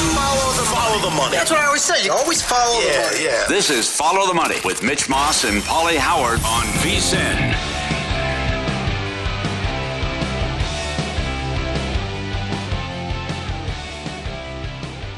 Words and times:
Always 0.00 0.16
follow 0.16 0.52
the, 0.52 0.62
follow 0.62 1.10
the 1.10 1.14
money. 1.14 1.36
That's 1.36 1.50
what 1.50 1.60
I 1.60 1.66
always 1.66 1.82
say. 1.82 2.04
You 2.04 2.12
always 2.12 2.40
follow 2.40 2.80
yeah, 2.80 3.02
the 3.02 3.12
money. 3.12 3.24
Yeah. 3.24 3.44
This 3.48 3.68
is 3.68 3.94
Follow 3.94 4.26
the 4.26 4.32
Money 4.32 4.56
with 4.64 4.82
Mitch 4.82 5.10
Moss 5.10 5.44
and 5.44 5.60
Pauly 5.62 5.98
Howard 5.98 6.38
on 6.38 6.64
VSIN. 6.80 7.52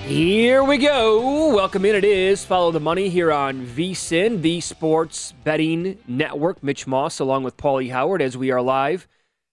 Here 0.09 0.65
we 0.65 0.79
go. 0.79 1.55
Welcome 1.55 1.85
in. 1.85 1.95
It 1.95 2.03
is 2.03 2.45
Follow 2.45 2.73
the 2.73 2.81
Money 2.81 3.09
here 3.09 3.33
on 3.33 3.65
VSIN, 3.65 4.43
the 4.43 4.61
Sports 4.61 5.33
Betting 5.45 5.97
Network. 6.09 6.61
Mitch 6.61 6.89
Moss 6.89 7.21
along 7.21 7.45
with 7.45 7.57
Pauly 7.57 7.93
Howard 7.93 8.21
as 8.21 8.37
we 8.37 8.51
are 8.51 8.61
live 8.61 9.07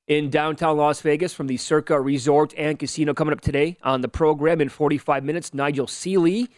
in 0.09 0.31
downtown 0.31 0.75
Las 0.75 1.01
Vegas 1.01 1.35
from 1.35 1.45
the 1.45 1.55
Circa 1.55 2.01
Resort 2.01 2.53
and 2.57 2.79
Casino. 2.79 3.13
Coming 3.13 3.31
up 3.31 3.41
today 3.41 3.77
on 3.83 4.01
the 4.01 4.09
program 4.09 4.59
in 4.59 4.67
45 4.67 5.23
minutes, 5.23 5.53
Nigel 5.53 5.85
Seeley 5.85 6.49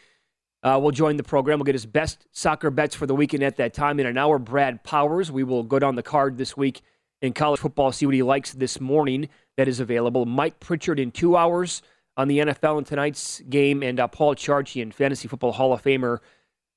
uh, 0.64 0.80
will 0.82 0.92
join 0.92 1.18
the 1.18 1.24
program. 1.24 1.60
We'll 1.60 1.66
get 1.66 1.76
his 1.76 1.86
best 1.86 2.26
soccer 2.32 2.72
bets 2.72 2.96
for 2.96 3.06
the 3.06 3.14
weekend 3.14 3.44
at 3.44 3.58
that 3.58 3.74
time. 3.74 4.00
In 4.00 4.08
an 4.08 4.18
hour, 4.18 4.40
Brad 4.40 4.86
Powers. 4.86 5.32
We 5.32 5.44
will 5.44 5.64
go 5.64 5.80
down 5.80 5.96
the 5.96 6.04
card 6.04 6.38
this 6.38 6.56
week 6.56 6.82
in 7.22 7.34
college 7.34 7.60
football, 7.60 7.92
see 7.92 8.06
what 8.06 8.16
he 8.16 8.24
likes 8.24 8.54
this 8.54 8.80
morning 8.80 9.28
that 9.58 9.68
is 9.68 9.82
available. 9.82 10.26
Mike 10.26 10.62
Pritchard 10.62 10.98
in 10.98 11.12
two 11.12 11.36
hours 11.36 11.82
on 12.16 12.30
the 12.30 12.40
NFL 12.40 12.78
in 12.78 12.84
tonight's 12.86 13.42
game, 13.42 13.84
and 13.84 14.00
uh, 14.00 14.08
Paul 14.08 14.34
Charchian, 14.34 14.94
Fantasy 14.94 15.28
Football 15.28 15.52
Hall 15.52 15.74
of 15.74 15.84
Famer. 15.84 16.20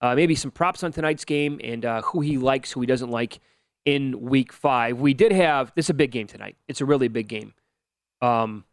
Uh, 0.00 0.14
maybe 0.16 0.34
some 0.34 0.50
props 0.50 0.82
on 0.82 0.90
tonight's 0.90 1.24
game 1.24 1.60
and 1.62 1.84
uh, 1.84 2.02
who 2.02 2.20
he 2.20 2.36
likes, 2.36 2.72
who 2.72 2.80
he 2.80 2.86
doesn't 2.86 3.10
like 3.10 3.38
in 3.84 4.20
week 4.20 4.52
five. 4.52 5.00
We 5.00 5.14
did 5.14 5.32
have 5.32 5.72
this 5.74 5.86
is 5.86 5.90
a 5.90 5.94
big 5.94 6.10
game 6.10 6.26
tonight. 6.26 6.56
It's 6.68 6.80
a 6.80 6.84
really 6.84 7.08
big 7.08 7.28
game. 7.28 7.54
Um, 8.22 8.64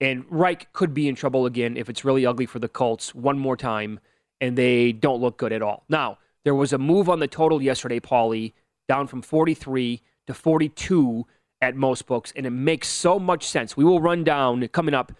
and 0.00 0.24
Reich 0.30 0.72
could 0.72 0.94
be 0.94 1.08
in 1.08 1.14
trouble 1.14 1.46
again 1.46 1.76
if 1.76 1.88
it's 1.88 2.04
really 2.04 2.24
ugly 2.24 2.46
for 2.46 2.58
the 2.58 2.68
Colts 2.68 3.14
one 3.14 3.38
more 3.38 3.56
time 3.56 4.00
and 4.40 4.56
they 4.56 4.92
don't 4.92 5.20
look 5.20 5.36
good 5.36 5.52
at 5.52 5.62
all. 5.62 5.84
Now, 5.88 6.18
there 6.44 6.54
was 6.54 6.72
a 6.72 6.78
move 6.78 7.08
on 7.08 7.20
the 7.20 7.28
total 7.28 7.60
yesterday, 7.60 8.00
Pauly, 8.00 8.54
down 8.88 9.06
from 9.06 9.20
43 9.22 10.00
to 10.26 10.34
42 10.34 11.26
at 11.60 11.76
most 11.76 12.06
books, 12.06 12.32
and 12.34 12.46
it 12.46 12.50
makes 12.50 12.88
so 12.88 13.18
much 13.18 13.46
sense. 13.46 13.76
We 13.76 13.84
will 13.84 14.00
run 14.00 14.24
down 14.24 14.66
coming 14.68 14.94
up 14.94 15.12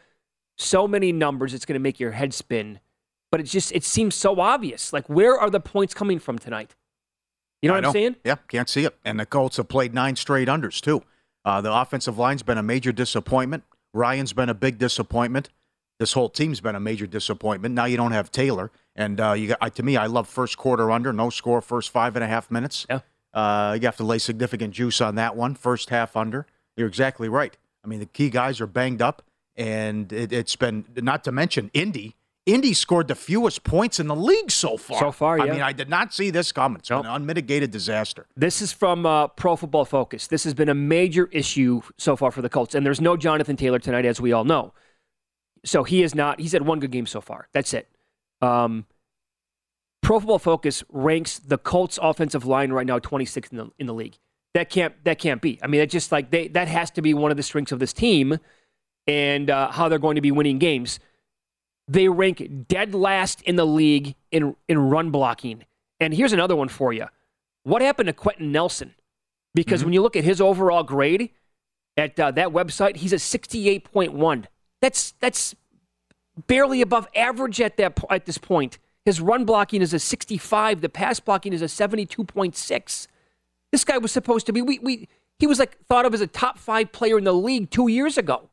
so 0.57 0.87
many 0.89 1.13
numbers, 1.13 1.55
it's 1.55 1.65
going 1.65 1.75
to 1.75 1.83
make 1.83 2.01
your 2.01 2.13
head 2.13 2.35
spin. 2.35 2.81
But 3.31 3.41
it 3.41 3.45
just 3.45 3.73
it 3.73 3.85
seems 3.85 4.15
so 4.15 4.41
obvious. 4.41 4.93
Like, 4.93 5.09
where 5.09 5.39
are 5.39 5.51
the 5.51 5.61
points 5.61 5.95
coming 5.95 6.19
from 6.19 6.39
tonight? 6.39 6.75
You 7.63 7.69
know 7.69 7.75
I 7.75 7.79
what 7.79 7.87
I'm 7.87 7.93
saying? 7.93 8.17
Yeah, 8.25 8.37
can't 8.49 8.69
see 8.69 8.85
it. 8.85 8.97
And 9.05 9.21
the 9.21 9.27
Colts 9.27 9.57
have 9.59 9.69
played 9.69 9.93
nine 9.95 10.17
straight 10.17 10.49
unders 10.49 10.81
too. 10.81 11.03
Uh, 11.45 11.61
the 11.61 11.73
offensive 11.73 12.19
line's 12.19 12.43
been 12.43 12.59
a 12.59 12.63
major 12.63 12.93
disappointment. 12.93 13.65
Ryan's 13.93 14.33
been 14.33 14.49
a 14.49 14.55
big 14.55 14.79
disappointment. 14.79 15.51
This 15.99 16.15
whole 16.15 16.31
team's 16.31 16.61
been 16.61 16.75
a 16.75 16.81
major 16.81 17.07
disappointment. 17.07 17.75
Now 17.75 17.85
you 17.85 17.99
don't 17.99 18.13
have 18.13 18.31
Taylor, 18.31 18.71
and 18.97 19.21
uh, 19.21 19.33
you 19.33 19.49
got 19.49 19.59
I, 19.61 19.69
to 19.69 19.83
me, 19.83 19.97
I 19.97 20.07
love 20.07 20.29
first 20.29 20.57
quarter 20.57 20.91
under, 20.91 21.13
no 21.13 21.29
score, 21.29 21.61
first 21.61 21.91
five 21.91 22.17
and 22.17 22.25
a 22.25 22.27
half 22.27 22.51
minutes. 22.51 22.87
Yeah. 22.89 23.01
Uh, 23.35 23.77
you 23.79 23.87
have 23.87 23.99
to 23.99 24.05
lay 24.05 24.19
significant 24.19 24.73
juice 24.73 25.01
on 25.01 25.17
that 25.17 25.37
one. 25.37 25.55
First 25.55 25.91
half 25.91 26.17
under. 26.17 26.47
You're 26.77 26.89
exactly 26.89 27.29
right. 27.29 27.57
I 27.85 27.89
mean, 27.89 28.01
the 28.01 28.07
key 28.07 28.31
guys 28.31 28.61
are 28.61 28.67
banged 28.67 29.03
up, 29.03 29.23
and 29.57 30.11
it, 30.13 30.33
it's 30.33 30.57
been 30.57 30.87
not 30.97 31.23
to 31.25 31.33
mention 31.33 31.71
Indy. 31.75 32.17
Indy 32.47 32.73
scored 32.73 33.07
the 33.09 33.15
fewest 33.15 33.65
points 33.65 34.01
in 34.01 34.07
the 34.07 34.17
league 34.17 34.51
so 34.51 34.77
far. 34.77 34.99
So 34.99 35.13
far, 35.13 35.39
yeah. 35.39 35.45
I 35.45 35.51
mean, 35.51 35.61
I 35.63 35.73
did 35.73 35.89
not 35.89 36.13
see 36.15 36.31
this 36.31 36.53
coming. 36.53 36.79
It's 36.79 36.91
Nope. 36.91 37.05
an 37.05 37.11
unmitigated 37.11 37.71
disaster. 37.71 38.27
This 38.37 38.63
is 38.63 38.73
from 38.73 39.05
uh, 39.05 39.29
Pro 39.29 39.57
Football 39.57 39.85
Focus. 39.85 40.27
This 40.27 40.45
has 40.45 40.55
been 40.55 40.69
a 40.69 40.75
major 40.75 41.29
issue 41.33 41.83
so 41.99 42.17
far 42.17 42.31
for 42.31 42.41
the 42.43 42.49
Colts, 42.49 42.75
and 42.75 42.85
there's 42.85 43.01
no 43.01 43.17
Jonathan 43.17 43.57
Taylor 43.57 43.79
tonight, 43.79 44.07
as 44.07 44.21
we 44.21 44.33
all 44.33 44.45
know. 44.45 44.73
So 45.65 45.85
he 45.85 46.03
is 46.03 46.15
not. 46.15 46.41
He's 46.41 46.53
had 46.53 46.63
one 46.63 46.81
good 46.81 46.91
game 46.91 47.07
so 47.07 47.21
far. 47.21 47.49
That's 47.53 47.75
it. 47.75 47.89
Um, 48.41 48.87
Pro 50.03 50.19
Football 50.19 50.39
Focus 50.39 50.83
ranks 50.89 51.39
the 51.39 51.59
Colts 51.59 51.99
offensive 52.01 52.47
line 52.47 52.73
right 52.73 52.87
now 52.87 52.99
26th 52.99 53.53
in 53.53 53.59
the 53.59 53.71
in 53.79 53.87
the 53.87 53.95
league. 53.95 54.17
That 54.55 54.71
can't 54.71 54.95
that 55.05 55.19
can't 55.19 55.43
be. 55.43 55.61
I 55.63 55.67
mean, 55.67 55.81
that 55.81 55.91
just 55.91 56.11
like 56.11 56.31
they 56.31 56.49
that 56.49 56.69
has 56.69 56.91
to 56.93 57.03
be 57.03 57.13
one 57.13 57.31
of 57.31 57.37
the 57.37 57.43
strengths 57.43 57.71
of 57.71 57.79
this 57.79 57.93
team, 57.93 58.39
and 59.07 59.51
uh, 59.51 59.71
how 59.71 59.91
they're 59.91 59.99
going 59.99 60.15
to 60.17 60.23
be 60.23 60.33
winning 60.33 60.59
games. 60.59 60.99
They 61.91 62.09
rank 62.09 62.69
dead 62.69 62.95
last 62.95 63.43
in 63.43 63.57
the 63.57 63.67
league 63.67 64.15
in 64.31 64.55
in 64.69 64.79
run 64.79 65.11
blocking. 65.11 65.65
And 65.99 66.15
here's 66.15 66.33
another 66.33 66.55
one 66.55 66.69
for 66.69 66.93
you. 66.93 67.07
What 67.65 67.83
happened 67.83 68.07
to 68.07 68.13
Quenton 68.13 68.53
Nelson? 68.53 68.95
Because 69.55 69.83
when 69.85 69.93
you 69.93 70.01
look 70.01 70.15
at 70.15 70.23
his 70.23 70.41
overall 70.41 70.85
grade 70.85 71.31
at 71.97 72.19
uh, 72.21 72.31
that 72.31 72.51
website, 72.51 72.99
he's 72.99 73.13
a 73.13 73.17
68.1. 73.17 74.45
That's 74.81 75.15
that's 75.19 75.57
barely 76.47 76.81
above 76.81 77.09
average 77.17 77.61
at 77.61 77.77
that 77.79 77.99
at 78.09 78.25
this 78.25 78.39
point. 78.39 78.79
His 79.05 79.21
run 79.21 79.45
blocking 79.45 79.83
is 79.83 79.93
a 79.93 79.99
65. 79.99 80.83
The 80.83 80.89
pass 80.89 81.19
blocking 81.19 81.53
is 81.53 81.61
a 81.61 81.65
72.6. 81.65 83.09
This 83.73 83.85
guy 83.85 83.99
was 83.99 84.13
supposed 84.13 84.47
to 84.47 84.53
be 84.53 84.63
we 84.63 84.79
we 84.79 85.09
he 85.41 85.49
was 85.49 85.59
like 85.59 85.77
thought 85.87 86.07
of 86.07 86.15
as 86.15 86.21
a 86.21 86.29
top 86.29 86.57
five 86.57 86.93
player 86.93 87.19
in 87.19 87.25
the 87.25 87.33
league 87.33 87.71
two 87.71 87.89
years 87.89 88.17
ago, 88.17 88.50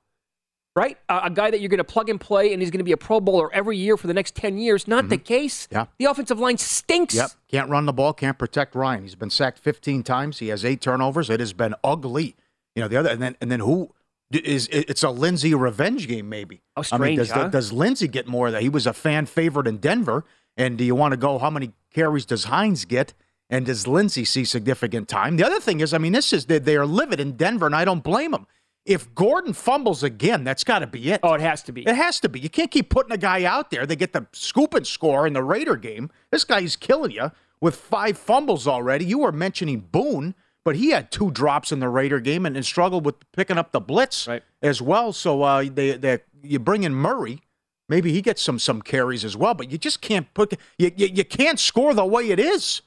right? 0.78 0.98
A, 1.10 1.22
a 1.24 1.30
guy 1.32 1.50
that 1.50 1.60
you're 1.60 1.70
going 1.70 1.80
to 1.80 1.84
plug 1.84 2.08
and 2.08 2.22
play, 2.22 2.54
and 2.54 2.62
he's 2.62 2.70
going 2.70 2.78
to 2.78 2.86
be 2.86 2.92
a 2.92 2.98
Pro 2.98 3.20
Bowler 3.20 3.52
every 3.52 3.78
year 3.78 3.98
for 3.98 4.06
the 4.06 4.14
next 4.14 4.36
10 4.36 4.60
years. 4.60 4.88
Not 4.88 5.10
the 5.10 5.18
case. 5.18 5.66
Mm-hmm. 5.66 5.76
Yeah. 5.76 5.86
The 5.98 6.06
offensive 6.06 6.40
line 6.40 6.60
stinks. 6.60 7.16
Yep. 7.16 7.32
Can't 7.50 7.70
run 7.70 7.88
the 7.88 7.94
ball, 7.94 8.14
can't 8.14 8.38
protect 8.38 8.76
Ryan. 8.76 9.02
He's 9.02 9.16
been 9.16 9.32
sacked 9.32 9.58
15 9.58 10.04
times. 10.04 10.38
He 10.38 10.50
has 10.50 10.64
eight 10.64 10.80
turnovers. 10.80 11.30
It 11.30 11.40
has 11.40 11.52
been 11.52 11.74
ugly. 11.84 12.36
You 12.76 12.84
know, 12.84 12.88
the 12.88 12.98
other, 12.98 13.10
and 13.10 13.22
then, 13.22 13.36
and 13.42 13.52
then 13.52 13.60
who 13.60 13.92
is 14.32 14.68
it's 14.72 15.02
a 15.04 15.10
Lindsay 15.10 15.56
revenge 15.56 16.08
game, 16.08 16.30
maybe. 16.30 16.62
How 16.76 16.84
I 16.92 16.98
mean, 16.98 17.16
strange, 17.16 17.18
does, 17.18 17.32
huh? 17.32 17.48
does 17.48 17.74
Lindsay 17.74 18.08
get 18.08 18.28
more 18.28 18.48
of 18.48 18.54
that? 18.54 18.62
He 18.62 18.70
was 18.70 18.86
a 18.86 18.94
fan 18.94 19.26
favorite 19.26 19.68
in 19.68 19.78
Denver. 19.78 20.26
And 20.56 20.78
do 20.78 20.84
you 20.84 20.96
want 20.96 21.14
to 21.14 21.18
go, 21.18 21.40
how 21.40 21.50
many 21.50 21.72
carries 21.94 22.26
does 22.26 22.46
Hines 22.46 22.86
get? 22.86 23.14
And 23.50 23.66
does 23.66 23.88
Lindsay 23.88 24.26
see 24.26 24.44
significant 24.44 25.08
time? 25.08 25.38
The 25.38 25.46
other 25.46 25.60
thing 25.60 25.80
is, 25.80 25.94
I 25.94 25.98
mean, 25.98 26.12
this 26.12 26.34
is, 26.34 26.48
they, 26.48 26.60
they 26.60 26.76
are 26.76 26.86
livid 26.86 27.20
in 27.20 27.38
Denver, 27.38 27.66
and 27.66 27.76
I 27.76 27.86
don't 27.86 28.04
blame 28.04 28.32
them. 28.32 28.46
If 28.88 29.14
Gordon 29.16 29.52
fumbles 29.54 30.02
again, 30.02 30.44
that's 30.46 30.64
got 30.64 30.80
to 30.80 30.88
be 30.88 31.12
it. 31.12 31.20
Oh, 31.22 31.34
it 31.34 31.42
has 31.42 31.62
to 31.64 31.72
be. 31.74 31.82
It 31.82 31.96
has 31.96 32.20
to 32.22 32.30
be. 32.30 32.40
You 32.40 32.50
can't 32.50 32.72
keep 32.72 32.90
putting 32.90 33.12
a 33.12 33.18
guy 33.18 33.44
out 33.44 33.70
there. 33.70 33.86
They 33.86 33.98
get 33.98 34.14
the 34.14 34.28
scoop 34.32 34.74
and 34.74 34.88
score 34.88 35.28
in 35.28 35.34
the 35.34 35.44
Raider 35.44 35.76
game. 35.76 36.10
This 36.32 36.46
guy's 36.46 36.76
killing 36.78 37.12
you 37.12 37.32
with 37.60 37.76
five 37.76 38.18
fumbles 38.18 38.66
already. 38.66 39.04
You 39.06 39.20
were 39.20 39.34
mentioning 39.34 39.82
Boone, 39.92 40.36
but 40.64 40.78
he 40.78 40.92
had 40.92 41.12
two 41.12 41.32
drops 41.32 41.72
in 41.74 41.80
the 41.82 41.90
Raider 41.90 42.22
game 42.22 42.46
and, 42.46 42.56
and 42.56 42.66
struggled 42.66 43.06
with 43.06 43.16
picking 43.34 43.58
up 43.58 43.74
the 43.74 43.82
blitz 43.82 44.26
Right. 44.28 44.44
as 44.62 44.82
well. 44.82 45.12
So 45.12 45.44
uh, 45.44 45.66
they, 45.70 45.92
they 45.98 46.20
you 46.42 46.58
bring 46.60 46.84
in 46.84 46.94
Murray. 46.96 47.42
Maybe 47.90 48.14
he 48.14 48.22
gets 48.22 48.42
some 48.42 48.58
some 48.60 48.82
carries 48.82 49.24
as 49.26 49.36
well, 49.38 49.54
but 49.54 49.70
you 49.72 49.78
just 49.78 50.02
can't 50.02 50.34
put 50.34 50.54
you, 50.78 50.92
you, 50.96 51.08
you 51.08 51.24
can't 51.26 51.60
score 51.60 51.94
the 51.94 52.06
way 52.06 52.30
it 52.30 52.40
is. 52.40 52.82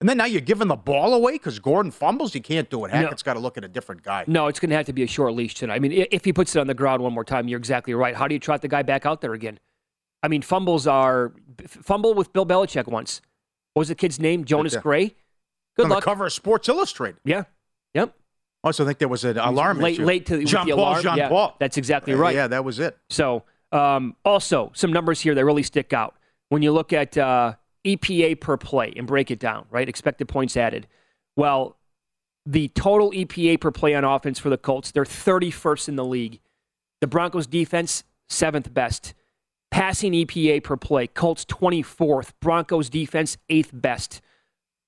And 0.00 0.08
then 0.08 0.16
now 0.16 0.24
you're 0.24 0.40
giving 0.40 0.68
the 0.68 0.76
ball 0.76 1.12
away 1.12 1.32
because 1.32 1.58
Gordon 1.58 1.92
fumbles. 1.92 2.34
You 2.34 2.40
can't 2.40 2.70
do 2.70 2.84
it. 2.86 2.90
Hackett's 2.90 3.22
got 3.22 3.34
to 3.34 3.40
look 3.40 3.58
at 3.58 3.64
a 3.64 3.68
different 3.68 4.02
guy. 4.02 4.24
No, 4.26 4.46
it's 4.46 4.58
going 4.58 4.70
to 4.70 4.76
have 4.76 4.86
to 4.86 4.94
be 4.94 5.02
a 5.02 5.06
short 5.06 5.34
leash 5.34 5.54
tonight. 5.54 5.74
I 5.74 5.78
mean, 5.78 5.92
if 6.10 6.24
he 6.24 6.32
puts 6.32 6.56
it 6.56 6.58
on 6.60 6.66
the 6.66 6.74
ground 6.74 7.02
one 7.02 7.12
more 7.12 7.24
time, 7.24 7.48
you're 7.48 7.58
exactly 7.58 7.92
right. 7.92 8.16
How 8.16 8.26
do 8.26 8.34
you 8.34 8.38
trot 8.38 8.62
the 8.62 8.68
guy 8.68 8.82
back 8.82 9.04
out 9.04 9.20
there 9.20 9.34
again? 9.34 9.58
I 10.22 10.28
mean, 10.28 10.40
fumbles 10.40 10.86
are 10.86 11.32
fumble 11.66 12.14
with 12.14 12.32
Bill 12.32 12.46
Belichick 12.46 12.86
once. 12.86 13.20
What 13.74 13.82
was 13.82 13.88
the 13.88 13.94
kid's 13.94 14.18
name? 14.18 14.44
Jonas 14.46 14.72
there. 14.72 14.80
Gray. 14.82 15.14
Good 15.76 15.84
on 15.84 15.90
luck. 15.90 16.00
the 16.00 16.04
cover 16.04 16.26
of 16.26 16.32
Sports 16.32 16.68
Illustrated. 16.68 17.20
Yeah. 17.24 17.44
Yep. 17.94 18.14
I 18.64 18.68
also 18.68 18.84
think 18.86 18.98
there 18.98 19.08
was 19.08 19.24
an 19.24 19.38
alarm 19.38 19.78
late, 19.80 19.94
issue. 19.94 20.04
late 20.04 20.26
to 20.26 20.36
the 20.38 20.44
Paul, 20.46 20.72
alarm. 20.72 21.02
Jean 21.02 21.16
yeah, 21.16 21.28
Paul. 21.28 21.56
That's 21.60 21.76
exactly 21.76 22.14
Uh, 22.14 22.18
right. 22.18 22.34
Yeah, 22.34 22.46
that 22.46 22.64
was 22.64 22.78
it. 22.78 22.96
So, 23.10 23.44
um, 23.72 24.16
also 24.24 24.72
some 24.74 24.92
numbers 24.92 25.20
here 25.20 25.34
that 25.34 25.44
really 25.44 25.62
stick 25.62 25.92
out 25.92 26.16
when 26.48 26.62
you 26.62 26.72
look 26.72 26.92
at 26.92 27.16
uh, 27.16 27.54
EPA 27.86 28.40
per 28.40 28.56
play 28.56 28.92
and 28.96 29.06
break 29.06 29.30
it 29.30 29.38
down. 29.38 29.66
Right, 29.70 29.88
expected 29.88 30.28
points 30.28 30.56
added. 30.56 30.86
Well, 31.36 31.76
the 32.46 32.68
total 32.68 33.10
EPA 33.12 33.60
per 33.60 33.70
play 33.70 33.94
on 33.94 34.04
offense 34.04 34.38
for 34.38 34.50
the 34.50 34.58
Colts, 34.58 34.90
they're 34.90 35.04
31st 35.04 35.88
in 35.88 35.96
the 35.96 36.04
league. 36.04 36.40
The 37.00 37.06
Broncos 37.06 37.46
defense, 37.46 38.04
seventh 38.28 38.72
best. 38.72 39.14
Passing 39.70 40.12
EPA 40.12 40.64
per 40.64 40.76
play, 40.76 41.06
Colts 41.06 41.44
24th. 41.44 42.32
Broncos 42.40 42.90
defense, 42.90 43.36
eighth 43.48 43.70
best. 43.72 44.20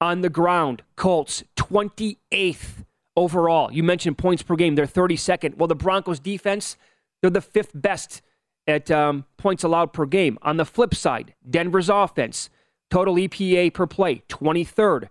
On 0.01 0.21
the 0.23 0.29
ground, 0.29 0.83
Colts 0.97 1.45
28th 1.57 2.85
overall. 3.17 3.73
You 3.73 3.83
mentioned 3.83 4.19
points 4.19 4.43
per 4.43 4.57
game, 4.57 4.75
they're 4.75 4.87
32nd. 4.87 5.57
Well, 5.57 5.69
the 5.69 5.77
Broncos 5.77 6.19
defense, 6.19 6.77
they're 7.21 7.31
the 7.31 7.41
fifth 7.41 7.71
best 7.75 8.23
at 8.67 8.91
um, 8.91 9.25
points 9.37 9.63
allowed 9.63 9.93
per 9.93 10.07
game. 10.07 10.39
On 10.43 10.57
the 10.57 10.65
flip 10.65 10.95
side, 10.95 11.35
Denver's 11.49 11.89
offense, 11.89 12.51
total 12.93 13.15
EPA 13.15 13.73
per 13.73 13.87
play, 13.87 14.23
23rd. 14.29 15.09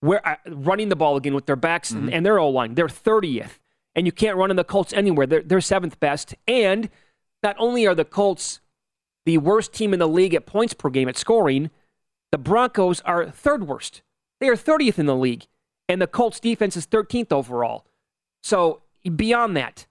Where 0.00 0.26
uh, 0.28 0.36
running 0.46 0.90
the 0.90 0.96
ball 0.96 1.16
again 1.16 1.34
with 1.34 1.46
their 1.46 1.56
backs 1.56 1.90
and, 1.90 2.12
and 2.12 2.26
their 2.26 2.38
O 2.38 2.50
line, 2.50 2.74
they're 2.74 2.88
30th. 2.88 3.58
And 3.94 4.04
you 4.04 4.12
can't 4.12 4.36
run 4.36 4.50
in 4.50 4.56
the 4.56 4.64
Colts 4.64 4.92
anywhere. 4.92 5.26
They're, 5.26 5.42
they're 5.42 5.62
seventh 5.62 5.98
best. 5.98 6.34
And 6.46 6.90
not 7.42 7.56
only 7.58 7.86
are 7.86 7.94
the 7.94 8.04
Colts 8.04 8.60
the 9.24 9.38
worst 9.38 9.72
team 9.72 9.94
in 9.94 9.98
the 10.00 10.08
league 10.08 10.34
at 10.34 10.44
points 10.44 10.74
per 10.74 10.90
game 10.90 11.08
at 11.08 11.16
scoring, 11.16 11.70
the 12.30 12.36
Broncos 12.36 13.00
are 13.02 13.30
third 13.30 13.66
worst. 13.66 14.02
They 14.38 14.48
are 14.48 14.56
30th 14.56 14.98
in 14.98 15.06
the 15.06 15.16
league. 15.16 15.46
And 15.88 16.02
the 16.02 16.06
Colts 16.06 16.40
defense 16.40 16.76
is 16.76 16.86
13th 16.86 17.32
overall. 17.32 17.86
So 18.42 18.82
beyond 19.16 19.56
that, 19.56 19.86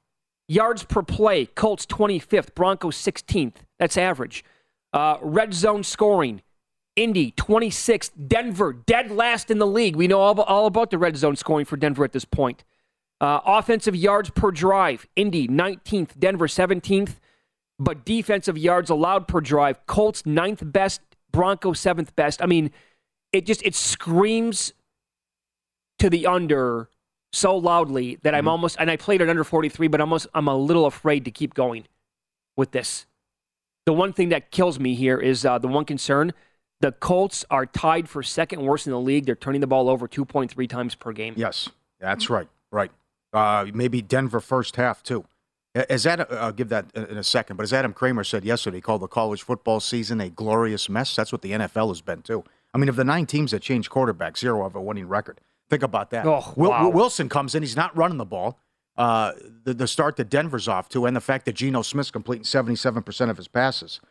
yards 0.47 0.83
per 0.83 1.01
play, 1.01 1.47
Colts 1.47 1.87
25th, 1.87 2.53
Broncos 2.53 2.95
16th. 2.97 3.55
That's 3.79 3.97
average. 3.97 4.43
Uh, 4.91 5.17
red 5.23 5.55
zone 5.55 5.83
scoring, 5.83 6.43
Indy 6.95 7.31
26th, 7.31 8.11
Denver 8.27 8.73
dead 8.73 9.09
last 9.11 9.49
in 9.49 9.57
the 9.57 9.67
league. 9.67 9.95
We 9.95 10.07
know 10.07 10.19
all, 10.19 10.31
about- 10.31 10.47
all 10.47 10.65
about 10.67 10.91
the 10.91 10.97
red 10.97 11.17
zone 11.17 11.35
scoring 11.35 11.65
for 11.65 11.77
Denver 11.77 12.03
at 12.03 12.11
this 12.11 12.25
point. 12.25 12.63
Uh, 13.19 13.39
offensive 13.45 13.95
yards 13.95 14.29
per 14.31 14.51
drive, 14.51 15.07
Indy 15.15 15.47
19th, 15.47 16.19
Denver 16.19 16.47
17th, 16.47 17.15
but 17.79 18.05
defensive 18.05 18.57
yards 18.57 18.89
allowed 18.89 19.27
per 19.27 19.39
drive, 19.41 19.85
Colts 19.87 20.25
ninth 20.25 20.61
best, 20.65 21.01
Broncos 21.31 21.79
seventh 21.79 22.15
best. 22.15 22.41
I 22.41 22.45
mean, 22.45 22.71
it 23.31 23.45
just 23.45 23.63
it 23.63 23.75
screams 23.75 24.73
to 25.99 26.09
the 26.09 26.27
under 26.27 26.89
so 27.31 27.55
loudly 27.55 28.19
that 28.23 28.35
I'm 28.35 28.47
almost 28.47 28.75
and 28.79 28.91
I 28.91 28.97
played 28.97 29.21
it 29.21 29.29
under 29.29 29.43
43, 29.43 29.87
but 29.87 30.01
almost 30.01 30.27
I'm 30.35 30.47
a 30.47 30.55
little 30.55 30.85
afraid 30.85 31.25
to 31.25 31.31
keep 31.31 31.53
going 31.53 31.85
with 32.55 32.71
this. 32.71 33.05
The 33.85 33.93
one 33.93 34.13
thing 34.13 34.29
that 34.29 34.51
kills 34.51 34.79
me 34.79 34.95
here 34.95 35.17
is 35.17 35.45
uh, 35.45 35.57
the 35.57 35.67
one 35.67 35.85
concern. 35.85 36.33
The 36.83 36.91
Colts 36.91 37.45
are 37.49 37.65
tied 37.65 38.09
for 38.09 38.21
second 38.21 38.61
worst 38.61 38.87
in 38.87 38.91
the 38.91 38.99
league. 38.99 39.25
They're 39.25 39.37
turning 39.37 39.61
the 39.61 39.67
ball 39.67 39.87
over 39.87 40.05
2.3 40.05 40.67
times 40.67 40.95
per 40.95 41.13
game. 41.13 41.33
Yes, 41.37 41.69
that's 41.97 42.29
right. 42.29 42.49
Right. 42.73 42.91
Uh, 43.31 43.67
maybe 43.73 44.01
Denver 44.01 44.41
first 44.41 44.75
half 44.75 45.01
too. 45.01 45.23
As 45.73 46.05
Adam, 46.05 46.27
I'll 46.29 46.51
give 46.51 46.67
that 46.67 46.87
in 46.93 47.17
a 47.17 47.23
second. 47.23 47.55
But 47.55 47.63
as 47.63 47.71
Adam 47.71 47.93
Kramer 47.93 48.25
said 48.25 48.43
yesterday, 48.43 48.77
he 48.77 48.81
called 48.81 49.01
the 49.01 49.07
college 49.07 49.43
football 49.43 49.79
season 49.79 50.19
a 50.19 50.29
glorious 50.29 50.89
mess. 50.89 51.15
That's 51.15 51.31
what 51.31 51.41
the 51.41 51.51
NFL 51.51 51.87
has 51.87 52.01
been 52.01 52.21
too. 52.21 52.43
I 52.73 52.77
mean, 52.77 52.89
of 52.89 52.97
the 52.97 53.05
nine 53.05 53.27
teams 53.27 53.51
that 53.51 53.61
changed 53.61 53.89
quarterbacks, 53.89 54.39
zero 54.39 54.63
have 54.63 54.75
a 54.75 54.81
winning 54.81 55.07
record. 55.07 55.39
Think 55.69 55.83
about 55.83 56.09
that. 56.09 56.25
Oh, 56.25 56.51
Wil- 56.57 56.71
wow. 56.71 56.89
Wilson 56.89 57.29
comes 57.29 57.55
in, 57.55 57.63
he's 57.63 57.77
not 57.77 57.95
running 57.95 58.17
the 58.17 58.25
ball. 58.25 58.59
Uh, 58.97 59.31
the, 59.63 59.73
the 59.73 59.87
start 59.87 60.17
that 60.17 60.29
Denver's 60.29 60.67
off 60.67 60.89
to, 60.89 61.05
and 61.05 61.15
the 61.15 61.21
fact 61.21 61.45
that 61.45 61.53
Geno 61.53 61.81
Smith's 61.81 62.11
completing 62.11 62.43
seventy-seven 62.43 63.03
percent 63.03 63.31
of 63.31 63.37
his 63.37 63.47
passes. 63.47 64.01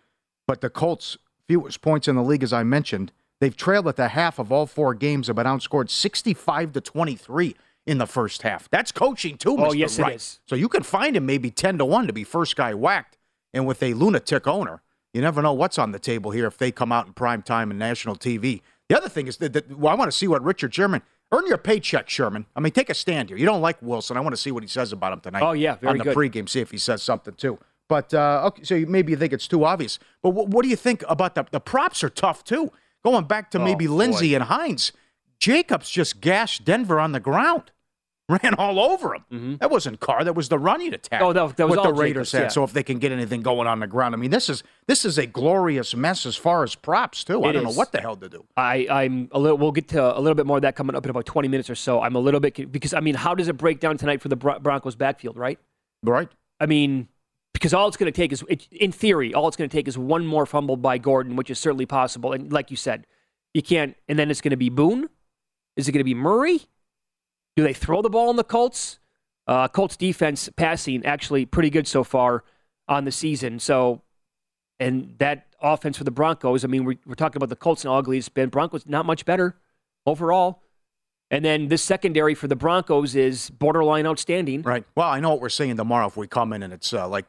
But 0.47 0.63
the 0.63 0.71
Colts, 0.71 1.19
fewest 1.49 1.81
points 1.81 2.09
in 2.09 2.17
the 2.17 2.23
league, 2.23 2.43
as 2.43 2.53
I 2.53 2.63
mentioned, 2.63 3.13
they've 3.41 3.57
trailed 3.57 3.89
at 3.89 3.97
the 3.97 4.09
half 4.09 4.39
of 4.39 4.53
all 4.53 4.67
four 4.67 4.95
games, 4.95 5.29
been 5.29 5.37
outscored 5.47 5.91
65 5.91 6.73
to 6.73 6.81
23 6.81 7.57
in 7.87 7.99
the 7.99 8.07
first 8.07 8.43
half. 8.43 8.69
That's 8.71 8.93
coaching 8.93 9.37
too, 9.37 9.57
Oh, 9.59 9.71
Mr. 9.71 9.77
yes, 9.79 9.99
it 9.99 10.03
Wright. 10.03 10.15
is. 10.17 10.41
So 10.47 10.55
you 10.55 10.69
can 10.69 10.83
find 10.83 11.17
him 11.17 11.27
maybe 11.27 11.51
10 11.51 11.79
to 11.79 11.85
1 11.85 12.07
to 12.07 12.13
be 12.13 12.25
first 12.25 12.57
guy 12.57 12.75
whacked. 12.75 13.19
And 13.53 13.67
with 13.67 13.83
a 13.83 13.93
lunatic 13.95 14.47
owner, 14.47 14.83
you 15.13 15.21
never 15.21 15.43
know 15.43 15.53
what's 15.53 15.79
on 15.79 15.93
the 15.93 15.99
table 15.99 16.31
here 16.31 16.47
if 16.47 16.57
they 16.57 16.71
come 16.71 16.91
out 16.93 17.07
in 17.07 17.13
prime 17.13 17.43
time 17.43 17.71
and 17.71 17.79
national 17.79 18.17
TV. 18.17 18.63
The 18.89 18.97
other 18.97 19.09
thing 19.09 19.27
is 19.27 19.37
that, 19.39 19.53
that 19.53 19.77
well, 19.79 19.93
I 19.93 19.97
want 19.97 20.11
to 20.11 20.17
see 20.17 20.27
what 20.29 20.43
Richard 20.43 20.73
Sherman 20.75 21.03
earn 21.33 21.47
your 21.47 21.59
paycheck, 21.59 22.09
Sherman. 22.09 22.47
I 22.57 22.61
mean, 22.61 22.73
take 22.73 22.89
a 22.89 22.95
stand 22.95 23.29
here. 23.29 23.37
You 23.37 23.45
don't 23.47 23.61
like 23.61 23.77
Wilson. 23.83 24.17
I 24.17 24.21
want 24.21 24.35
to 24.35 24.41
see 24.41 24.53
what 24.53 24.63
he 24.63 24.69
says 24.69 24.93
about 24.93 25.13
him 25.13 25.21
tonight. 25.21 25.43
Oh, 25.43 25.53
yeah, 25.53 25.75
very 25.77 25.93
on 25.93 25.99
the 25.99 26.05
good. 26.05 26.17
pregame, 26.17 26.49
see 26.49 26.61
if 26.61 26.71
he 26.71 26.79
says 26.79 27.03
something 27.03 27.35
too. 27.35 27.59
But 27.93 28.15
uh, 28.15 28.45
okay, 28.49 28.63
so 28.63 28.75
maybe 28.89 29.13
you 29.13 29.19
think 29.19 29.35
it's 29.35 29.47
too 29.47 29.65
obvious. 29.67 29.99
But 30.23 30.31
what, 30.31 30.49
what 30.49 30.63
do 30.63 30.69
you 30.71 30.77
think 30.77 31.05
about 31.09 31.35
the 31.35 31.45
the 31.51 31.61
props? 31.61 32.03
Are 32.03 32.09
tough 32.09 32.43
too. 32.43 32.73
Going 33.05 33.25
back 33.27 33.51
to 33.51 33.59
maybe 33.59 33.87
Oh, 33.87 33.91
boy. 33.91 33.97
Lindsay 34.03 34.35
and 34.35 34.45
Hines, 34.45 34.93
Jacobs 35.39 35.91
just 35.91 36.21
gashed 36.21 36.65
Denver 36.65 36.99
on 37.01 37.13
the 37.13 37.21
ground, 37.21 37.65
ran 38.31 38.55
all 38.55 38.79
over 38.81 39.15
him. 39.17 39.59
That 39.61 39.71
wasn't 39.71 40.01
Carr. 40.01 40.25
That 40.25 40.35
was 40.35 40.49
the 40.49 40.59
running 40.59 40.95
attack. 40.95 41.21
Mm-hmm. 41.21 41.29
Oh, 41.29 41.33
that- 41.49 41.57
that 41.57 41.69
was 41.69 41.77
what 41.79 41.83
the 41.85 41.93
Raiders 41.93 42.31
Jacobs, 42.31 42.33
had. 42.33 42.43
yeah. 42.45 42.49
So 42.49 42.65
if 42.65 42.73
they 42.73 42.83
can 42.85 42.99
get 42.99 43.13
anything 43.13 43.43
going 43.43 43.67
on 43.67 43.81
the 43.81 43.87
ground, 43.87 44.15
I 44.15 44.19
mean, 44.19 44.31
this 44.31 44.49
is 44.49 44.63
this 44.87 45.05
is 45.05 45.19
a 45.19 45.27
glorious 45.27 45.95
mess 45.95 46.25
as 46.25 46.37
far 46.37 46.63
as 46.63 46.75
props 46.75 47.25
too. 47.25 47.43
I 47.45 47.53
don't 47.53 47.65
know 47.65 47.71
what 47.83 47.93
the 47.93 48.01
hell 48.01 48.17
to 48.17 48.29
do. 48.29 48.45
I, 48.57 48.87
I'm 48.89 49.29
a 49.33 49.39
little. 49.39 49.59
We'll 49.59 49.73
get 49.73 49.89
to 49.89 50.17
a 50.19 50.21
little 50.21 50.37
bit 50.41 50.47
more 50.47 50.57
of 50.59 50.63
that 50.63 50.77
coming 50.77 50.97
up 50.97 51.05
in 51.05 51.11
about 51.11 51.27
20 51.27 51.49
minutes 51.49 51.69
or 51.69 51.75
so. 51.75 52.01
I'm 52.01 52.15
a 52.17 52.21
little 52.21 52.41
bit 52.41 52.73
because 52.73 52.95
I 52.95 53.01
mean, 53.01 53.17
how 53.17 53.35
does 53.35 53.49
it 53.49 53.59
break 53.59 53.81
down 53.81 53.99
tonight 53.99 54.23
for 54.23 54.29
the 54.29 54.37
Bron- 54.37 54.63
Broncos 54.63 54.97
backfield? 54.97 55.37
Right? 55.37 55.59
Right? 56.05 56.31
I 56.61 56.67
mean, 56.67 57.09
because 57.63 57.73
all 57.73 57.87
it's 57.87 57.97
going 57.97 58.13
to 58.13 58.17
take 58.17 58.33
is, 58.33 58.43
it, 58.49 58.67
in 58.73 58.91
theory, 58.91 59.33
all 59.33 59.47
it's 59.47 59.57
going 59.57 59.71
to 59.71 59.77
take 59.77 59.87
is 59.87 59.97
one 59.97 60.27
more 60.27 60.47
fumble 60.47 60.77
by 60.77 60.99
Gordon, 60.99 61.37
which 61.37 61.49
is 61.49 61.61
certainly 61.61 61.87
possible. 61.87 62.33
And 62.33 62.53
like 62.53 62.73
you 62.73 62.77
said, 62.77 63.07
you 63.55 63.63
can't. 63.63 63.95
And 64.09 64.19
then 64.19 64.33
it's 64.33 64.41
going 64.41 64.51
to 64.51 64.57
be 64.57 64.69
Boone. 64.69 65.09
Is 65.77 65.87
it 65.87 65.93
going 65.93 66.01
to 66.01 66.05
be 66.05 66.13
Murray? 66.13 66.63
Do 67.55 67.63
they 67.63 67.73
throw 67.73 68.03
the 68.03 68.11
ball 68.11 68.31
in 68.31 68.37
the 68.37 68.43
Colts? 68.43 68.99
Uh, 69.47 69.69
Colts 69.69 69.97
defense 69.97 70.49
passing 70.57 71.07
actually 71.07 71.47
pretty 71.47 71.71
good 71.71 71.87
so 71.87 72.03
far 72.03 72.43
on 72.89 73.05
the 73.05 73.13
season. 73.13 73.61
So, 73.61 74.03
and 74.81 75.15
that 75.19 75.47
offense 75.63 75.97
for 75.97 76.03
the 76.03 76.11
Broncos. 76.11 76.65
I 76.65 76.67
mean, 76.67 76.85
we're, 76.85 76.99
we're 77.07 77.15
talking 77.15 77.37
about 77.37 77.49
the 77.49 77.55
Colts 77.55 77.85
and 77.85 77.95
ugly 77.95 78.19
it's 78.19 78.29
been. 78.29 78.49
Broncos 78.49 78.87
not 78.87 79.07
much 79.07 79.25
better 79.25 79.55
overall. 80.05 80.63
And 81.31 81.45
then 81.45 81.69
this 81.69 81.83
secondary 81.83 82.35
for 82.35 82.49
the 82.49 82.57
Broncos 82.57 83.15
is 83.15 83.51
borderline 83.51 84.05
outstanding. 84.05 84.63
Right. 84.63 84.85
Well, 84.97 85.09
I 85.09 85.21
know 85.21 85.31
what 85.31 85.41
we're 85.41 85.49
saying 85.49 85.77
tomorrow 85.77 86.09
if 86.09 86.17
we 86.17 86.27
come 86.27 86.53
in 86.53 86.65
and 86.65 86.73
it's 86.73 86.93
uh, 86.93 87.07
like 87.07 87.27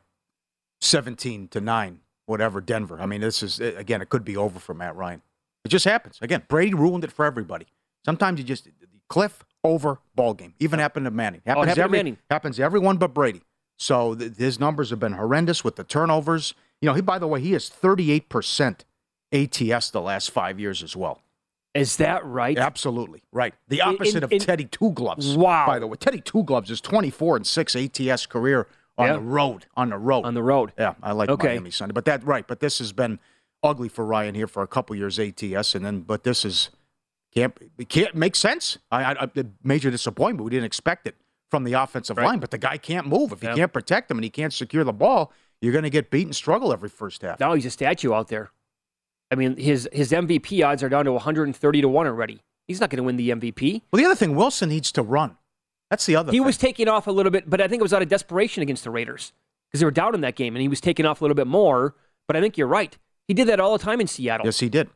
17 0.84 1.48
to 1.50 1.62
9 1.62 2.00
whatever 2.26 2.62
Denver. 2.62 3.02
I 3.02 3.06
mean, 3.06 3.20
this 3.22 3.44
is 3.44 3.60
eh, 3.60 3.74
again, 3.76 4.02
it 4.02 4.10
could 4.10 4.24
be 4.24 4.38
over 4.38 4.58
for 4.60 4.74
Matt 4.74 4.96
Ryan. 4.96 5.22
It 5.66 5.70
just 5.70 5.86
happens. 5.86 6.18
Again, 6.22 6.44
Brady 6.48 6.74
ruined 6.74 7.04
it 7.04 7.12
for 7.12 7.26
everybody. 7.26 7.68
Sometimes 8.06 8.40
you 8.40 8.46
just 8.46 8.68
cliff 9.10 9.44
over 9.64 10.00
ball 10.16 10.34
game. 10.34 10.54
Even 10.60 10.80
happened 10.80 11.06
to 11.06 11.12
Manning. 11.12 11.42
Oh, 11.46 11.50
happens 11.50 11.64
Oh, 11.64 11.68
happened 11.68 11.84
to 11.94 11.98
Manning. 11.98 12.18
happens 12.30 12.56
to 12.58 12.64
everyone 12.64 12.98
but 12.98 13.14
Brady. 13.14 13.42
So 13.78 14.16
th- 14.16 14.36
his 14.38 14.60
numbers 14.60 14.90
have 14.90 15.00
been 15.00 15.14
horrendous 15.14 15.64
with 15.64 15.76
the 15.76 15.84
turnovers. 15.84 16.54
You 16.82 16.88
know, 16.90 16.94
he 16.96 17.02
by 17.02 17.20
the 17.20 17.28
way, 17.28 17.42
he 17.42 17.54
is 17.54 17.70
38% 17.70 18.84
ATS 19.32 19.90
the 19.92 20.02
last 20.02 20.32
5 20.32 20.60
years 20.60 20.84
as 20.84 20.96
well. 20.96 21.22
Is 21.74 21.98
that 21.98 22.24
right? 22.26 22.58
Absolutely. 22.58 23.24
Right. 23.32 23.54
The 23.68 23.82
opposite 23.82 24.18
in- 24.18 24.24
of 24.24 24.32
in- 24.32 24.40
Teddy 24.40 24.66
Two 24.66 24.92
Gloves. 24.92 25.36
Wow. 25.36 25.66
By 25.66 25.80
the 25.80 25.88
way, 25.88 25.96
Teddy 25.98 26.22
Two 26.22 26.44
Gloves 26.44 26.70
is 26.70 26.80
24 26.82 27.38
and 27.38 27.48
6 27.48 27.76
ATS 27.76 28.26
career 28.28 28.68
on 28.98 29.08
Yeah. 29.08 29.14
the 29.14 29.20
road. 29.22 29.66
On 29.76 29.90
the 29.90 29.98
road. 29.98 30.26
On 30.26 30.34
the 30.34 30.44
road. 30.44 30.74
Yeah, 30.78 30.94
I 31.02 31.12
like 31.14 31.30
Okay. 31.30 31.48
Miami 31.50 31.72
Sunday. 31.72 31.94
But 31.94 32.06
that 32.06 32.24
right, 32.26 32.48
but 32.48 32.60
this 32.60 32.80
has 32.80 32.92
been 32.94 33.20
ugly 33.64 33.90
for 33.90 34.06
Ryan 34.06 34.36
here 34.36 34.48
for 34.48 34.62
a 34.64 34.68
couple 34.68 34.96
years 34.96 35.18
ATS 35.20 35.74
and 35.76 35.86
then 35.86 36.02
but 36.02 36.24
this 36.24 36.44
is 36.46 36.70
can't 37.34 37.58
it 37.78 37.90
can't 37.90 38.14
make 38.16 38.36
sense. 38.36 38.78
I, 38.92 39.14
I, 39.14 39.28
major 39.64 39.90
disappointment. 39.90 40.44
We 40.46 40.52
didn't 40.52 40.66
expect 40.66 41.08
it 41.08 41.16
from 41.50 41.64
the 41.64 41.74
offensive 41.74 42.18
Right. 42.18 42.26
line, 42.26 42.40
but 42.40 42.52
the 42.52 42.58
guy 42.58 42.78
can't 42.78 43.08
move. 43.08 43.32
If 43.32 43.42
you 43.44 43.50
Yeah. 43.50 43.56
can't 43.56 43.74
protect 43.74 44.10
him 44.12 44.18
and 44.18 44.24
he 44.24 44.30
can't 44.30 44.54
secure 44.54 44.84
the 44.84 44.94
ball, 44.94 45.32
you're 45.62 45.72
going 45.72 45.84
to 45.84 45.90
get 45.90 46.10
beat 46.12 46.26
and 46.26 46.36
struggle 46.36 46.74
every 46.74 46.90
first 46.90 47.22
half. 47.22 47.40
Now 47.40 47.54
he's 47.54 47.66
a 47.66 47.70
statue 47.72 48.14
out 48.14 48.28
there. 48.28 48.52
I 49.32 49.36
mean, 49.36 49.56
his 49.58 49.88
his 49.92 50.12
MVP 50.12 50.62
odds 50.64 50.84
are 50.84 50.90
down 50.90 51.06
to 51.06 51.14
130 51.14 51.82
to 51.82 51.88
one 51.88 52.06
already. 52.06 52.44
He's 52.68 52.80
not 52.80 52.90
going 52.90 52.98
to 52.98 53.04
win 53.04 53.18
the 53.18 53.30
MVP. 53.32 53.82
Well, 53.92 53.98
the 54.00 54.06
other 54.06 54.16
thing, 54.16 54.36
Wilson 54.36 54.70
needs 54.70 54.92
to 54.94 55.02
run. 55.02 55.38
That's 55.94 56.08
the 56.08 56.16
other. 56.16 56.32
He 56.32 56.40
thing. 56.40 56.46
was 56.46 56.58
taking 56.58 56.88
off 56.88 57.06
a 57.06 57.12
little 57.12 57.32
bit, 57.32 57.48
but 57.48 57.62
I 57.62 57.68
think 57.68 57.80
it 57.80 57.84
was 57.84 57.94
out 57.94 58.02
of 58.02 58.10
desperation 58.10 58.64
against 58.64 58.84
the 58.84 58.90
Raiders 58.90 59.32
because 59.70 59.80
they 59.80 59.86
were 59.86 59.92
down 59.92 60.16
in 60.16 60.22
that 60.22 60.36
game, 60.36 60.56
and 60.56 60.62
he 60.64 60.68
was 60.68 60.82
taking 60.82 61.06
off 61.06 61.22
a 61.22 61.24
little 61.24 61.36
bit 61.36 61.46
more. 61.46 61.94
But 62.28 62.36
I 62.36 62.42
think 62.42 62.58
you're 62.58 62.66
right. 62.66 62.98
He 63.28 63.36
did 63.36 63.48
that 63.48 63.60
all 63.60 63.78
the 63.78 63.84
time 63.84 64.02
in 64.02 64.08
Seattle. 64.08 64.44
Yes, 64.48 64.60
he 64.60 64.70
did. 64.70 64.90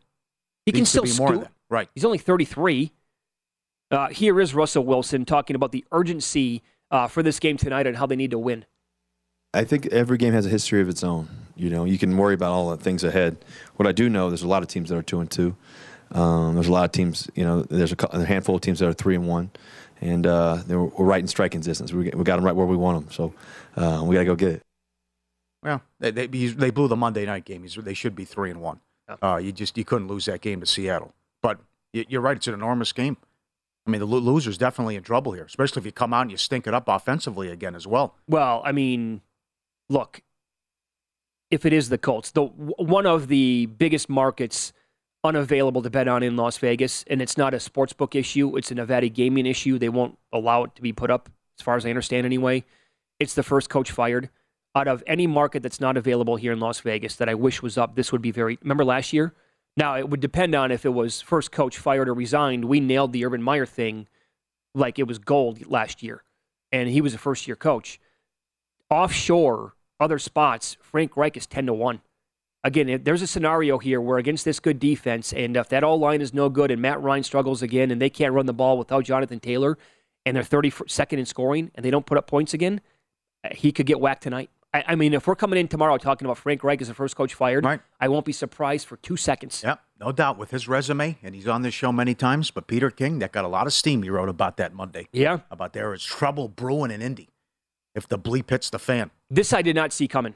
he 0.66 0.72
can 0.72 0.80
Needs 0.80 0.92
to 0.94 1.06
still 1.06 1.16
be 1.16 1.20
more 1.20 1.34
of 1.36 1.42
scoop. 1.42 1.54
Right. 1.70 1.88
He's 1.94 2.04
only 2.04 2.18
33. 2.18 2.92
Uh, 3.92 4.08
here 4.08 4.42
is 4.42 4.56
Russell 4.56 4.86
Wilson 4.86 5.24
talking 5.24 5.56
about 5.56 5.72
the 5.72 5.86
urgency 5.92 6.64
uh, 6.90 7.08
for 7.08 7.22
this 7.22 7.40
game 7.40 7.58
tonight 7.58 7.86
and 7.86 7.96
how 7.96 8.08
they 8.08 8.16
need 8.16 8.32
to 8.32 8.40
win. 8.40 8.66
I 9.54 9.66
think 9.66 9.86
every 9.88 10.18
game 10.18 10.34
has 10.34 10.48
a 10.48 10.50
history 10.50 10.82
of 10.82 10.90
its 10.90 11.04
own. 11.04 11.30
You 11.56 11.70
know, 11.70 11.86
you 11.86 12.00
can 12.00 12.18
worry 12.18 12.34
about 12.34 12.54
all 12.54 12.72
the 12.72 12.78
things 12.78 13.04
ahead. 13.04 13.38
What 13.76 13.86
I 13.86 13.92
do 13.92 14.10
know, 14.10 14.30
there's 14.32 14.42
a 14.42 14.48
lot 14.48 14.64
of 14.64 14.68
teams 14.68 14.90
that 14.90 14.98
are 14.98 15.04
two 15.04 15.20
and 15.20 15.30
two. 15.30 15.56
Um, 16.12 16.56
there's 16.56 16.68
a 16.68 16.72
lot 16.72 16.86
of 16.86 16.92
teams. 16.92 17.30
You 17.36 17.44
know, 17.44 17.62
there's 17.64 17.92
a, 17.92 17.96
cou- 17.96 18.18
a 18.18 18.26
handful 18.26 18.56
of 18.56 18.62
teams 18.62 18.80
that 18.80 18.88
are 18.88 18.94
three 18.94 19.14
and 19.16 19.28
one, 19.28 19.52
and 20.02 20.26
uh, 20.28 20.56
they 20.68 20.76
were, 20.76 20.86
we're 20.86 21.06
right 21.06 21.20
in 21.22 21.28
striking 21.28 21.62
distance. 21.62 21.92
We, 21.94 22.10
we 22.10 22.24
got 22.24 22.36
them 22.38 22.46
right 22.46 22.56
where 22.56 22.66
we 22.66 22.78
want 22.78 23.02
them. 23.06 23.12
So 23.12 23.34
uh, 23.76 24.04
we 24.04 24.16
got 24.16 24.22
to 24.22 24.26
go 24.26 24.36
get 24.36 24.52
it. 24.54 24.62
Well, 25.64 25.82
they 26.00 26.12
they, 26.12 26.28
they 26.28 26.70
blew 26.70 26.88
the 26.88 26.96
Monday 26.96 27.26
night 27.26 27.46
game. 27.46 27.64
He's, 27.64 27.76
they 27.76 27.94
should 27.94 28.16
be 28.16 28.26
three 28.26 28.52
and 28.52 28.62
one. 28.62 28.80
Uh, 29.24 29.38
you 29.38 29.52
just 29.52 29.78
you 29.78 29.86
couldn't 29.86 30.08
lose 30.08 30.26
that 30.26 30.42
game 30.42 30.60
to 30.60 30.66
Seattle. 30.66 31.14
But 31.42 31.60
you- 31.94 32.06
you're 32.08 32.22
right; 32.22 32.38
it's 32.38 32.48
an 32.48 32.54
enormous 32.54 32.92
game. 32.94 33.18
I 33.86 33.90
mean, 33.90 34.00
the 34.02 34.06
loser's 34.08 34.58
definitely 34.58 34.98
in 34.98 35.04
trouble 35.04 35.32
here, 35.32 35.46
especially 35.46 35.80
if 35.80 35.86
you 35.86 35.94
come 35.94 36.14
out 36.14 36.24
and 36.24 36.32
you 36.32 36.36
stink 36.38 36.68
it 36.68 36.74
up 36.74 36.90
offensively 36.90 37.50
again 37.50 37.74
as 37.74 37.88
well. 37.88 38.16
Well, 38.28 38.62
I 38.66 38.74
mean, 38.74 39.22
look, 39.90 40.22
if 41.50 41.66
it 41.66 41.72
is 41.72 41.88
the 41.88 41.98
Colts, 41.98 42.32
the 42.32 42.44
one 42.44 43.06
of 43.06 43.30
the 43.30 43.68
biggest 43.68 44.10
markets 44.10 44.74
unavailable 45.28 45.82
to 45.82 45.90
bet 45.90 46.08
on 46.08 46.24
in 46.24 46.36
Las 46.36 46.58
Vegas, 46.58 47.04
and 47.08 47.22
it's 47.22 47.38
not 47.38 47.54
a 47.54 47.60
sports 47.60 47.94
book 47.94 48.16
issue; 48.16 48.58
it's 48.58 48.72
a 48.72 48.76
Nevada 48.76 49.10
gaming 49.10 49.46
issue. 49.46 49.78
They 49.78 49.90
won't 49.90 50.18
allow 50.34 50.64
it 50.64 50.76
to 50.76 50.82
be 50.82 50.94
put 50.94 51.12
up, 51.12 51.30
as 51.60 51.64
far 51.64 51.76
as 51.76 51.86
I 51.86 51.90
understand, 51.90 52.26
anyway. 52.26 52.64
It's 53.20 53.34
the 53.34 53.44
first 53.44 53.70
coach 53.70 53.92
fired 53.92 54.30
out 54.76 54.88
of 54.88 55.04
any 55.08 55.28
market 55.28 55.64
that's 55.64 55.80
not 55.80 55.98
available 55.98 56.36
here 56.36 56.52
in 56.52 56.60
Las 56.60 56.80
Vegas 56.80 57.16
that 57.16 57.30
I 57.30 57.34
wish 57.34 57.62
was 57.62 57.78
up. 57.78 57.96
This 57.96 58.12
would 58.12 58.22
be 58.22 58.32
very. 58.32 58.58
Remember 58.62 58.86
last 58.86 59.14
year? 59.14 59.34
Now 59.76 59.96
it 59.98 60.10
would 60.10 60.20
depend 60.20 60.56
on 60.56 60.72
if 60.72 60.86
it 60.86 60.94
was 60.94 61.22
first 61.22 61.52
coach 61.52 61.78
fired 61.78 62.10
or 62.10 62.14
resigned. 62.14 62.66
We 62.66 62.80
nailed 62.80 63.14
the 63.14 63.26
Urban 63.26 63.44
Meyer 63.44 63.66
thing 63.66 64.08
like 64.74 64.98
it 64.98 65.08
was 65.08 65.20
gold 65.20 65.68
last 65.68 66.02
year, 66.02 66.24
and 66.72 66.90
he 66.90 67.02
was 67.02 67.14
a 67.14 67.18
first 67.18 67.48
year 67.48 67.56
coach 67.56 68.00
offshore, 68.90 69.74
other 70.00 70.20
spots, 70.20 70.78
Frank 70.82 71.18
Reich 71.18 71.38
is 71.38 71.48
10 71.48 71.68
to 71.68 71.74
1. 71.74 72.02
Again, 72.68 73.02
there's 73.06 73.22
a 73.22 73.28
scenario 73.28 73.78
here 73.78 74.02
where 74.02 74.18
against 74.18 74.44
this 74.44 74.60
good 74.60 74.78
defense, 74.78 75.32
and 75.32 75.56
if 75.56 75.70
that 75.70 75.86
all 75.86 75.98
line 75.98 76.20
is 76.20 76.34
no 76.34 76.50
good 76.50 76.70
and 76.70 76.82
Matt 76.82 77.02
Ryan 77.02 77.24
struggles 77.24 77.62
again 77.62 77.92
and 77.92 78.02
they 78.02 78.10
can't 78.10 78.34
run 78.34 78.46
the 78.46 78.54
ball 78.54 78.78
without 78.78 79.06
Jonathan 79.06 79.40
Taylor 79.40 79.78
and 80.26 80.36
they're 80.36 80.44
32nd 80.44 81.18
in 81.18 81.26
scoring 81.26 81.72
and 81.76 81.86
they 81.86 81.90
don't 81.90 82.06
put 82.06 82.18
up 82.18 82.28
points 82.28 82.54
again, 82.54 82.82
uh, 83.46 83.50
he 83.56 83.72
could 83.72 83.86
get 83.86 84.02
whacked 84.02 84.24
tonight. 84.24 84.50
I, 84.74 84.84
I 84.90 84.96
mean, 84.96 85.14
if 85.14 85.28
we're 85.28 85.36
coming 85.38 85.58
in 85.58 85.70
tomorrow 85.70 85.98
talking 85.98 86.26
about 86.26 86.40
Frank 86.40 86.62
Reich 86.62 86.82
as 86.82 86.90
the 86.90 86.94
first 86.94 87.16
coach 87.16 87.34
fired, 87.34 87.64
Right. 87.64 87.80
I 88.02 88.10
won't 88.10 88.26
be 88.26 88.34
surprised 88.34 88.86
for 88.86 88.98
two 88.98 89.16
seconds. 89.16 89.64
Yep, 89.64 89.80
no 90.02 90.12
doubt 90.12 90.38
with 90.38 90.52
his 90.52 90.68
resume, 90.68 91.18
and 91.24 91.34
he's 91.34 91.48
on 91.48 91.62
this 91.62 91.74
show 91.74 91.94
many 91.94 92.16
times. 92.16 92.52
But 92.52 92.68
Peter 92.68 92.92
King, 92.92 93.20
that 93.20 93.32
got 93.32 93.46
a 93.46 93.48
lot 93.48 93.66
of 93.68 93.72
steam. 93.72 94.04
He 94.04 94.10
wrote 94.10 94.28
about 94.28 94.58
that 94.58 94.74
Monday. 94.74 95.08
Yeah. 95.14 95.40
About 95.50 95.72
there 95.72 95.94
is 95.94 96.04
trouble 96.04 96.50
brewing 96.50 96.92
in 96.92 97.02
Indy 97.02 97.30
if 97.96 98.10
the 98.10 98.20
bleep 98.20 98.50
hits 98.50 98.70
the 98.70 98.80
fan. 98.80 99.12
This 99.30 99.54
I 99.54 99.62
did 99.62 99.78
not 99.78 99.94
see 99.94 100.10
coming. 100.10 100.36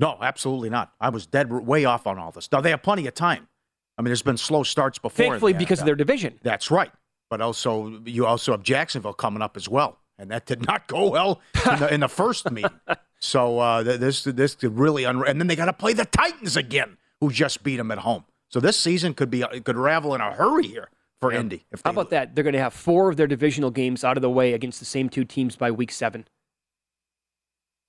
No, 0.00 0.18
absolutely 0.20 0.70
not. 0.70 0.92
I 1.00 1.08
was 1.10 1.26
dead 1.26 1.52
way 1.52 1.84
off 1.84 2.06
on 2.06 2.18
all 2.18 2.32
this. 2.32 2.50
Now 2.50 2.60
they 2.60 2.70
have 2.70 2.82
plenty 2.82 3.06
of 3.06 3.14
time. 3.14 3.48
I 3.96 4.02
mean, 4.02 4.06
there's 4.06 4.22
been 4.22 4.36
slow 4.36 4.64
starts 4.64 4.98
before. 4.98 5.24
Thankfully, 5.26 5.52
because 5.52 5.80
of 5.80 5.86
their 5.86 5.94
division. 5.94 6.38
That's 6.42 6.70
right. 6.70 6.90
But 7.30 7.40
also, 7.40 8.00
you 8.04 8.26
also 8.26 8.52
have 8.52 8.62
Jacksonville 8.62 9.12
coming 9.12 9.40
up 9.40 9.56
as 9.56 9.68
well, 9.68 9.98
and 10.18 10.30
that 10.30 10.46
did 10.46 10.66
not 10.66 10.88
go 10.88 11.10
well 11.10 11.40
in 11.70 11.78
the, 11.78 11.94
in 11.94 12.00
the 12.00 12.08
first 12.08 12.50
meeting. 12.50 12.70
So 13.20 13.58
uh, 13.58 13.82
this 13.82 14.24
this 14.24 14.54
could 14.54 14.76
really 14.78 15.04
unra- 15.04 15.30
and 15.30 15.40
then 15.40 15.46
they 15.46 15.56
got 15.56 15.64
to 15.64 15.72
play 15.72 15.94
the 15.94 16.04
Titans 16.04 16.58
again, 16.58 16.98
who 17.22 17.30
just 17.30 17.62
beat 17.62 17.76
them 17.78 17.90
at 17.90 17.96
home. 17.96 18.26
So 18.50 18.60
this 18.60 18.78
season 18.78 19.14
could 19.14 19.30
be 19.30 19.40
it 19.40 19.64
could 19.64 19.78
ravel 19.78 20.14
in 20.14 20.20
a 20.20 20.30
hurry 20.30 20.66
here 20.66 20.90
for 21.22 21.32
Indy. 21.32 21.64
If 21.72 21.80
How 21.82 21.92
about 21.92 22.10
that? 22.10 22.34
They're 22.34 22.44
going 22.44 22.52
to 22.52 22.60
have 22.60 22.74
four 22.74 23.08
of 23.08 23.16
their 23.16 23.26
divisional 23.26 23.70
games 23.70 24.04
out 24.04 24.18
of 24.18 24.20
the 24.20 24.28
way 24.28 24.52
against 24.52 24.78
the 24.78 24.84
same 24.84 25.08
two 25.08 25.24
teams 25.24 25.56
by 25.56 25.70
week 25.70 25.90
seven, 25.90 26.28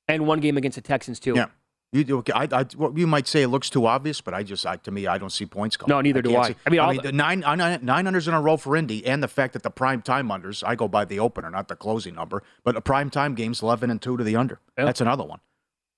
and 0.07 0.25
one 0.25 0.39
game 0.39 0.55
against 0.55 0.75
the 0.75 0.81
Texans 0.81 1.19
too. 1.19 1.33
Yeah. 1.35 1.47
You 1.95 2.03
do. 2.03 2.17
okay, 2.19 2.33
I, 2.33 2.47
I, 2.51 2.65
well, 2.77 2.91
you 2.95 3.07
might 3.07 3.27
say 3.27 3.41
it 3.43 3.47
looks 3.47 3.69
too 3.69 3.85
obvious, 3.85 4.19
but 4.21 4.33
I 4.33 4.43
just, 4.43 4.65
I, 4.65 4.75
to 4.77 4.91
me, 4.91 5.07
I 5.07 5.17
don't 5.17 5.31
see 5.31 5.45
points 5.45 5.77
coming. 5.77 5.95
No, 5.95 6.01
neither 6.01 6.21
do 6.21 6.31
can't 6.31 6.43
I. 6.43 6.47
see- 6.49 6.55
I 6.65 6.69
mean, 6.69 6.79
all 6.81 6.93
the 6.93 7.01
the- 7.01 7.11
nine, 7.11 7.39
nine, 7.39 7.79
nine 7.81 8.05
unders 8.05 8.27
in 8.27 8.33
a 8.33 8.41
row 8.41 8.57
for 8.57 8.75
Indy, 8.75 9.05
and 9.05 9.23
the 9.23 9.27
fact 9.27 9.53
that 9.53 9.63
the 9.63 9.69
prime 9.69 10.01
time 10.01 10.29
unders, 10.29 10.63
I 10.67 10.75
go 10.75 10.87
by 10.87 11.05
the 11.05 11.19
opener, 11.19 11.49
not 11.49 11.67
the 11.69 11.75
closing 11.75 12.15
number, 12.15 12.43
but 12.63 12.75
the 12.75 12.81
prime 12.81 13.09
time 13.09 13.33
games, 13.35 13.61
eleven 13.61 13.89
and 13.89 14.01
two 14.01 14.17
to 14.17 14.23
the 14.23 14.35
under. 14.35 14.59
Yeah. 14.77 14.85
That's 14.85 15.01
another 15.01 15.23
one. 15.23 15.39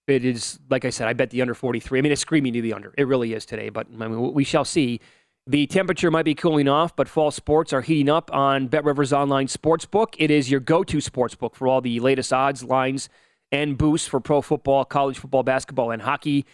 It 0.08 0.24
is, 0.24 0.60
like 0.70 0.86
I 0.86 0.90
said, 0.90 1.08
I 1.10 1.14
bet 1.14 1.32
the 1.32 1.42
under 1.42 1.54
43. 1.54 2.00
I 2.00 2.02
mean, 2.02 2.12
it's 2.14 2.22
screaming 2.22 2.54
to 2.54 2.62
the 2.62 2.72
under. 2.72 2.94
It 2.98 3.08
really 3.08 3.34
is 3.34 3.46
today, 3.46 3.68
but 3.70 3.88
I 4.00 4.08
mean, 4.08 4.34
we 4.34 4.44
shall 4.46 4.64
see. 4.64 5.02
The 5.50 5.66
temperature 5.68 6.12
might 6.12 6.24
be 6.26 6.36
cooling 6.36 6.68
off, 6.68 6.96
but 6.96 7.08
fall 7.08 7.32
sports 7.32 7.72
are 7.74 7.82
heating 7.82 8.10
up 8.10 8.30
on 8.34 8.68
Bet 8.68 8.84
Rivers 8.84 9.12
Online 9.14 9.48
Sportsbook. 9.48 10.14
It 10.18 10.30
is 10.30 10.52
your 10.52 10.60
go 10.60 10.84
to 10.84 10.98
sportsbook 10.98 11.56
for 11.56 11.68
all 11.70 11.80
the 11.82 12.00
latest 12.02 12.32
odds, 12.34 12.64
lines, 12.64 13.08
and 13.52 13.78
boosts 13.78 14.08
for 14.08 14.20
pro 14.20 14.42
football, 14.42 14.86
college 14.86 15.20
football, 15.20 15.44
basketball, 15.44 15.92
and 15.92 16.02
hockey. 16.02 16.46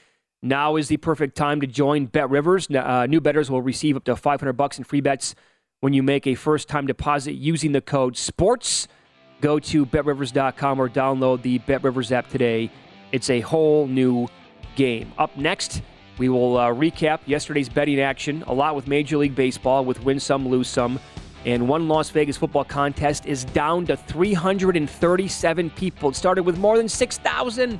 Now 0.41 0.75
is 0.75 0.89
the 0.89 0.97
perfect 0.97 1.37
time 1.37 1.61
to 1.61 1.67
join 1.67 2.05
Bet 2.05 2.29
Rivers. 2.29 2.69
Uh, 2.69 3.05
new 3.05 3.21
bettors 3.21 3.49
will 3.49 3.61
receive 3.61 3.95
up 3.95 4.03
to 4.05 4.15
500 4.15 4.53
bucks 4.53 4.77
in 4.77 4.83
free 4.83 5.01
bets 5.01 5.35
when 5.79 5.93
you 5.93 6.03
make 6.03 6.27
a 6.27 6.35
first 6.35 6.67
time 6.67 6.85
deposit 6.85 7.33
using 7.33 7.71
the 7.71 7.81
code 7.81 8.17
SPORTS. 8.17 8.87
Go 9.41 9.59
to 9.59 9.85
betrivers.com 9.85 10.79
or 10.79 10.89
download 10.89 11.41
the 11.41 11.57
Bet 11.59 11.83
Rivers 11.83 12.11
app 12.11 12.29
today. 12.29 12.71
It's 13.11 13.29
a 13.29 13.41
whole 13.41 13.87
new 13.87 14.27
game. 14.75 15.13
Up 15.17 15.35
next, 15.37 15.81
we 16.17 16.29
will 16.29 16.57
uh, 16.57 16.69
recap 16.69 17.19
yesterday's 17.25 17.69
betting 17.69 17.99
action, 17.99 18.43
a 18.47 18.53
lot 18.53 18.75
with 18.75 18.87
Major 18.87 19.17
League 19.17 19.35
Baseball, 19.35 19.83
with 19.83 20.03
win 20.03 20.19
some, 20.19 20.47
lose 20.47 20.67
some. 20.67 20.99
And 21.45 21.67
one 21.67 21.87
Las 21.89 22.09
Vegas 22.09 22.37
football 22.37 22.63
contest 22.63 23.25
is 23.25 23.43
down 23.45 23.85
to 23.87 23.97
337 23.97 25.69
people. 25.71 26.09
It 26.09 26.15
started 26.15 26.43
with 26.43 26.57
more 26.57 26.77
than 26.77 26.87
6,000. 26.87 27.79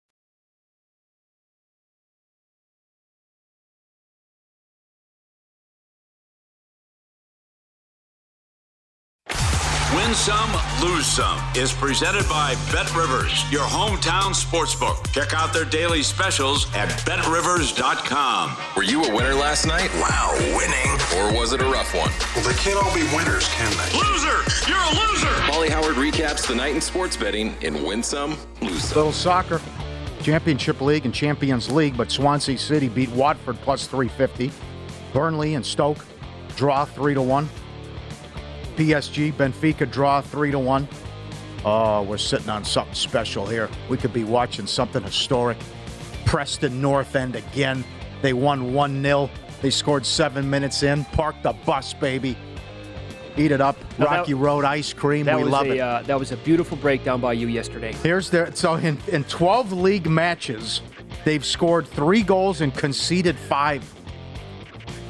Win 9.95 10.13
some, 10.13 10.49
lose 10.81 11.05
some 11.05 11.37
is 11.53 11.73
presented 11.73 12.23
by 12.29 12.55
Bet 12.71 12.95
Rivers, 12.95 13.43
your 13.51 13.65
hometown 13.65 14.31
sportsbook. 14.33 15.11
Check 15.11 15.33
out 15.33 15.51
their 15.51 15.65
daily 15.65 16.01
specials 16.01 16.73
at 16.73 16.87
betrivers.com. 17.05 18.55
Were 18.77 18.83
you 18.83 19.03
a 19.03 19.13
winner 19.13 19.33
last 19.33 19.67
night? 19.67 19.89
Wow, 19.95 20.33
winning. 20.55 20.91
Or 21.17 21.37
was 21.37 21.51
it 21.51 21.59
a 21.59 21.65
rough 21.65 21.93
one? 21.93 22.09
Well, 22.33 22.47
they 22.47 22.57
can't 22.57 22.81
all 22.81 22.93
be 22.95 23.03
winners, 23.13 23.49
can 23.49 23.69
they? 23.71 23.99
Loser! 23.99 24.69
You're 24.69 24.77
a 24.77 24.95
loser! 24.95 25.27
Pauly 25.51 25.67
Howard 25.67 25.95
recaps 25.97 26.47
the 26.47 26.55
night 26.55 26.73
in 26.73 26.79
sports 26.79 27.17
betting 27.17 27.53
in 27.61 27.83
Win 27.83 28.01
Some, 28.01 28.37
Lose 28.61 28.85
Some. 28.85 28.97
Little 28.97 29.11
soccer, 29.11 29.59
Championship 30.21 30.79
League 30.79 31.03
and 31.03 31.13
Champions 31.13 31.69
League, 31.69 31.97
but 31.97 32.09
Swansea 32.09 32.57
City 32.57 32.87
beat 32.87 33.09
Watford 33.09 33.57
plus 33.57 33.87
350. 33.87 34.53
Burnley 35.11 35.55
and 35.55 35.65
Stoke 35.65 36.05
draw 36.55 36.85
3 36.85 37.13
to 37.15 37.21
1. 37.21 37.49
PSG, 38.81 39.31
Benfica 39.33 39.89
draw 39.89 40.21
3 40.21 40.49
to 40.51 40.57
1. 40.59 40.87
Oh, 41.63 42.01
we're 42.01 42.17
sitting 42.17 42.49
on 42.49 42.65
something 42.65 42.95
special 42.95 43.45
here. 43.45 43.69
We 43.89 43.97
could 43.97 44.11
be 44.11 44.23
watching 44.23 44.65
something 44.65 45.03
historic. 45.03 45.57
Preston 46.25 46.81
North 46.81 47.15
End 47.15 47.35
again. 47.35 47.83
They 48.23 48.33
won 48.33 48.73
1 48.73 49.03
0. 49.03 49.29
They 49.61 49.69
scored 49.69 50.03
seven 50.03 50.49
minutes 50.49 50.81
in. 50.81 51.05
Park 51.05 51.35
the 51.43 51.53
bus, 51.53 51.93
baby. 51.93 52.35
Eat 53.37 53.51
it 53.51 53.61
up. 53.61 53.77
Now 53.99 54.05
that- 54.05 54.17
Rocky 54.19 54.33
Road 54.33 54.65
ice 54.65 54.93
cream. 54.93 55.27
We 55.27 55.43
love 55.43 55.67
a 55.67 55.73
it. 55.73 55.79
uh, 55.79 56.01
that 56.07 56.17
was 56.17 56.31
a 56.31 56.37
beautiful 56.37 56.75
breakdown 56.77 57.21
by 57.21 57.33
you 57.33 57.47
yesterday. 57.47 57.93
Here's 58.01 58.31
their 58.31 58.53
so 58.55 58.75
in, 58.75 58.97
in 59.09 59.23
12 59.25 59.73
league 59.73 60.09
matches, 60.09 60.81
they've 61.23 61.45
scored 61.45 61.87
three 61.87 62.23
goals 62.23 62.61
and 62.61 62.73
conceded 62.73 63.37
five. 63.37 63.83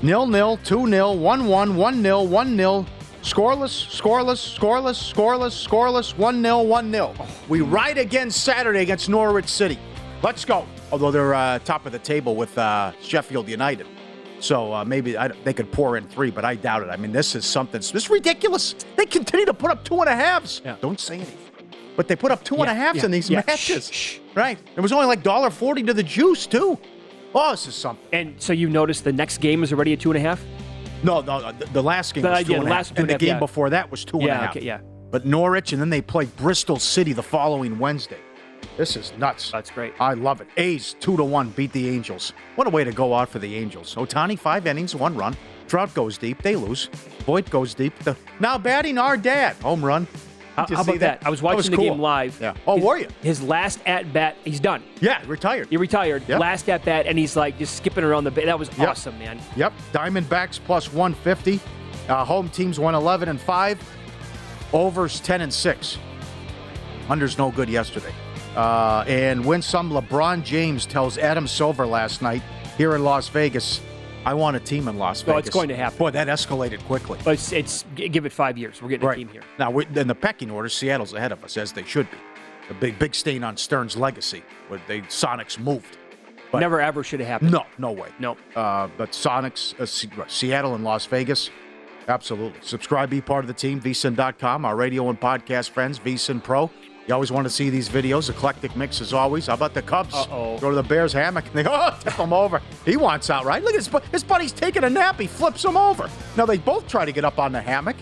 Nil 0.01 0.27
nil, 0.27 0.57
two 0.65 0.87
nil, 0.87 1.17
one 1.17 1.45
one, 1.45 1.77
one 1.77 2.01
nil, 2.01 2.27
one 2.27 2.57
nil. 2.57 2.85
Scoreless, 3.21 4.01
scoreless, 4.01 4.57
scoreless, 4.57 5.13
scoreless, 5.13 5.67
scoreless, 5.67 6.17
one 6.17 6.41
nil, 6.41 6.65
one 6.65 6.89
nil. 6.89 7.15
We 7.47 7.61
ride 7.61 7.97
again 7.97 8.31
Saturday 8.31 8.81
against 8.81 9.09
Norwich 9.09 9.47
City. 9.47 9.77
Let's 10.23 10.43
go. 10.43 10.67
Although 10.91 11.11
they're 11.11 11.33
uh, 11.33 11.59
top 11.59 11.85
of 11.85 11.91
the 11.91 11.99
table 11.99 12.35
with 12.35 12.57
uh, 12.57 12.91
Sheffield 13.01 13.47
United. 13.47 13.87
So 14.39 14.73
uh, 14.73 14.83
maybe 14.83 15.15
I, 15.17 15.27
they 15.27 15.53
could 15.53 15.71
pour 15.71 15.97
in 15.97 16.07
three, 16.07 16.31
but 16.31 16.43
I 16.43 16.55
doubt 16.55 16.81
it. 16.81 16.89
I 16.89 16.97
mean, 16.97 17.11
this 17.11 17.35
is 17.35 17.45
something. 17.45 17.79
This 17.79 17.93
is 17.93 18.09
ridiculous. 18.09 18.73
They 18.97 19.05
continue 19.05 19.45
to 19.45 19.53
put 19.53 19.69
up 19.69 19.83
two 19.83 19.99
and 19.99 20.09
a 20.09 20.15
halves. 20.15 20.61
Yeah. 20.65 20.77
Don't 20.81 20.99
say 20.99 21.15
anything. 21.15 21.37
But 21.95 22.07
they 22.07 22.15
put 22.15 22.31
up 22.31 22.43
two 22.43 22.55
and 22.55 22.69
a 22.69 22.73
halves 22.73 22.99
yeah, 22.99 23.05
in 23.05 23.11
these 23.11 23.29
yeah. 23.29 23.43
matches. 23.45 23.91
Shh, 23.91 24.15
shh. 24.15 24.19
Right. 24.33 24.57
It 24.75 24.81
was 24.81 24.91
only 24.91 25.05
like 25.05 25.21
dollar 25.21 25.51
forty 25.51 25.83
to 25.83 25.93
the 25.93 26.03
juice 26.03 26.47
too. 26.47 26.79
Oh, 27.35 27.51
this 27.51 27.67
is 27.67 27.75
something. 27.75 28.07
And 28.13 28.41
so 28.41 28.51
you 28.51 28.67
noticed 28.67 29.03
the 29.03 29.13
next 29.13 29.37
game 29.37 29.61
is 29.63 29.71
already 29.71 29.93
a 29.93 29.97
two 29.97 30.09
and 30.09 30.17
a 30.17 30.21
half. 30.21 30.43
No, 31.03 31.21
no, 31.21 31.33
uh, 31.37 31.51
the, 31.51 31.65
the 31.67 31.83
last 31.83 32.13
game 32.13 32.23
The- 32.23 32.29
was 32.29 32.43
two 32.45 32.51
yeah, 32.51 32.57
and 32.59 32.65
the 32.67 32.71
last 32.71 32.89
and 32.91 32.99
and 32.99 33.09
the 33.09 33.17
game 33.17 33.29
yeah. 33.29 33.39
before 33.39 33.69
that 33.71 33.89
was 33.91 34.05
two 34.05 34.17
and 34.17 34.25
a 34.25 34.27
Yeah, 34.27 34.39
half. 34.41 34.55
okay, 34.55 34.65
yeah. 34.65 34.79
But 35.09 35.25
Norwich, 35.25 35.73
and 35.73 35.81
then 35.81 35.89
they 35.89 36.01
play 36.01 36.25
Bristol 36.25 36.77
City 36.79 37.11
the 37.13 37.23
following 37.23 37.77
Wednesday. 37.79 38.19
This 38.77 38.95
is 38.95 39.11
nuts. 39.17 39.51
That's 39.51 39.69
great. 39.69 39.93
I 39.99 40.13
love 40.13 40.39
it. 40.39 40.47
A's 40.57 40.95
two 40.99 41.17
to 41.17 41.23
one 41.23 41.49
beat 41.49 41.73
the 41.73 41.89
Angels. 41.89 42.31
What 42.55 42.67
a 42.67 42.69
way 42.69 42.83
to 42.83 42.91
go 42.91 43.13
out 43.13 43.27
for 43.29 43.39
the 43.39 43.55
Angels. 43.55 43.95
Ohtani 43.95 44.39
five 44.39 44.65
innings, 44.67 44.95
one 44.95 45.15
run. 45.15 45.35
Trout 45.67 45.93
goes 45.93 46.17
deep, 46.17 46.41
they 46.41 46.55
lose. 46.55 46.85
Vogt 47.25 47.49
goes 47.49 47.73
deep. 47.73 47.97
The, 47.99 48.15
now 48.39 48.57
batting 48.57 48.97
our 48.97 49.17
dad, 49.17 49.55
home 49.57 49.83
run. 49.83 50.07
How, 50.69 50.75
how 50.77 50.81
about 50.83 50.99
that? 50.99 51.19
I 51.25 51.29
was 51.29 51.41
watching 51.41 51.71
the 51.71 51.77
cool. 51.77 51.89
game 51.91 51.99
live. 51.99 52.39
Yeah. 52.41 52.53
Oh, 52.67 52.75
His- 52.77 52.85
were 52.85 52.97
you? 52.97 53.07
His 53.21 53.41
last 53.41 53.79
at 53.85 54.11
bat, 54.13 54.35
he's 54.43 54.59
done. 54.59 54.83
Yeah, 54.99 55.21
retired. 55.27 55.67
He 55.69 55.77
retired. 55.77 56.23
Yep. 56.27 56.39
Last 56.39 56.69
at 56.69 56.83
bat, 56.85 57.05
and 57.07 57.17
he's 57.17 57.35
like 57.35 57.57
just 57.57 57.75
skipping 57.77 58.03
around 58.03 58.23
the. 58.23 58.31
ba- 58.31 58.45
That 58.45 58.57
was 58.59 58.69
Yep. 58.77 58.89
awesome, 58.89 59.17
man. 59.19 59.39
Yep. 59.55 59.73
Diamondbacks 59.93 60.59
plus 60.63 60.91
150. 60.93 61.59
Uh, 62.09 62.25
home 62.25 62.49
teams 62.49 62.79
111 62.79 63.29
and 63.29 63.39
5. 63.39 63.79
Overs 64.73 65.19
10 65.19 65.41
and 65.41 65.53
6. 65.53 65.97
Unders 67.07 67.37
no 67.37 67.51
good 67.51 67.69
yesterday. 67.69 68.13
Uh, 68.55 69.03
and 69.07 69.45
win 69.45 69.61
some 69.61 69.89
LeBron 69.91 70.43
James 70.43 70.85
tells 70.85 71.17
Adam 71.17 71.47
Silver 71.47 71.85
last 71.85 72.21
night 72.21 72.41
here 72.77 72.95
in 72.95 73.03
Las 73.03 73.27
Vegas, 73.29 73.81
I 74.25 74.33
want 74.35 74.55
a 74.55 74.59
team 74.59 74.87
in 74.87 74.97
Las 74.97 75.25
Well, 75.25 75.35
Vegas. 75.37 75.47
it's 75.47 75.53
going 75.55 75.69
to 75.69 75.75
happen. 75.75 75.97
Boy, 75.97 76.11
that 76.11 76.27
escalated 76.27 76.79
quickly. 76.85 77.19
But 77.23 77.31
it's, 77.35 77.51
it's 77.51 77.85
give 77.95 78.25
it 78.25 78.31
five 78.31 78.57
years. 78.57 78.81
We're 78.81 78.89
getting 78.89 79.07
a 79.09 79.15
team 79.15 79.27
here. 79.29 79.41
Now, 79.57 79.77
in 79.79 80.07
the 80.07 80.15
pecking 80.15 80.51
order, 80.51 80.69
Seattle's 80.69 81.13
ahead 81.13 81.31
of 81.31 81.43
us, 81.43 81.57
as 81.57 81.71
they 81.73 81.83
should 81.83 82.09
be. 82.11 82.17
A 82.69 82.73
big, 82.75 82.97
big 82.99 83.15
stain 83.15 83.43
on 83.43 83.57
Stern's 83.57 83.97
legacy, 83.97 84.43
where 84.67 84.79
they 84.87 85.01
Sonics 85.01 85.59
moved. 85.59 85.97
But- 86.51 86.59
Never 86.59 86.79
ever 86.81 87.03
should 87.03 87.19
have 87.19 87.29
happened. 87.29 87.51
No, 87.51 87.65
no 87.77 87.91
way. 87.91 88.09
No. 88.19 88.37
Uh, 88.55 88.87
but 88.97 89.11
Sonics, 89.11 89.77
uh, 89.79 90.27
Seattle 90.27 90.75
and 90.75 90.83
Las 90.83 91.05
Vegas, 91.05 91.49
absolutely. 92.07 92.59
Subscribe, 92.61 93.09
be 93.09 93.21
part 93.21 93.43
of 93.43 93.47
the 93.47 93.53
team, 93.53 93.81
vsin.com, 93.81 94.65
our 94.65 94.75
radio 94.75 95.09
and 95.09 95.19
podcast 95.19 95.69
friends, 95.71 95.97
vsin 95.99 96.43
Pro. 96.43 96.69
You 97.11 97.15
always 97.15 97.29
want 97.29 97.43
to 97.45 97.49
see 97.49 97.69
these 97.69 97.89
videos, 97.89 98.29
eclectic 98.29 98.73
mix 98.77 99.01
as 99.01 99.11
always. 99.11 99.47
How 99.47 99.55
about 99.55 99.73
the 99.73 99.81
Cubs? 99.81 100.13
Uh-oh. 100.15 100.57
Go 100.59 100.69
to 100.69 100.75
the 100.77 100.81
Bears 100.81 101.11
hammock 101.11 101.45
and 101.45 101.53
they 101.53 101.63
go, 101.63 101.71
oh, 101.73 101.99
tip 101.99 102.13
him 102.13 102.31
over. 102.31 102.61
He 102.85 102.95
wants 102.95 103.29
out, 103.29 103.43
right? 103.43 103.61
Look 103.61 103.73
at 103.73 103.83
his, 103.83 103.89
his 104.13 104.23
buddy's 104.23 104.53
taking 104.53 104.85
a 104.85 104.89
nap. 104.89 105.19
He 105.19 105.27
flips 105.27 105.65
him 105.65 105.75
over. 105.75 106.09
Now, 106.37 106.45
they 106.45 106.57
both 106.57 106.87
try 106.87 107.03
to 107.03 107.11
get 107.11 107.25
up 107.25 107.37
on 107.37 107.51
the 107.51 107.59
hammock. 107.59 107.97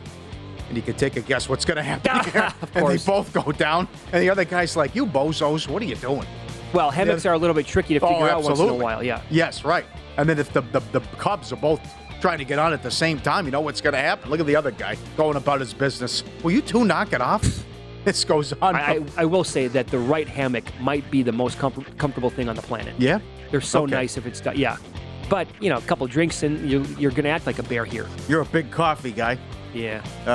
and 0.67 0.77
you 0.77 0.83
can 0.83 0.93
take 0.93 1.17
a 1.17 1.21
guess 1.21 1.49
what's 1.49 1.65
going 1.65 1.77
to 1.77 1.81
happen 1.81 2.23
here. 2.31 2.53
And 2.75 2.87
they 2.87 3.03
both 3.03 3.33
go 3.33 3.51
down, 3.51 3.87
and 4.13 4.21
the 4.21 4.29
other 4.29 4.45
guy's 4.45 4.77
like, 4.77 4.93
"You 4.93 5.07
bozos, 5.07 5.67
what 5.67 5.81
are 5.81 5.85
you 5.85 5.95
doing?" 5.95 6.27
Well, 6.71 6.91
hammocks 6.91 7.25
are 7.25 7.33
a 7.33 7.37
little 7.39 7.55
bit 7.55 7.65
tricky 7.65 7.95
to 7.95 7.99
figure 7.99 8.29
oh, 8.29 8.29
out 8.29 8.43
once 8.43 8.59
in 8.59 8.69
a 8.69 8.73
while. 8.75 9.01
Yeah. 9.01 9.23
Yes, 9.31 9.65
right. 9.65 9.87
And 10.17 10.29
then 10.29 10.37
if 10.37 10.53
the, 10.53 10.61
the, 10.61 10.81
the 10.91 10.99
Cubs 11.17 11.51
are 11.51 11.55
both 11.55 11.81
trying 12.21 12.37
to 12.37 12.45
get 12.45 12.59
on 12.59 12.73
at 12.73 12.83
the 12.83 12.91
same 12.91 13.19
time, 13.19 13.45
you 13.45 13.51
know 13.51 13.61
what's 13.61 13.81
going 13.81 13.93
to 13.93 13.99
happen? 13.99 14.29
Look 14.29 14.39
at 14.39 14.45
the 14.45 14.55
other 14.55 14.69
guy 14.69 14.97
going 15.17 15.35
about 15.35 15.61
his 15.61 15.73
business. 15.73 16.23
Will 16.43 16.51
you 16.51 16.61
two 16.61 16.85
knock 16.85 17.11
it 17.13 17.21
off? 17.21 17.65
This 18.05 18.23
goes 18.23 18.53
on. 18.61 18.75
I, 18.75 18.79
I, 18.95 18.99
I 19.17 19.25
will 19.25 19.43
say 19.43 19.67
that 19.67 19.87
the 19.87 19.99
right 19.99 20.27
hammock 20.27 20.63
might 20.79 21.09
be 21.11 21.21
the 21.23 21.31
most 21.31 21.57
comfort, 21.59 21.97
comfortable 21.97 22.29
thing 22.29 22.47
on 22.49 22.55
the 22.55 22.61
planet. 22.61 22.95
yeah? 22.97 23.19
They're 23.51 23.61
so 23.61 23.83
Okay. 23.83 23.91
nice 23.91 24.17
if 24.17 24.25
it's 24.25 24.39
done. 24.41 24.57
Yeah. 24.57 24.77
But, 25.29 25.47
you 25.59 25.69
know, 25.69 25.77
a 25.77 25.81
couple 25.81 26.07
drinks 26.07 26.43
and 26.43 26.69
you, 26.69 26.83
you're 26.97 27.11
going 27.11 27.23
to 27.25 27.29
act 27.29 27.45
like 27.45 27.59
a 27.59 27.63
bear 27.63 27.85
here. 27.85 28.07
You're 28.27 28.41
a 28.41 28.45
big 28.45 28.71
coffee 28.71 29.11
guy. 29.11 29.37
Yeah. 29.73 30.01
Uh, 30.25 30.29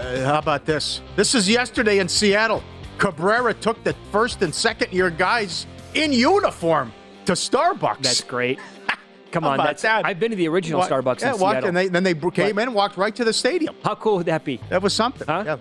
uh, 0.00 0.24
how 0.24 0.38
about 0.38 0.64
this? 0.64 1.00
This 1.16 1.34
is 1.34 1.48
yesterday 1.48 1.98
in 1.98 2.08
Seattle. 2.08 2.62
Cabrera 2.98 3.52
took 3.54 3.82
the 3.84 3.94
first 4.10 4.40
and 4.42 4.54
second 4.54 4.92
year 4.92 5.10
guys 5.10 5.66
in 5.94 6.12
uniform 6.12 6.92
to 7.26 7.32
Starbucks. 7.32 8.02
That's 8.02 8.22
great. 8.22 8.58
Come 9.32 9.44
on. 9.44 9.58
That's, 9.58 9.82
that? 9.82 10.06
I've 10.06 10.20
been 10.20 10.30
to 10.30 10.36
the 10.36 10.48
original 10.48 10.80
Wa- 10.80 10.88
Starbucks 10.88 11.20
yeah, 11.20 11.34
in 11.34 11.40
walked, 11.40 11.54
Seattle. 11.54 11.68
and 11.68 11.76
they, 11.76 11.88
then 11.88 12.02
they 12.04 12.14
came 12.14 12.58
in 12.58 12.68
and 12.68 12.74
walked 12.74 12.96
right 12.96 13.14
to 13.16 13.24
the 13.24 13.32
stadium. 13.32 13.74
How 13.84 13.94
cool 13.96 14.16
would 14.18 14.26
that 14.26 14.44
be? 14.44 14.60
That 14.70 14.82
was 14.82 14.94
something. 14.94 15.26
Huh? 15.26 15.42
Yeah. 15.46 15.56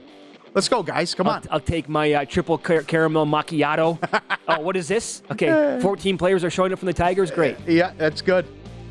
Let's 0.54 0.68
go, 0.68 0.84
guys. 0.84 1.16
Come 1.16 1.28
I'll, 1.28 1.36
on. 1.36 1.44
I'll 1.50 1.60
take 1.62 1.88
my 1.88 2.12
uh, 2.14 2.26
triple 2.26 2.58
car- 2.58 2.82
caramel 2.84 3.26
macchiato. 3.26 3.98
oh, 4.48 4.60
what 4.60 4.76
is 4.76 4.88
this? 4.88 5.22
Okay, 5.32 5.80
14 5.82 6.18
players 6.18 6.44
are 6.44 6.50
showing 6.50 6.74
up 6.74 6.80
from 6.80 6.88
the 6.88 6.94
Tigers. 6.94 7.32
Great. 7.32 7.58
Yeah, 7.66 7.94
that's 7.98 8.22
good. 8.22 8.46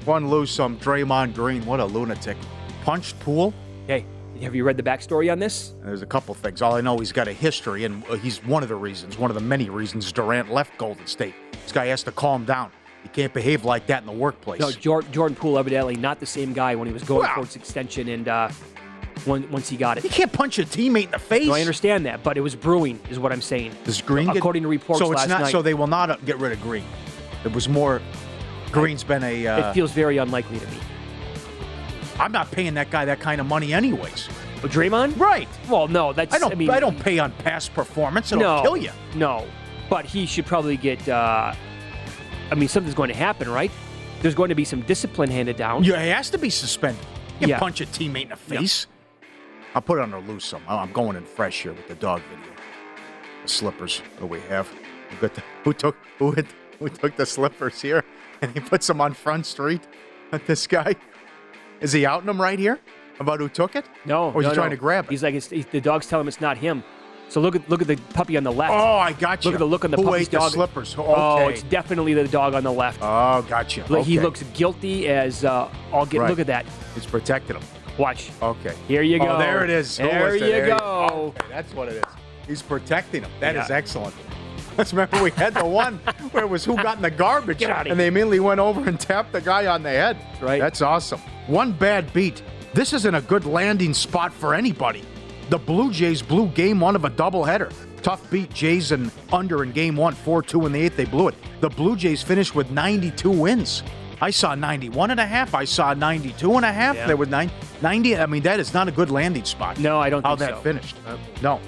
One 0.07 0.31
lose 0.31 0.51
some. 0.51 0.79
Draymond 0.79 1.35
Green, 1.35 1.65
what 1.67 1.79
a 1.81 1.85
lunatic. 1.85 2.39
Punched 2.85 3.19
Poole. 3.21 3.53
Hey, 3.87 4.07
have 4.41 4.55
you 4.55 4.65
read 4.65 4.79
the 4.79 4.83
backstory 4.83 5.31
on 5.31 5.39
this? 5.39 5.75
There's 5.85 6.01
a 6.01 6.07
couple 6.07 6.33
things. 6.35 6.63
All 6.63 6.75
I 6.77 6.81
know, 6.81 6.97
he's 6.97 7.13
got 7.13 7.29
a 7.29 7.33
history, 7.35 7.85
and 7.85 8.03
uh, 8.09 8.15
he's 8.17 8.43
one 8.45 8.63
of 8.63 8.71
the 8.71 8.77
reasons, 8.77 9.19
one 9.19 9.31
of 9.31 9.35
the 9.35 9.43
many 9.43 9.69
reasons 9.69 10.11
Durant 10.13 10.51
left 10.51 10.79
Golden 10.79 11.07
State. 11.07 11.35
This 11.63 11.73
guy 11.73 11.87
has 11.87 12.03
to 12.05 12.13
calm 12.13 12.47
down. 12.47 12.73
He 13.03 13.11
can't 13.11 13.35
behave 13.35 13.67
like 13.67 13.87
that 13.89 14.01
in 14.03 14.07
the 14.07 14.13
workplace. 14.13 14.61
No, 14.61 14.71
Jordan, 14.71 15.13
Jordan 15.13 15.37
Poole 15.37 15.59
evidently 15.59 15.97
not 15.97 16.21
the 16.21 16.27
same 16.27 16.55
guy 16.55 16.75
when 16.75 16.87
he 16.87 16.93
was 16.95 17.03
going 17.03 17.27
Wow. 17.27 17.35
towards 17.35 17.55
extension 17.57 18.09
and 18.09 18.29
uh, 18.29 18.49
when, 19.25 19.51
once 19.51 19.69
he 19.69 19.77
got 19.77 19.99
it. 19.99 20.03
He 20.03 20.09
can't 20.09 20.33
punch 20.33 20.59
a 20.59 20.65
teammate 20.65 21.07
in 21.07 21.11
the 21.13 21.19
face. 21.19 21.47
No, 21.47 21.55
I 21.55 21.61
understand 21.61 22.07
that, 22.07 22.23
but 22.23 22.37
it 22.37 22.41
was 22.41 22.55
brewing, 22.55 23.01
is 23.11 23.19
what 23.19 23.33
I'm 23.33 23.43
saying. 23.43 23.75
Does 23.85 24.01
Green 24.01 24.27
get- 24.27 24.37
according 24.37 24.63
to 24.63 24.69
reports 24.69 25.01
so 25.01 25.13
it's 25.13 25.27
not, 25.27 25.43
night, 25.43 25.53
So 25.53 25.63
they 25.63 25.75
will 25.75 25.87
not 25.87 26.11
uh, 26.11 26.17
get 26.25 26.39
rid 26.39 26.53
of 26.53 26.61
Green. 26.63 26.85
It 27.45 27.53
was 27.53 27.69
more. 27.69 28.01
Green's 28.71 29.03
been 29.05 29.25
a. 29.25 29.47
Uh, 29.47 29.71
it 29.71 29.75
feels 29.75 29.93
very 29.93 30.19
unlikely 30.19 30.59
to 30.59 30.67
me. 30.67 30.79
I'm 32.19 32.33
not 32.33 32.51
paying 32.51 32.75
that 32.75 32.91
guy 32.91 33.05
that 33.07 33.21
kind 33.21 33.41
of 33.41 33.47
money, 33.47 33.73
anyways. 33.73 34.29
But 34.61 34.71
Draymond? 34.71 35.19
Right. 35.19 35.49
Well, 35.69 35.89
no, 35.89 36.13
that's 36.13 36.35
I 36.35 36.39
don't. 36.39 36.53
I, 36.53 36.55
mean, 36.55 36.69
don't 36.69 36.99
pay 36.99 37.19
on 37.19 37.33
past 37.33 37.73
performance. 37.73 38.31
It'll 38.31 38.43
no, 38.43 38.63
kill 38.63 38.77
you. 38.77 38.91
No, 39.15 39.47
but 39.89 40.05
he 40.05 40.27
should 40.27 40.47
probably 40.47 40.77
get. 40.77 41.09
Uh, 41.09 41.55
I 42.51 42.55
mean, 42.55 42.69
something's 42.69 42.95
going 42.95 43.09
to 43.09 43.17
happen, 43.17 43.49
right? 43.49 43.71
There's 44.21 44.35
going 44.35 44.51
to 44.51 44.55
be 44.55 44.65
some 44.65 44.83
discipline 44.83 45.31
handed 45.31 45.57
down. 45.57 45.85
Yeah, 45.85 46.03
he 46.03 46.11
has 46.11 46.31
to 46.31 46.39
be 46.39 46.51
suspended. 46.51 47.05
You 47.41 47.49
Yeah. 47.49 47.59
punch 47.59 47.81
a 47.81 47.87
teammate 47.87 48.25
in 48.25 48.29
the 48.29 48.37
face. 48.37 48.87
I'll 49.75 49.83
put 49.83 49.99
it 49.99 50.03
on 50.03 50.13
a 50.13 50.21
loose 50.21 50.45
some. 50.45 50.63
Oh, 50.69 50.79
I'm 50.79 50.93
going 50.93 51.17
in 51.17 51.25
fresh 51.25 51.63
here 51.63 51.73
with 51.73 51.87
the 51.89 51.95
dog 51.95 52.23
video. 52.23 52.53
The 53.43 53.49
slippers 53.49 54.03
that 54.19 54.27
we 54.27 54.41
have. 54.43 54.69
We 55.11 55.17
got 55.17 55.35
the, 55.35 55.43
who 55.65 55.73
took 55.73 55.97
who, 56.19 56.33
had, 56.33 56.47
who 56.79 56.89
took 56.89 57.17
the 57.17 57.27
slippers 57.27 57.81
here 57.81 58.05
and 58.43 58.53
he 58.53 58.61
puts 58.61 58.87
them 58.87 59.01
on 59.01 59.15
Front 59.15 59.47
Street? 59.47 59.83
This 60.47 60.67
guy 60.67 60.95
is 61.81 61.93
he 61.93 62.07
outing 62.07 62.27
them 62.27 62.41
right 62.41 62.59
here 62.59 62.79
about 63.19 63.41
who 63.41 63.49
took 63.49 63.75
it? 63.77 63.85
No, 64.05 64.31
or 64.31 64.41
is 64.41 64.45
no, 64.45 64.51
he 64.51 64.55
trying 64.55 64.71
no. 64.71 64.77
to 64.77 64.81
grab 64.81 65.07
it? 65.07 65.11
He's 65.11 65.23
like, 65.23 65.35
it's, 65.35 65.49
he- 65.49 65.63
the 65.63 65.81
dog's 65.81 66.07
telling 66.07 66.25
him 66.25 66.29
it's 66.29 66.41
not 66.41 66.57
him. 66.59 66.85
So 67.29 67.41
look 67.41 67.55
at 67.55 67.69
look 67.71 67.81
at 67.81 67.87
the 67.87 67.97
puppy 68.13 68.37
on 68.37 68.43
the 68.43 68.51
left. 68.51 68.73
oh, 68.73 68.99
I 68.99 69.13
got 69.13 69.45
you. 69.45 69.53
Look 69.53 69.55
at 69.55 69.61
the 69.61 69.65
look 69.65 69.85
on 69.85 69.93
the 69.93 69.97
who 69.97 70.03
puppy's 70.03 70.23
ate 70.23 70.31
the 70.33 70.39
dog. 70.39 70.51
slippers? 70.53 70.99
Okay. 70.99 71.13
Oh, 71.15 71.47
it's 71.47 71.63
definitely 71.63 72.13
the 72.13 72.27
dog 72.27 72.55
on 72.55 72.65
the 72.65 72.73
left. 72.73 72.99
Oh, 73.01 73.47
gotcha. 73.49 73.85
He 73.85 73.95
Okay. 73.95 74.21
looks 74.21 74.43
guilty 74.53 75.09
as 75.09 75.45
uh, 75.45 75.73
I'll 75.93 76.07
get. 76.07 76.23
Right. 76.23 76.31
Look 76.31 76.41
at 76.41 76.49
that. 76.49 76.67
He's 76.95 77.07
protecting 77.07 77.55
him. 77.57 77.63
Watch. 78.01 78.31
Okay. 78.41 78.75
Here 78.89 79.03
you 79.03 79.17
oh, 79.17 79.27
go. 79.27 79.31
Oh, 79.33 79.39
there 79.39 79.63
it 79.63 79.69
is. 79.69 79.99
There 79.99 80.35
you 80.35 80.67
go. 80.67 81.35
Okay, 81.37 81.47
that's 81.51 81.75
what 81.75 81.89
it 81.89 81.97
is. 81.97 82.05
He's 82.47 82.63
protecting 82.63 83.23
him. 83.23 83.31
That 83.41 83.57
is 83.57 83.69
Yeah. 83.69 83.77
excellent. 83.77 84.15
Let's 84.79 84.95
remember 84.95 85.23
we 85.23 85.31
had 85.33 85.53
the 85.53 85.67
one 85.67 85.99
where 86.33 86.45
it 86.45 86.49
was 86.49 86.65
who 86.65 86.77
got 86.77 86.97
in 86.97 87.03
the 87.03 87.11
garbage, 87.11 87.63
and 87.63 88.01
they 88.01 88.07
immediately 88.07 88.41
went 88.41 88.59
over 88.59 88.89
and 88.89 88.99
tapped 88.99 89.33
the 89.33 89.41
guy 89.43 89.67
on 89.67 89.83
the 89.83 89.91
head. 89.91 90.17
Right. 90.41 90.61
That's 90.61 90.81
awesome. 90.81 91.21
One 91.47 91.73
bad 91.73 92.11
beat. 92.15 92.43
This 92.73 92.95
isn't 92.95 93.15
a 93.15 93.21
good 93.21 93.45
landing 93.45 93.93
spot 93.93 94.33
for 94.33 94.55
anybody. 94.55 95.05
The 95.51 95.59
Blue 95.59 95.93
Jays 95.93 96.23
blew 96.23 96.47
game 96.49 96.81
one 96.81 96.97
of 96.97 97.05
a 97.05 97.11
doubleheader. 97.11 97.71
Tough 98.03 98.31
beat 98.31 98.55
Jays 98.55 98.93
and 98.93 99.11
under 99.31 99.63
in 99.63 99.73
game 99.73 99.97
one, 99.97 100.15
4 100.15 100.43
2 100.43 100.65
in 100.65 100.73
the 100.73 100.81
eighth. 100.81 100.97
They 100.97 101.05
blew 101.05 101.29
it. 101.29 101.35
The 101.61 101.69
Blue 101.69 101.97
Jays 101.97 102.23
finished 102.23 102.55
with 102.55 102.71
92 102.71 103.31
wins. 103.31 103.83
I 104.23 104.31
saw 104.31 104.55
91 104.55 105.11
and 105.11 105.21
a 105.21 105.27
half. 105.27 105.55
I 105.55 105.65
saw 105.65 105.95
92 105.95 106.55
and 106.55 106.65
a 106.65 106.73
half. 106.73 106.95
Yeah. 106.95 107.07
There 107.07 107.17
was 107.17 107.29
nine, 107.29 107.51
90. 107.83 108.17
I 108.17 108.27
mean, 108.27 108.43
that 108.43 108.61
is 108.61 108.75
not 108.75 108.89
a 108.89 108.93
good 108.93 109.11
landing 109.11 109.45
spot. 109.45 109.79
No, 109.79 109.99
I 109.99 110.11
don't 110.11 110.25
How 110.25 110.37
think 110.37 110.51
that 110.51 110.57
so. 110.59 110.63
finished. 110.63 110.97
Uh, 111.07 111.17
No. 111.43 111.61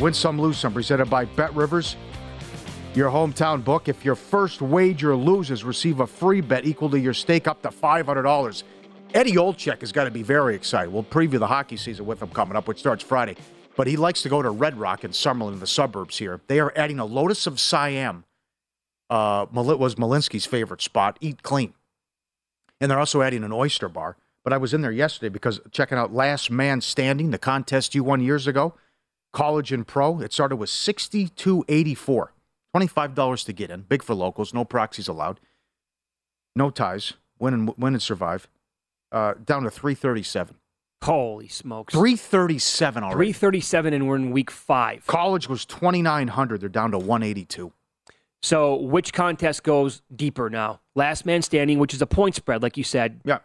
Win 0.00 0.12
some, 0.12 0.38
lose 0.40 0.58
some. 0.58 0.72
Presented 0.74 1.08
by 1.08 1.24
Bet 1.24 1.54
Rivers. 1.54 1.96
Your 2.94 3.10
hometown 3.10 3.62
book. 3.64 3.88
If 3.88 4.04
your 4.04 4.14
first 4.14 4.60
wager 4.62 5.14
loses, 5.16 5.64
receive 5.64 6.00
a 6.00 6.06
free 6.06 6.40
bet 6.40 6.64
equal 6.66 6.90
to 6.90 6.98
your 6.98 7.14
stake 7.14 7.46
up 7.46 7.62
to 7.62 7.68
$500. 7.68 8.62
Eddie 9.14 9.32
Olczyk 9.34 9.80
has 9.80 9.92
got 9.92 10.04
to 10.04 10.10
be 10.10 10.22
very 10.22 10.54
excited. 10.54 10.92
We'll 10.92 11.04
preview 11.04 11.38
the 11.38 11.46
hockey 11.46 11.76
season 11.76 12.06
with 12.06 12.20
him 12.20 12.28
coming 12.30 12.56
up, 12.56 12.68
which 12.68 12.78
starts 12.78 13.02
Friday. 13.02 13.36
But 13.76 13.86
he 13.86 13.96
likes 13.96 14.22
to 14.22 14.28
go 14.28 14.42
to 14.42 14.50
Red 14.50 14.78
Rock 14.78 15.04
in 15.04 15.10
Summerlin, 15.12 15.52
in 15.54 15.60
the 15.60 15.66
suburbs 15.66 16.18
here. 16.18 16.40
They 16.46 16.60
are 16.60 16.72
adding 16.76 16.98
a 16.98 17.04
Lotus 17.04 17.46
of 17.46 17.60
Siam. 17.60 18.24
Uh, 19.08 19.46
was 19.52 19.94
Malinsky's 19.94 20.46
favorite 20.46 20.82
spot. 20.82 21.18
Eat 21.20 21.42
clean. 21.42 21.74
And 22.80 22.90
they're 22.90 22.98
also 22.98 23.22
adding 23.22 23.44
an 23.44 23.52
oyster 23.52 23.88
bar. 23.88 24.16
But 24.46 24.52
I 24.52 24.58
was 24.58 24.72
in 24.72 24.80
there 24.80 24.92
yesterday 24.92 25.28
because 25.28 25.60
checking 25.72 25.98
out 25.98 26.14
Last 26.14 26.52
Man 26.52 26.80
Standing, 26.80 27.32
the 27.32 27.36
contest 27.38 27.96
you 27.96 28.04
won 28.04 28.20
years 28.20 28.46
ago, 28.46 28.74
college 29.32 29.72
and 29.72 29.84
pro. 29.84 30.20
It 30.20 30.32
started 30.32 30.54
with 30.54 30.70
sixty-two 30.70 31.64
eighty-four, 31.66 32.32
twenty-five 32.72 33.16
dollars 33.16 33.42
to 33.42 33.52
get 33.52 33.72
in. 33.72 33.80
Big 33.80 34.04
for 34.04 34.14
locals, 34.14 34.54
no 34.54 34.64
proxies 34.64 35.08
allowed, 35.08 35.40
no 36.54 36.70
ties. 36.70 37.14
Win 37.40 37.54
and 37.54 37.74
win 37.76 37.94
and 37.94 38.02
survive. 38.02 38.46
Uh, 39.10 39.34
down 39.44 39.64
to 39.64 39.70
three 39.70 39.96
thirty-seven. 39.96 40.54
Holy 41.02 41.48
smokes. 41.48 41.92
Three 41.92 42.14
thirty-seven 42.14 43.02
already. 43.02 43.32
337 43.32 43.94
and 43.94 44.06
we're 44.06 44.14
in 44.14 44.30
week 44.30 44.52
five. 44.52 45.04
College 45.08 45.48
was 45.48 45.66
twenty-nine 45.66 46.28
hundred. 46.28 46.60
They're 46.60 46.68
down 46.68 46.92
to 46.92 46.98
one 46.98 47.24
eighty-two. 47.24 47.72
So 48.42 48.76
which 48.76 49.12
contest 49.12 49.64
goes 49.64 50.02
deeper 50.14 50.48
now? 50.48 50.82
Last 50.94 51.26
man 51.26 51.42
standing, 51.42 51.80
which 51.80 51.92
is 51.92 52.00
a 52.00 52.06
point 52.06 52.36
spread, 52.36 52.62
like 52.62 52.76
you 52.76 52.84
said. 52.84 53.20
Yeah. 53.24 53.38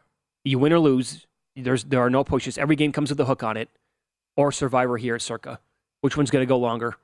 You 0.44 0.60
win 0.60 0.74
or 0.74 0.80
lose. 0.80 1.26
There's 1.56 1.84
there 1.84 2.02
are 2.02 2.10
no 2.10 2.24
pushes. 2.24 2.58
Every 2.58 2.76
game 2.76 2.92
comes 2.92 3.10
with 3.10 3.20
a 3.20 3.26
hook 3.26 3.44
on 3.44 3.58
it. 3.58 3.70
Or 4.38 4.52
Survivor 4.52 4.98
here 4.98 5.16
at 5.16 5.22
Circa. 5.22 5.60
Which 6.02 6.16
one's 6.18 6.32
going 6.32 6.42
to 6.42 6.48
go 6.48 6.58
longer? 6.58 6.96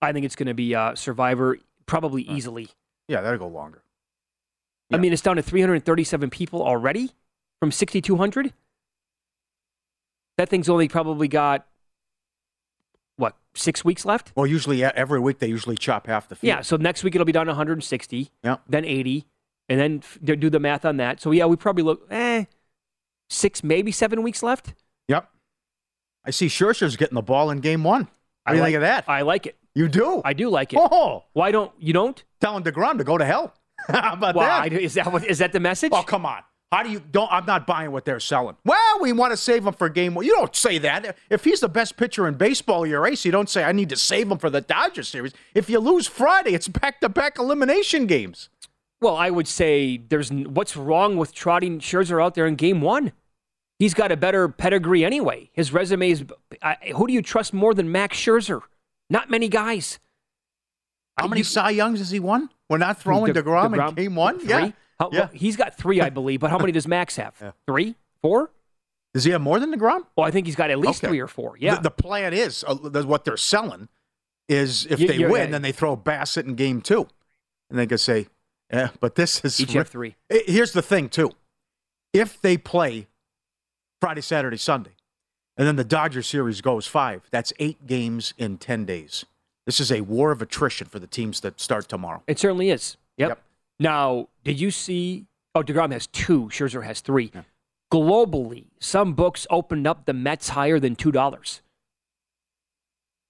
I 0.00 0.12
think 0.12 0.24
it's 0.26 0.34
going 0.34 0.46
to 0.48 0.54
be 0.54 0.74
uh, 0.74 0.94
Survivor, 0.94 1.58
probably 1.86 2.22
easily. 2.22 2.68
Yeah, 3.06 3.20
that'll 3.20 3.38
go 3.38 3.46
longer. 3.48 3.82
I 4.92 4.96
mean, 4.98 5.12
it's 5.12 5.22
down 5.22 5.36
to 5.36 5.42
337 5.42 6.30
people 6.30 6.62
already 6.62 7.10
from 7.60 7.70
6,200. 7.70 8.52
That 10.38 10.48
thing's 10.48 10.68
only 10.68 10.88
probably 10.88 11.28
got 11.28 11.66
what 13.16 13.36
six 13.54 13.84
weeks 13.84 14.04
left. 14.04 14.32
Well, 14.34 14.46
usually 14.46 14.82
every 14.82 15.20
week 15.20 15.38
they 15.38 15.46
usually 15.46 15.76
chop 15.76 16.06
half 16.06 16.28
the 16.28 16.34
field. 16.34 16.48
Yeah, 16.48 16.60
so 16.62 16.76
next 16.76 17.04
week 17.04 17.14
it'll 17.14 17.24
be 17.24 17.32
down 17.32 17.46
to 17.46 17.50
160, 17.52 18.30
Yeah. 18.42 18.56
then 18.68 18.84
80, 18.84 19.26
and 19.72 19.80
then 19.80 20.00
f- 20.02 20.18
do 20.22 20.50
the 20.50 20.60
math 20.60 20.84
on 20.84 20.98
that. 20.98 21.20
So 21.20 21.30
yeah, 21.30 21.46
we 21.46 21.56
probably 21.56 21.82
look 21.82 22.06
eh 22.10 22.44
six, 23.30 23.64
maybe 23.64 23.90
seven 23.90 24.22
weeks 24.22 24.42
left. 24.42 24.74
Yep. 25.08 25.28
I 26.24 26.30
see 26.30 26.46
Scherzer's 26.46 26.96
getting 26.96 27.14
the 27.16 27.22
ball 27.22 27.50
in 27.50 27.58
game 27.58 27.82
one. 27.84 28.02
What 28.44 28.52
do 28.52 28.54
you 28.56 28.60
like, 28.60 28.68
think 28.68 28.76
of 28.76 28.82
that? 28.82 29.04
I 29.08 29.22
like 29.22 29.46
it. 29.46 29.56
you 29.74 29.88
do? 29.88 30.20
I 30.24 30.32
do 30.32 30.48
like 30.50 30.72
it. 30.72 30.78
Oh, 30.80 31.24
Why 31.32 31.50
don't 31.52 31.72
you 31.78 31.92
don't? 31.92 32.22
telling 32.40 32.64
DeGrom 32.64 32.98
to 32.98 33.04
go 33.04 33.16
to 33.16 33.24
hell. 33.24 33.54
How 33.88 34.12
about 34.14 34.34
Well, 34.34 34.46
that? 34.46 34.72
I, 34.72 34.76
is 34.76 34.94
that 34.94 35.12
what 35.12 35.24
is 35.24 35.38
that 35.38 35.52
the 35.52 35.60
message? 35.60 35.92
Oh, 35.94 36.02
come 36.02 36.26
on. 36.26 36.42
How 36.70 36.82
do 36.82 36.90
you 36.90 37.00
don't 37.00 37.30
I'm 37.30 37.44
not 37.44 37.66
buying 37.66 37.92
what 37.92 38.04
they're 38.04 38.18
selling. 38.20 38.56
Well, 38.64 39.00
we 39.00 39.12
want 39.12 39.32
to 39.32 39.36
save 39.36 39.66
him 39.66 39.74
for 39.74 39.88
game 39.90 40.14
one. 40.14 40.24
You 40.24 40.32
don't 40.34 40.56
say 40.56 40.78
that. 40.78 41.16
If 41.30 41.44
he's 41.44 41.60
the 41.60 41.68
best 41.68 41.96
pitcher 41.96 42.26
in 42.26 42.34
baseball, 42.34 42.86
you're 42.86 43.06
ace. 43.06 43.24
You 43.24 43.32
don't 43.32 43.48
say 43.50 43.62
I 43.64 43.72
need 43.72 43.88
to 43.90 43.96
save 43.96 44.30
him 44.30 44.38
for 44.38 44.48
the 44.50 44.60
Dodgers 44.62 45.08
series. 45.08 45.32
If 45.54 45.68
you 45.68 45.78
lose 45.80 46.06
Friday, 46.06 46.54
it's 46.54 46.68
back 46.68 47.00
to 47.00 47.08
back 47.08 47.38
elimination 47.38 48.06
games. 48.06 48.48
Well, 49.02 49.16
I 49.16 49.30
would 49.30 49.48
say 49.48 49.96
there's 49.98 50.30
what's 50.32 50.76
wrong 50.76 51.16
with 51.16 51.34
trotting 51.34 51.80
Scherzer 51.80 52.22
out 52.22 52.34
there 52.34 52.46
in 52.46 52.54
game 52.54 52.80
one. 52.80 53.12
He's 53.78 53.94
got 53.94 54.12
a 54.12 54.16
better 54.16 54.48
pedigree 54.48 55.04
anyway. 55.04 55.50
His 55.52 55.72
resume 55.72 56.10
is. 56.10 56.24
I, 56.62 56.76
who 56.94 57.06
do 57.08 57.12
you 57.12 57.20
trust 57.20 57.52
more 57.52 57.74
than 57.74 57.90
Max 57.90 58.16
Scherzer? 58.16 58.60
Not 59.10 59.28
many 59.28 59.48
guys. 59.48 59.98
How 61.18 61.24
I- 61.26 61.28
many 61.28 61.40
you- 61.40 61.44
Cy 61.44 61.70
Youngs 61.70 61.98
has 61.98 62.10
he 62.12 62.20
won? 62.20 62.48
We're 62.70 62.78
not 62.78 63.00
throwing 63.00 63.32
De- 63.32 63.42
DeGrom, 63.42 63.74
DeGrom- 63.74 63.88
in 63.90 63.94
game 63.96 64.14
one? 64.14 64.38
Three? 64.38 64.48
Yeah. 64.48 64.70
How- 65.00 65.10
yeah. 65.12 65.18
well, 65.20 65.30
he's 65.34 65.56
got 65.56 65.76
three, 65.76 66.00
I 66.00 66.08
believe. 66.10 66.40
But 66.40 66.50
how 66.50 66.58
many 66.58 66.72
does 66.72 66.86
Max 66.86 67.16
have? 67.16 67.54
Three, 67.66 67.96
four? 68.22 68.50
Does 69.14 69.24
he 69.24 69.32
have 69.32 69.40
more 69.42 69.58
than 69.60 69.74
Degrom? 69.74 70.06
Well, 70.16 70.26
I 70.26 70.30
think 70.30 70.46
he's 70.46 70.56
got 70.56 70.70
at 70.70 70.78
least 70.78 71.02
Okay. 71.04 71.08
three 71.10 71.20
or 71.20 71.26
four. 71.26 71.56
Yeah. 71.58 71.74
The, 71.74 71.82
the 71.82 71.90
plan 71.90 72.32
is 72.32 72.64
uh, 72.66 72.74
what 72.76 73.24
they're 73.26 73.36
selling 73.36 73.88
is 74.48 74.86
if 74.86 75.00
You- 75.00 75.08
they 75.08 75.18
win, 75.18 75.30
right. 75.32 75.50
then 75.50 75.60
they 75.62 75.72
throw 75.72 75.96
Bassitt 75.96 76.44
in 76.46 76.54
game 76.54 76.80
two, 76.80 77.08
and 77.68 77.78
they 77.78 77.86
can 77.86 77.98
say, 77.98 78.28
"Yeah, 78.72 78.90
but 79.00 79.14
this 79.14 79.44
is 79.44 79.60
Each 79.60 79.72
have 79.74 79.88
three. 79.88 80.16
Here's 80.28 80.72
the 80.72 80.82
thing, 80.82 81.08
too. 81.08 81.32
If 82.12 82.40
they 82.40 82.56
play 82.56 83.06
Friday, 84.00 84.20
Saturday, 84.20 84.56
Sunday, 84.56 84.92
and 85.56 85.66
then 85.66 85.76
the 85.76 85.84
Dodger 85.84 86.22
series 86.22 86.60
goes 86.60 86.86
five, 86.86 87.22
that's 87.30 87.52
eight 87.58 87.86
games 87.86 88.34
in 88.38 88.58
10 88.58 88.84
days. 88.84 89.24
This 89.66 89.78
is 89.78 89.92
a 89.92 90.00
war 90.00 90.32
of 90.32 90.42
attrition 90.42 90.88
for 90.88 90.98
the 90.98 91.06
teams 91.06 91.40
that 91.40 91.60
start 91.60 91.88
tomorrow. 91.88 92.22
It 92.26 92.38
certainly 92.38 92.70
is. 92.70 92.96
Yep. 93.16 93.28
Yep. 93.28 93.42
Now, 93.78 94.28
did 94.44 94.60
you 94.60 94.70
see? 94.70 95.26
Oh, 95.54 95.62
Degrom 95.62 95.92
has 95.92 96.06
two. 96.06 96.48
Scherzer 96.48 96.84
has 96.84 97.00
three. 97.00 97.30
Globally, 97.92 98.64
some 98.80 99.12
books 99.12 99.46
opened 99.50 99.86
up 99.86 100.06
the 100.06 100.14
Mets 100.14 100.50
higher 100.50 100.80
than 100.80 100.96
two 100.96 101.12
dollars. 101.12 101.60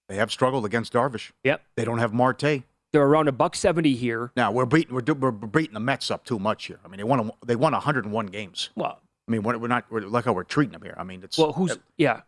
They 0.09 0.15
have 0.15 0.31
struggled 0.31 0.65
against 0.65 0.93
Darvish. 0.93 1.31
Yep. 1.43 1.61
They 1.75 1.85
don't 1.85 1.99
have 1.99 2.13
Marte. 2.13 2.63
They're 2.93 3.01
around 3.05 3.27
a 3.27 3.31
buck 3.31 3.55
seventy 3.55 3.95
here. 3.95 4.31
Now 4.37 4.51
we're 4.51 4.65
beating 4.67 4.93
we're, 4.93 5.01
do- 5.01 5.15
we're 5.15 5.31
beating 5.31 5.73
the 5.73 5.79
Mets 5.79 6.11
up 6.11 6.23
too 6.23 6.39
much 6.39 6.65
here. 6.65 6.79
I 6.85 6.87
mean 6.87 6.97
they 6.97 7.03
won 7.03 7.19
a- 7.19 7.45
they 7.45 7.55
won 7.55 7.73
101 7.73 8.27
games. 8.27 8.69
Well, 8.75 8.99
I 9.27 9.31
mean 9.31 9.41
we're, 9.43 9.57
we're 9.57 9.67
not 9.67 9.85
we're, 9.91 10.01
look 10.01 10.25
how 10.25 10.33
we're 10.33 10.43
treating 10.43 10.73
them 10.73 10.83
here. 10.83 10.93
I 10.97 11.03
mean 11.03 11.21
it's 11.23 11.37
well, 11.37 11.53
who's 11.53 11.77
yeah? 11.97 12.21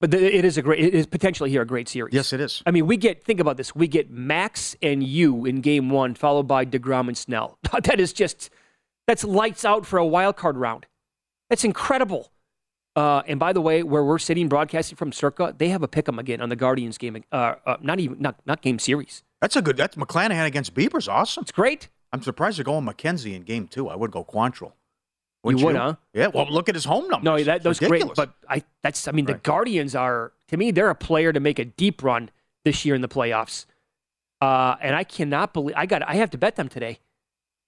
But 0.00 0.10
th- 0.10 0.34
it 0.34 0.44
is 0.44 0.58
a 0.58 0.62
great. 0.62 0.80
It 0.84 0.94
is 0.94 1.06
potentially 1.06 1.48
here 1.48 1.62
a 1.62 1.66
great 1.66 1.88
series. 1.88 2.12
yes 2.12 2.32
it 2.34 2.40
is. 2.40 2.62
I 2.66 2.70
mean, 2.72 2.86
we 2.86 2.98
get 2.98 3.24
think 3.24 3.40
about 3.40 3.56
this. 3.56 3.74
We 3.74 3.88
get 3.88 4.10
Max 4.10 4.76
and 4.82 5.02
you 5.02 5.46
in 5.46 5.62
game 5.62 5.88
one, 5.88 6.14
followed 6.14 6.42
by 6.46 6.66
Degrom 6.66 7.08
and 7.08 7.16
Snell. 7.16 7.58
that 7.84 7.98
is 7.98 8.12
just 8.12 8.50
that's 9.06 9.24
lights 9.24 9.64
out 9.64 9.86
for 9.86 9.98
a 9.98 10.04
wild 10.04 10.36
card 10.36 10.58
round. 10.58 10.84
That's 11.48 11.64
incredible. 11.64 12.30
Uh, 12.96 13.22
and 13.26 13.40
by 13.40 13.52
the 13.52 13.60
way, 13.60 13.82
where 13.82 14.04
we're 14.04 14.18
sitting 14.18 14.48
broadcasting 14.48 14.96
from 14.96 15.10
Circa, 15.12 15.54
they 15.56 15.68
have 15.68 15.82
a 15.82 15.88
pick 15.88 16.08
'em 16.08 16.18
again 16.18 16.40
on 16.40 16.48
the 16.50 16.56
Guardians 16.56 16.98
game. 16.98 17.22
Uh, 17.32 17.54
uh, 17.64 17.76
not 17.80 17.98
even 17.98 18.20
not 18.20 18.36
not 18.44 18.60
game 18.60 18.78
series. 18.78 19.22
That's 19.44 19.56
a 19.56 19.60
good. 19.60 19.76
That's 19.76 19.94
McClanahan 19.94 20.46
against 20.46 20.72
Bieber's 20.72 21.06
awesome. 21.06 21.42
It's 21.42 21.52
great. 21.52 21.90
I'm 22.14 22.22
surprised 22.22 22.56
they're 22.56 22.64
going 22.64 22.86
McKenzie 22.86 23.34
in 23.34 23.42
game 23.42 23.68
two. 23.68 23.90
I 23.90 23.94
would 23.94 24.10
go 24.10 24.24
Quantrill. 24.24 24.72
You 25.44 25.58
would, 25.66 25.76
huh? 25.76 25.96
Yeah. 26.14 26.28
Well, 26.28 26.50
look 26.50 26.70
at 26.70 26.74
his 26.74 26.86
home 26.86 27.08
numbers. 27.08 27.24
No, 27.24 27.44
that 27.44 27.62
that's 27.62 27.78
great. 27.78 28.04
But 28.16 28.32
I 28.48 28.62
that's 28.82 29.06
I 29.06 29.12
mean 29.12 29.26
the 29.26 29.34
Guardians 29.34 29.94
are 29.94 30.32
to 30.48 30.56
me 30.56 30.70
they're 30.70 30.88
a 30.88 30.94
player 30.94 31.30
to 31.30 31.40
make 31.40 31.58
a 31.58 31.66
deep 31.66 32.02
run 32.02 32.30
this 32.64 32.86
year 32.86 32.94
in 32.94 33.02
the 33.02 33.08
playoffs. 33.08 33.66
Uh, 34.40 34.76
and 34.80 34.96
I 34.96 35.04
cannot 35.04 35.52
believe 35.52 35.76
I 35.76 35.84
got 35.84 36.02
I 36.08 36.14
have 36.14 36.30
to 36.30 36.38
bet 36.38 36.56
them 36.56 36.70
today. 36.70 37.00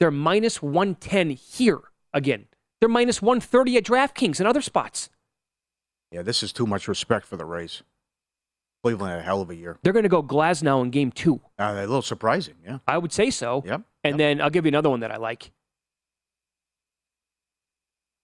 They're 0.01 0.11
minus 0.11 0.63
one 0.63 0.95
ten 0.95 1.29
here 1.29 1.81
again. 2.15 2.47
They're 2.81 2.89
minus 2.89 3.21
one 3.21 3.39
thirty 3.39 3.77
at 3.77 3.85
DraftKings 3.85 4.39
and 4.39 4.49
other 4.49 4.63
spots. 4.63 5.11
yeah, 6.11 6.23
this 6.23 6.43
is 6.43 6.55
too 6.55 6.67
much 6.67 6.89
respect 6.89 7.27
for 7.27 7.37
the 7.37 7.45
Rays. 7.45 7.83
Cleveland 8.87 9.11
had 9.15 9.19
a 9.21 9.25
hell 9.25 9.41
of 9.43 9.51
a 9.51 9.57
year. 9.57 9.79
They're 9.83 9.93
going 9.93 10.05
to 10.05 10.09
go 10.09 10.23
Glasnow 10.23 10.81
in 10.85 10.91
game 10.91 11.11
two. 11.11 11.41
Uh, 11.59 11.73
a 11.77 11.81
little 11.81 12.03
surprising. 12.03 12.55
Yeah. 12.65 12.79
I 12.87 12.99
would 12.99 13.13
say 13.13 13.31
so. 13.31 13.65
Yep. 13.67 13.83
And 14.05 14.13
Yep. 14.13 14.19
then 14.19 14.41
I'll 14.41 14.51
give 14.51 14.65
you 14.65 14.69
another 14.69 14.89
one 14.91 15.01
that 15.01 15.11
I 15.11 15.17
like. 15.17 15.51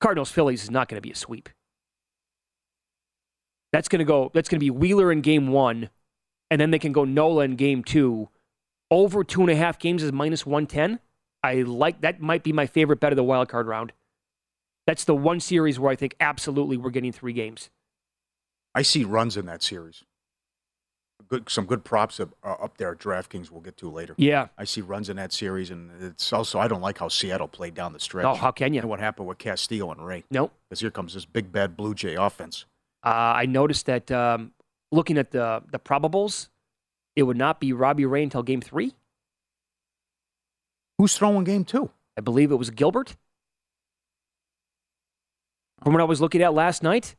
Cardinals 0.01 0.31
Phillies 0.31 0.63
is 0.63 0.71
not 0.71 0.89
going 0.89 0.99
to 0.99 1.01
be 1.03 1.11
a 1.11 1.17
sweep. 1.17 1.49
That's 3.73 3.89
going 3.89 3.99
to 3.99 4.05
go. 4.05 4.31
That's 4.35 4.49
going 4.49 4.61
to 4.61 4.65
be 4.65 4.71
Wheeler 4.71 5.11
in 5.11 5.21
game 5.21 5.49
one, 5.49 5.91
and 6.49 6.61
then 6.61 6.71
they 6.71 6.79
can 6.79 6.93
go 6.93 7.05
Nola 7.05 7.43
in 7.45 7.57
game 7.57 7.83
two. 7.83 8.29
Over 8.89 9.25
two 9.25 9.41
and 9.41 9.51
a 9.51 9.57
half 9.57 9.81
games 9.81 10.03
is 10.05 10.13
minus 10.13 10.47
one 10.47 10.67
ten. 10.69 11.01
I 11.43 11.63
like 11.63 12.03
that. 12.03 12.21
Might 12.21 12.45
be 12.45 12.53
my 12.53 12.67
favorite 12.67 13.01
bet 13.01 13.11
of 13.13 13.17
the 13.17 13.25
wild 13.25 13.49
card 13.49 13.67
round. 13.67 13.93
That's 14.87 15.05
the 15.05 15.15
one 15.15 15.41
series 15.41 15.81
where 15.81 15.91
I 15.91 15.97
think 15.97 16.15
absolutely 16.21 16.77
we're 16.77 16.91
getting 16.91 17.11
three 17.13 17.33
games. 17.33 17.71
I 18.77 18.83
see 18.83 19.03
runs 19.03 19.37
in 19.37 19.47
that 19.47 19.63
series. 19.65 20.05
Good, 21.33 21.49
some 21.49 21.65
good 21.65 21.83
props 21.83 22.21
up, 22.21 22.29
uh, 22.45 22.57
up 22.61 22.77
there 22.77 22.93
at 22.93 22.99
DraftKings. 22.99 23.51
We'll 23.51 23.63
get 23.63 23.79
to 23.79 23.89
later. 23.89 24.15
Yeah. 24.19 24.49
I 24.59 24.65
see 24.65 24.83
runs 24.83 25.09
in 25.09 25.17
that 25.17 25.33
series, 25.33 25.71
and 25.71 25.91
it's 26.03 26.31
also 26.31 26.59
I 26.59 26.69
don't 26.69 26.83
like 26.83 26.99
how 26.99 27.09
Seattle 27.09 27.49
played 27.49 27.73
down 27.73 27.95
the 27.95 28.01
stretch. 28.01 28.27
Oh, 28.27 28.35
how 28.35 28.51
can 28.51 28.75
you? 28.75 28.81
And 28.81 28.91
what 28.91 29.01
happened 29.01 29.27
with 29.27 29.39
Castillo 29.39 29.91
and 29.91 30.05
Ray? 30.05 30.25
Nope. 30.31 30.53
Because 30.69 30.81
here 30.81 30.91
comes 30.91 31.15
this 31.15 31.25
big 31.25 31.51
bad 31.51 31.75
Blue 31.75 31.95
Jay 31.95 32.17
offense. 32.17 32.67
Uh, 33.03 33.09
I 33.09 33.47
noticed 33.47 33.87
that 33.87 34.11
um, 34.11 34.53
looking 34.91 35.17
at 35.17 35.31
the 35.31 35.63
the 35.71 35.79
probables, 35.79 36.51
it 37.17 37.23
would 37.23 37.39
not 37.39 37.61
be 37.61 37.73
Robbie 37.73 38.05
Ray 38.05 38.25
until 38.25 38.43
game 38.43 38.61
three. 38.61 38.93
Who's 40.99 41.17
throwing 41.17 41.45
game 41.45 41.65
two? 41.65 41.89
I 42.15 42.21
believe 42.21 42.53
it 42.53 42.57
was 42.57 42.69
Gilbert. 42.69 43.17
From 45.83 45.95
what 45.95 46.03
I 46.03 46.05
was 46.05 46.21
looking 46.21 46.43
at 46.43 46.53
last 46.53 46.83
night. 46.83 47.17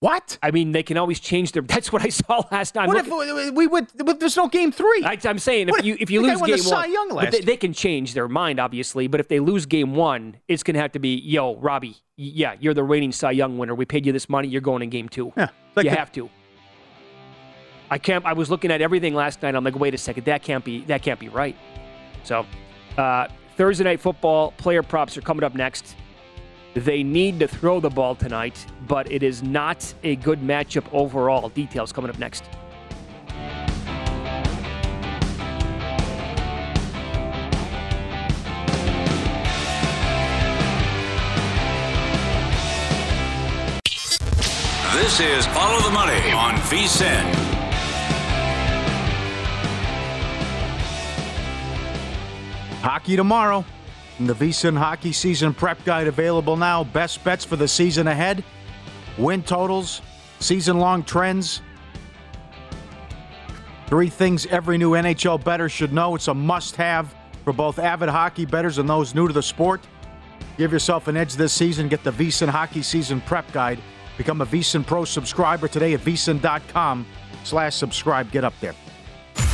What? 0.00 0.38
I 0.42 0.50
mean, 0.50 0.72
they 0.72 0.82
can 0.82 0.98
always 0.98 1.20
change 1.20 1.52
their. 1.52 1.62
That's 1.76 1.90
what 1.90 2.02
I 2.04 2.10
saw 2.10 2.42
last 2.50 2.74
night. 2.74 2.88
What 2.88 3.06
if 3.06 3.54
we 3.54 3.66
would? 3.66 3.86
But 3.96 4.20
there's 4.20 4.36
no 4.36 4.48
game 4.48 4.70
three. 4.70 5.02
I, 5.04 5.18
am 5.24 5.38
saying 5.38 5.68
if 5.68 5.72
What- 5.72 5.84
you 5.84 5.96
if 5.98 6.10
you 6.10 6.20
lose 6.20 6.40
game 6.42 6.64
one, 6.64 6.92
Young 6.92 7.08
but 7.08 7.32
they, 7.32 7.40
they 7.40 7.56
can 7.56 7.72
change 7.72 8.14
their 8.14 8.28
mind 8.28 8.60
obviously. 8.60 9.06
But 9.06 9.20
if 9.20 9.28
they 9.28 9.40
lose 9.40 9.64
game 9.66 9.94
one, 9.94 10.36
it's 10.48 10.62
going 10.62 10.74
to 10.74 10.80
have 10.80 10.92
to 10.92 10.98
be 10.98 11.16
yo 11.16 11.56
Robbie. 11.56 11.96
Yeah, 12.16 12.54
you're 12.60 12.74
the 12.74 12.84
reigning 12.84 13.12
Cy 13.12 13.32
Young 13.32 13.58
winner. 13.58 13.74
We 13.74 13.84
paid 13.84 14.06
you 14.06 14.12
this 14.12 14.28
money. 14.28 14.48
You're 14.48 14.60
going 14.60 14.82
in 14.82 14.90
game 14.90 15.08
two. 15.08 15.32
Yeah, 15.36 15.48
like 15.74 15.84
you 15.84 15.90
the- 15.90 15.96
have 15.96 16.12
to. 16.12 16.28
I 17.90 17.98
can't. 17.98 18.24
I 18.26 18.32
was 18.32 18.50
looking 18.50 18.70
at 18.70 18.82
everything 18.82 19.14
last 19.14 19.42
night. 19.42 19.54
I'm 19.54 19.64
like, 19.64 19.78
wait 19.78 19.94
a 19.94 19.98
second, 19.98 20.24
that 20.24 20.42
can't 20.42 20.64
be. 20.64 20.84
That 20.84 21.02
can't 21.02 21.20
be 21.20 21.28
right. 21.28 21.56
So, 22.24 22.44
uh, 22.98 23.28
Thursday 23.56 23.84
night 23.84 24.00
football 24.00 24.50
player 24.52 24.82
props 24.82 25.16
are 25.16 25.22
coming 25.22 25.44
up 25.44 25.54
next. 25.54 25.94
They 26.76 27.02
need 27.02 27.40
to 27.40 27.48
throw 27.48 27.80
the 27.80 27.88
ball 27.88 28.14
tonight, 28.14 28.66
but 28.86 29.10
it 29.10 29.22
is 29.22 29.42
not 29.42 29.94
a 30.02 30.16
good 30.16 30.40
matchup 30.40 30.84
overall. 30.92 31.48
Details 31.48 31.90
coming 31.90 32.10
up 32.10 32.18
next. 32.18 32.44
This 44.92 45.20
is 45.20 45.46
Follow 45.46 45.80
the 45.80 45.90
Money 45.94 46.30
on 46.32 46.56
VSIN. 46.56 47.24
Hockey 52.82 53.16
tomorrow. 53.16 53.64
The 54.18 54.34
VSiN 54.34 54.78
Hockey 54.78 55.12
Season 55.12 55.52
Prep 55.52 55.84
Guide 55.84 56.06
available 56.06 56.56
now. 56.56 56.84
Best 56.84 57.22
bets 57.22 57.44
for 57.44 57.56
the 57.56 57.68
season 57.68 58.06
ahead. 58.06 58.42
Win 59.18 59.42
totals, 59.42 60.00
season 60.40 60.78
long 60.78 61.02
trends. 61.02 61.60
Three 63.88 64.08
things 64.08 64.46
every 64.46 64.78
new 64.78 64.92
NHL 64.92 65.44
bettor 65.44 65.68
should 65.68 65.92
know. 65.92 66.14
It's 66.14 66.28
a 66.28 66.34
must 66.34 66.76
have 66.76 67.14
for 67.44 67.52
both 67.52 67.78
avid 67.78 68.08
hockey 68.08 68.46
bettors 68.46 68.78
and 68.78 68.88
those 68.88 69.14
new 69.14 69.26
to 69.28 69.34
the 69.34 69.42
sport. 69.42 69.86
Give 70.56 70.72
yourself 70.72 71.08
an 71.08 71.16
edge 71.16 71.34
this 71.34 71.52
season. 71.52 71.88
Get 71.88 72.02
the 72.02 72.10
VSiN 72.10 72.48
Hockey 72.48 72.82
Season 72.82 73.20
Prep 73.20 73.50
Guide. 73.52 73.78
Become 74.16 74.40
a 74.40 74.46
VSiN 74.46 74.86
Pro 74.86 75.04
subscriber 75.04 75.68
today 75.68 75.92
at 75.92 76.00
VSiN.com 76.00 77.06
slash 77.44 77.74
subscribe. 77.76 78.32
Get 78.32 78.44
up 78.44 78.54
there. 78.60 78.74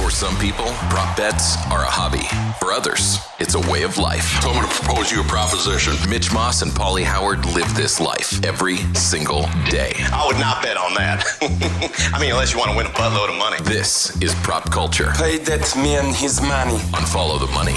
For 0.03 0.11
some 0.11 0.37
people, 0.39 0.67
prop 0.91 1.17
bets 1.17 1.57
are 1.71 1.83
a 1.83 1.89
hobby. 1.89 2.27
For 2.59 2.73
others, 2.73 3.19
it's 3.39 3.55
a 3.55 3.61
way 3.71 3.85
of 3.85 3.99
life. 3.99 4.43
So 4.43 4.49
I'm 4.49 4.57
going 4.57 4.69
to 4.69 4.75
propose 4.75 5.13
you 5.13 5.21
a 5.21 5.25
proposition. 5.25 5.95
Mitch 6.11 6.33
Moss 6.33 6.63
and 6.63 6.73
Pauly 6.73 7.05
Howard 7.05 7.47
live 7.47 7.73
this 7.77 8.01
life 8.01 8.45
every 8.45 8.79
single 8.95 9.43
day. 9.71 9.93
I 10.13 10.27
would 10.27 10.41
not 10.41 10.61
bet 10.61 10.77
on 10.77 10.95
that. 10.95 11.25
I 12.13 12.21
mean, 12.21 12.33
unless 12.33 12.53
you 12.53 12.59
want 12.59 12.73
to 12.73 12.77
win 12.77 12.87
a 12.87 12.89
buttload 12.89 13.29
of 13.31 13.37
money. 13.39 13.59
This 13.63 14.21
is 14.21 14.35
prop 14.43 14.73
culture 14.73 15.13
Pay 15.15 15.39
that 15.39 15.73
man 15.77 16.13
his 16.13 16.41
money. 16.41 16.75
on 16.95 17.07
Follow 17.07 17.39
the 17.39 17.47
Money. 17.53 17.73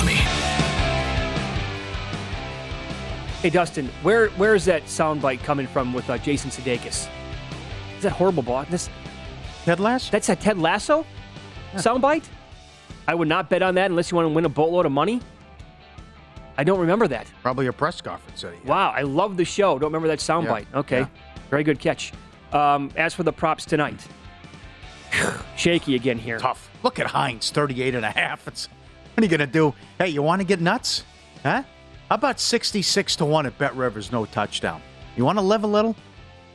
Hey 3.43 3.51
Dustin, 3.51 3.87
where 4.01 4.29
where 4.29 4.55
is 4.55 4.65
that 4.65 4.85
soundbite 4.85 5.43
coming 5.43 5.67
from 5.67 5.93
with 5.93 6.09
uh, 6.09 6.17
Jason 6.17 6.49
Sudeikis? 6.49 7.07
Is 7.97 8.01
that 8.01 8.13
horrible, 8.13 8.41
boss? 8.41 8.67
This 8.67 8.89
Ted 9.63 9.79
Lasso? 9.79 10.09
that's 10.09 10.29
a 10.29 10.35
Ted 10.35 10.57
Lasso 10.57 11.05
soundbite. 11.75 12.23
I 13.07 13.15
would 13.15 13.27
not 13.27 13.49
bet 13.49 13.61
on 13.61 13.75
that 13.75 13.89
unless 13.91 14.11
you 14.11 14.15
want 14.15 14.27
to 14.29 14.33
win 14.33 14.45
a 14.45 14.49
boatload 14.49 14.85
of 14.85 14.91
money. 14.91 15.21
I 16.57 16.63
don't 16.63 16.79
remember 16.79 17.07
that. 17.09 17.27
Probably 17.43 17.67
a 17.67 17.73
press 17.73 18.01
conference 18.01 18.41
he. 18.41 18.67
Wow, 18.67 18.91
I 18.91 19.01
love 19.01 19.35
the 19.37 19.45
show. 19.45 19.77
Don't 19.77 19.89
remember 19.91 20.07
that 20.07 20.19
soundbite. 20.19 20.65
Yeah, 20.71 20.79
Okay, 20.79 20.99
yeah. 20.99 21.07
very 21.49 21.63
good 21.63 21.79
catch. 21.79 22.13
Um, 22.53 22.91
as 22.95 23.13
for 23.13 23.23
the 23.23 23.33
props 23.33 23.65
tonight, 23.65 23.99
shaky 25.57 25.95
again 25.95 26.17
here. 26.17 26.39
tough. 26.39 26.69
Look 26.83 26.99
at 26.99 27.07
Hines, 27.07 27.51
38 27.51 27.95
and 27.95 28.05
a 28.05 28.11
half. 28.11 28.47
It's, 28.47 28.67
what 29.13 29.21
are 29.21 29.25
you 29.25 29.29
going 29.37 29.39
to 29.39 29.47
do? 29.53 29.73
Hey, 29.97 30.09
you 30.09 30.21
want 30.21 30.41
to 30.41 30.45
get 30.47 30.61
nuts? 30.61 31.03
Huh? 31.43 31.63
How 32.09 32.15
about 32.15 32.39
66 32.39 33.15
to 33.17 33.25
1 33.25 33.45
at 33.47 33.57
Bet 33.57 33.75
Rivers, 33.75 34.11
no 34.11 34.25
touchdown? 34.25 34.81
You 35.17 35.25
want 35.25 35.37
to 35.37 35.43
live 35.43 35.63
a 35.63 35.67
little? 35.67 35.95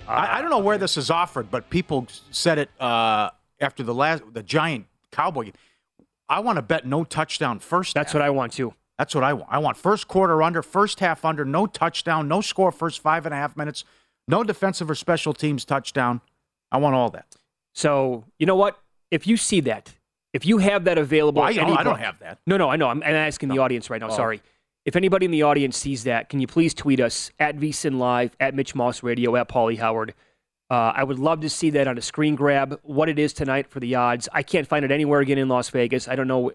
I, 0.06 0.38
I 0.38 0.40
don't 0.40 0.50
know 0.50 0.58
where 0.58 0.78
this 0.78 0.96
is 0.96 1.10
offered, 1.10 1.50
but 1.50 1.68
people 1.70 2.06
said 2.30 2.58
it 2.58 2.70
uh, 2.80 3.30
after 3.60 3.82
the 3.82 3.94
last 3.94 4.22
the 4.32 4.42
giant 4.42 4.86
cowboy 5.12 5.44
game. 5.44 5.52
I 6.28 6.40
want 6.40 6.56
to 6.56 6.62
bet 6.62 6.86
no 6.86 7.04
touchdown 7.04 7.58
first. 7.58 7.94
That's 7.94 8.12
half. 8.12 8.20
what 8.20 8.22
I 8.22 8.30
want 8.30 8.52
too. 8.52 8.74
That's 8.98 9.14
what 9.14 9.24
I 9.24 9.32
want. 9.32 9.48
I 9.50 9.58
want 9.58 9.76
first 9.76 10.08
quarter 10.08 10.42
under, 10.42 10.62
first 10.62 11.00
half 11.00 11.24
under, 11.24 11.44
no 11.44 11.66
touchdown, 11.66 12.28
no 12.28 12.40
score 12.40 12.70
first 12.70 13.00
five 13.00 13.24
and 13.26 13.34
a 13.34 13.36
half 13.36 13.56
minutes, 13.56 13.84
No 14.28 14.44
defensive 14.44 14.88
or 14.90 14.94
special 14.94 15.32
teams 15.34 15.64
touchdown. 15.64 16.20
I 16.70 16.76
want 16.78 16.94
all 16.94 17.10
that. 17.10 17.34
So 17.74 18.24
you 18.38 18.46
know 18.46 18.56
what? 18.56 18.78
If 19.10 19.26
you 19.26 19.36
see 19.36 19.60
that, 19.60 19.94
if 20.32 20.46
you 20.46 20.58
have 20.58 20.84
that 20.84 20.98
available, 20.98 21.42
Well, 21.42 21.48
I, 21.48 21.52
at 21.52 21.56
don't, 21.56 21.68
any 21.68 21.76
I 21.78 21.82
don't 21.82 21.98
have 21.98 22.18
that. 22.20 22.38
No, 22.46 22.56
no, 22.56 22.70
I 22.70 22.76
know. 22.76 22.88
I'm, 22.88 23.02
I'm 23.02 23.14
asking 23.14 23.48
the 23.48 23.58
audience 23.58 23.90
right 23.90 24.00
now. 24.00 24.08
Oh. 24.10 24.16
Sorry. 24.16 24.40
If 24.84 24.96
anybody 24.96 25.26
in 25.26 25.32
the 25.32 25.42
audience 25.42 25.76
sees 25.76 26.04
that, 26.04 26.28
can 26.28 26.40
you 26.40 26.46
please 26.46 26.72
tweet 26.72 27.00
us 27.00 27.30
at 27.38 27.56
VSIN 27.56 27.98
Live, 27.98 28.36
at 28.38 28.54
Mitch 28.54 28.74
Moss 28.74 29.02
Radio, 29.02 29.34
at 29.36 29.48
Pauly 29.48 29.78
Howard? 29.78 30.14
Uh, 30.70 30.92
I 30.94 31.02
would 31.02 31.18
love 31.18 31.40
to 31.40 31.50
see 31.50 31.70
that 31.70 31.88
on 31.88 31.98
a 31.98 32.00
screen 32.00 32.36
grab, 32.36 32.78
what 32.84 33.08
it 33.08 33.18
is 33.18 33.32
tonight 33.32 33.68
for 33.68 33.80
the 33.80 33.96
odds. 33.96 34.28
I 34.32 34.44
can't 34.44 34.68
find 34.68 34.84
it 34.84 34.92
anywhere 34.92 35.20
again 35.20 35.36
in 35.36 35.48
Las 35.48 35.68
Vegas. 35.70 36.06
I 36.06 36.14
don't 36.14 36.28
know. 36.28 36.52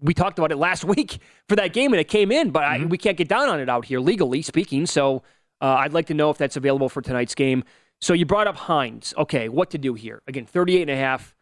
We 0.00 0.14
talked 0.14 0.38
about 0.38 0.52
it 0.52 0.56
last 0.56 0.84
week 0.96 1.18
for 1.48 1.56
that 1.56 1.74
game, 1.74 1.92
and 1.92 2.00
it 2.00 2.08
came 2.08 2.32
in, 2.32 2.50
but 2.50 2.64
I, 2.64 2.84
we 2.86 2.96
can't 2.96 3.18
get 3.18 3.28
down 3.28 3.50
on 3.50 3.60
it 3.60 3.68
out 3.68 3.84
here, 3.84 4.00
legally 4.00 4.40
speaking. 4.40 4.86
So 4.86 5.22
uh, 5.60 5.66
I'd 5.66 5.92
like 5.92 6.06
to 6.06 6.14
know 6.14 6.30
if 6.30 6.38
that's 6.38 6.56
available 6.56 6.88
for 6.88 7.02
tonight's 7.02 7.34
game. 7.34 7.62
So 8.00 8.14
you 8.14 8.24
brought 8.24 8.46
up 8.46 8.56
Hines. 8.56 9.12
Okay, 9.18 9.50
what 9.50 9.70
to 9.70 9.78
do 9.78 9.92
here? 9.92 10.22
Again, 10.26 10.46
38 10.46 10.82
and 10.82 10.90
a 10.90 10.96
half 10.96 11.34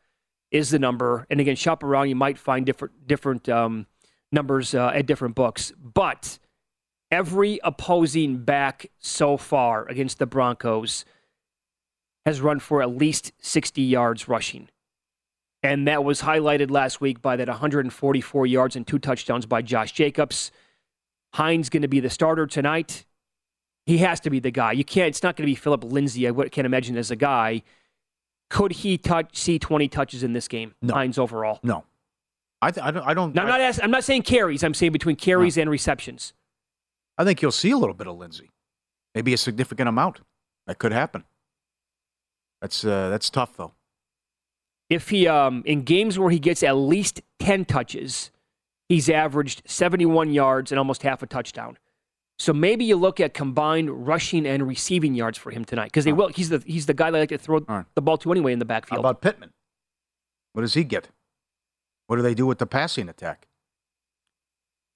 is 0.51 0.71
the 0.71 0.79
number. 0.81 1.27
And 1.31 1.41
again, 1.41 1.55
shop 1.55 1.85
around. 1.85 2.09
You 2.09 2.17
might 2.17 2.39
find 2.39 2.67
different 2.67 3.07
different 3.07 3.49
um, 3.49 3.87
numbers 4.33 4.75
uh, 4.75 4.89
at 4.89 5.07
different 5.07 5.35
books. 5.37 5.73
But 5.79 6.39
every 7.11 7.61
opposing 7.63 8.39
back 8.39 8.91
so 8.99 9.37
far 9.37 9.87
against 9.89 10.19
the 10.19 10.27
Broncos 10.27 11.05
has 12.27 12.41
run 12.41 12.59
for 12.59 12.83
at 12.83 12.91
least 12.91 13.33
60 13.41 13.81
yards 13.81 14.29
rushing. 14.29 14.69
And 15.63 15.87
that 15.87 16.05
was 16.05 16.23
highlighted 16.23 16.71
last 16.71 17.01
week 17.01 17.23
by 17.23 17.37
that 17.37 17.49
144 17.49 18.47
yards 18.47 18.77
and 18.77 18.87
two 18.87 18.99
touchdowns 18.99 19.47
by 19.47 19.63
Josh 19.63 19.93
Jacobs. 19.93 20.51
Hines 21.35 21.71
going 21.71 21.83
to 21.83 21.89
be 21.89 22.01
the 22.01 22.11
starter 22.11 22.47
tonight. 22.47 23.07
He 23.87 23.99
has 23.99 24.19
to 24.21 24.31
be 24.31 24.41
the 24.41 24.51
guy. 24.51 24.73
You 24.73 24.85
can't. 24.85 25.09
It's 25.09 25.23
not 25.23 25.37
going 25.37 25.45
to 25.45 25.51
be 25.51 25.55
Phillip 25.55 25.85
Lindsay. 25.85 26.29
I 26.29 26.33
can't 26.33 26.67
imagine 26.67 26.97
as 26.97 27.13
a 27.13 27.17
guy. 27.17 27.63
Could 28.51 28.73
he 28.73 28.99
touch 28.99 29.37
see 29.37 29.59
20 29.59 29.89
touches 29.89 30.23
in 30.23 30.33
this 30.33 30.49
game? 30.49 30.75
No. 30.83 30.95
Hines 30.95 31.19
overall. 31.19 31.61
No. 31.63 31.85
I, 32.61 32.71
th- 32.73 32.85
I 32.85 32.91
don't. 32.91 33.07
I 33.07 33.15
don't. 33.15 33.35
Now, 33.35 33.43
I'm 33.43 33.49
not 33.49 33.61
asking, 33.61 33.85
I'm 33.85 33.91
not 33.91 34.03
saying 34.03 34.23
carries. 34.23 34.65
I'm 34.65 34.75
saying 34.75 34.93
between 34.93 35.17
carries 35.17 35.57
and 35.57 35.71
receptions. 35.71 36.33
I 37.19 37.25
think 37.25 37.43
you'll 37.43 37.53
see 37.53 37.71
a 37.71 37.77
little 37.77 37.95
bit 37.95 38.09
of 38.09 38.17
Lindsay. 38.17 38.51
Maybe 39.15 39.33
a 39.33 39.37
significant 39.39 39.89
amount. 39.89 40.21
That 40.67 40.79
could 40.79 40.93
happen. 40.93 41.25
That's 42.67 42.85
uh, 42.85 43.11
that's 43.11 43.31
tough 43.31 43.57
though. 43.57 43.75
If 44.91 45.11
he 45.11 45.29
um, 45.29 45.63
in 45.67 45.83
games 45.83 46.19
where 46.19 46.31
he 46.31 46.41
gets 46.41 46.65
at 46.65 46.73
least 46.73 47.23
10 47.39 47.65
touches, 47.65 48.33
he's 48.89 49.09
averaged 49.09 49.63
71 49.67 50.33
yards 50.33 50.73
and 50.73 50.79
almost 50.81 51.05
half 51.05 51.23
a 51.23 51.29
touchdown. 51.29 51.79
So 52.41 52.53
maybe 52.53 52.85
you 52.85 52.97
look 52.97 53.21
at 53.21 53.35
combined 53.35 54.09
rushing 54.09 54.45
and 54.47 54.67
receiving 54.67 55.15
yards 55.15 55.39
for 55.39 55.53
him 55.53 55.65
tonight 55.65 55.87
because 55.87 56.05
they 56.05 56.13
will. 56.13 56.27
He's 56.27 56.49
the 56.49 56.61
he's 56.67 56.87
the 56.87 56.95
guy 56.95 57.13
they 57.13 57.21
like 57.21 57.29
to 57.29 57.39
throw 57.39 57.61
right. 57.69 57.87
the 57.95 58.03
ball 58.03 58.19
to 58.19 58.33
anyway 58.33 58.53
in 58.53 58.59
the 58.59 58.65
How 58.65 58.81
backfield. 58.81 58.99
about 58.99 59.21
Pittman? 59.21 59.53
What 60.53 60.63
does 60.63 60.75
he 60.75 60.83
get? 60.83 61.11
What 62.09 62.17
do 62.17 62.23
they 62.23 62.35
do 62.35 62.47
with 62.47 62.59
the 62.59 62.67
passing 62.67 63.09
attack? 63.09 63.47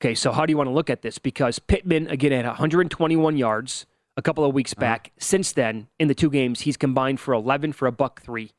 Okay, 0.02 0.16
so 0.16 0.32
how 0.32 0.44
do 0.44 0.50
you 0.50 0.56
want 0.56 0.66
to 0.66 0.74
look 0.74 0.90
at 0.90 1.02
this? 1.02 1.18
Because 1.18 1.60
Pittman, 1.60 2.08
again, 2.08 2.32
had 2.32 2.46
121 2.46 3.36
yards 3.36 3.86
a 4.20 4.22
couple 4.22 4.44
of 4.44 4.52
weeks 4.52 4.74
back. 4.74 5.12
Since 5.18 5.52
then, 5.52 5.88
in 5.98 6.08
the 6.08 6.14
two 6.14 6.28
games, 6.28 6.60
he's 6.60 6.76
combined 6.76 7.18
for 7.18 7.32
11 7.32 7.72
for 7.72 7.88
a 7.88 7.92
buck 7.92 8.20
three. 8.20 8.50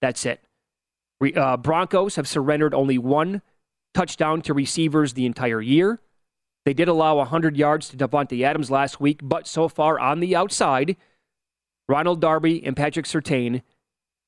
That's 0.00 0.24
it. 0.24 0.42
Re- 1.20 1.34
uh, 1.34 1.58
Broncos 1.58 2.16
have 2.16 2.26
surrendered 2.26 2.72
only 2.72 2.96
one 2.96 3.42
touchdown 3.92 4.40
to 4.40 4.54
receivers 4.54 5.12
the 5.12 5.26
entire 5.26 5.60
year. 5.60 6.00
They 6.64 6.72
did 6.72 6.88
allow 6.88 7.16
100 7.16 7.54
yards 7.54 7.90
to 7.90 7.98
Davante 7.98 8.42
Adams 8.42 8.70
last 8.70 8.98
week, 8.98 9.20
but 9.22 9.46
so 9.46 9.68
far 9.68 10.00
on 10.00 10.20
the 10.20 10.34
outside, 10.34 10.96
Ronald 11.86 12.22
Darby 12.22 12.64
and 12.64 12.74
Patrick 12.74 13.04
Surtain 13.04 13.60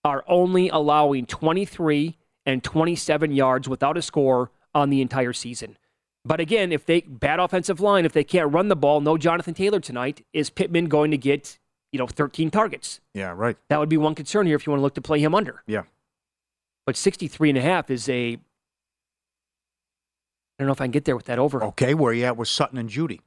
are 0.04 0.24
only 0.28 0.68
allowing 0.68 1.24
23 1.24 2.18
and 2.44 2.62
27 2.62 3.32
yards 3.32 3.66
without 3.66 3.96
a 3.96 4.02
score 4.02 4.50
on 4.74 4.90
the 4.90 5.00
entire 5.00 5.32
season. 5.32 5.78
But 6.24 6.38
again, 6.40 6.72
if 6.72 6.86
they 6.86 7.00
bad 7.00 7.40
offensive 7.40 7.80
line, 7.80 8.04
if 8.04 8.12
they 8.12 8.24
can't 8.24 8.52
run 8.52 8.68
the 8.68 8.76
ball, 8.76 9.00
no 9.00 9.16
Jonathan 9.18 9.54
Taylor 9.54 9.80
tonight, 9.80 10.24
is 10.32 10.50
Pittman 10.50 10.86
going 10.86 11.10
to 11.10 11.18
get, 11.18 11.58
you 11.90 11.98
know, 11.98 12.06
13 12.06 12.50
targets? 12.50 13.00
Yeah, 13.12 13.34
right. 13.36 13.56
That 13.68 13.80
would 13.80 13.88
be 13.88 13.96
one 13.96 14.14
concern 14.14 14.46
here 14.46 14.54
if 14.54 14.66
you 14.66 14.70
want 14.70 14.78
to 14.78 14.82
look 14.82 14.94
to 14.94 15.02
play 15.02 15.18
him 15.18 15.34
under. 15.34 15.62
Yeah. 15.66 15.82
But 16.86 16.96
63 16.96 17.50
and 17.50 17.58
a 17.58 17.62
half 17.62 17.90
is 17.90 18.08
a 18.08 18.38
I 20.58 20.62
don't 20.62 20.66
know 20.66 20.72
if 20.72 20.80
I 20.80 20.84
can 20.84 20.92
get 20.92 21.06
there 21.06 21.16
with 21.16 21.26
that 21.26 21.38
over. 21.38 21.64
Okay, 21.64 21.94
where 21.94 22.10
are 22.10 22.14
you 22.14 22.24
at 22.24 22.36
with 22.36 22.48
Sutton 22.48 22.78
and 22.78 22.88
Jeudy? 22.88 23.20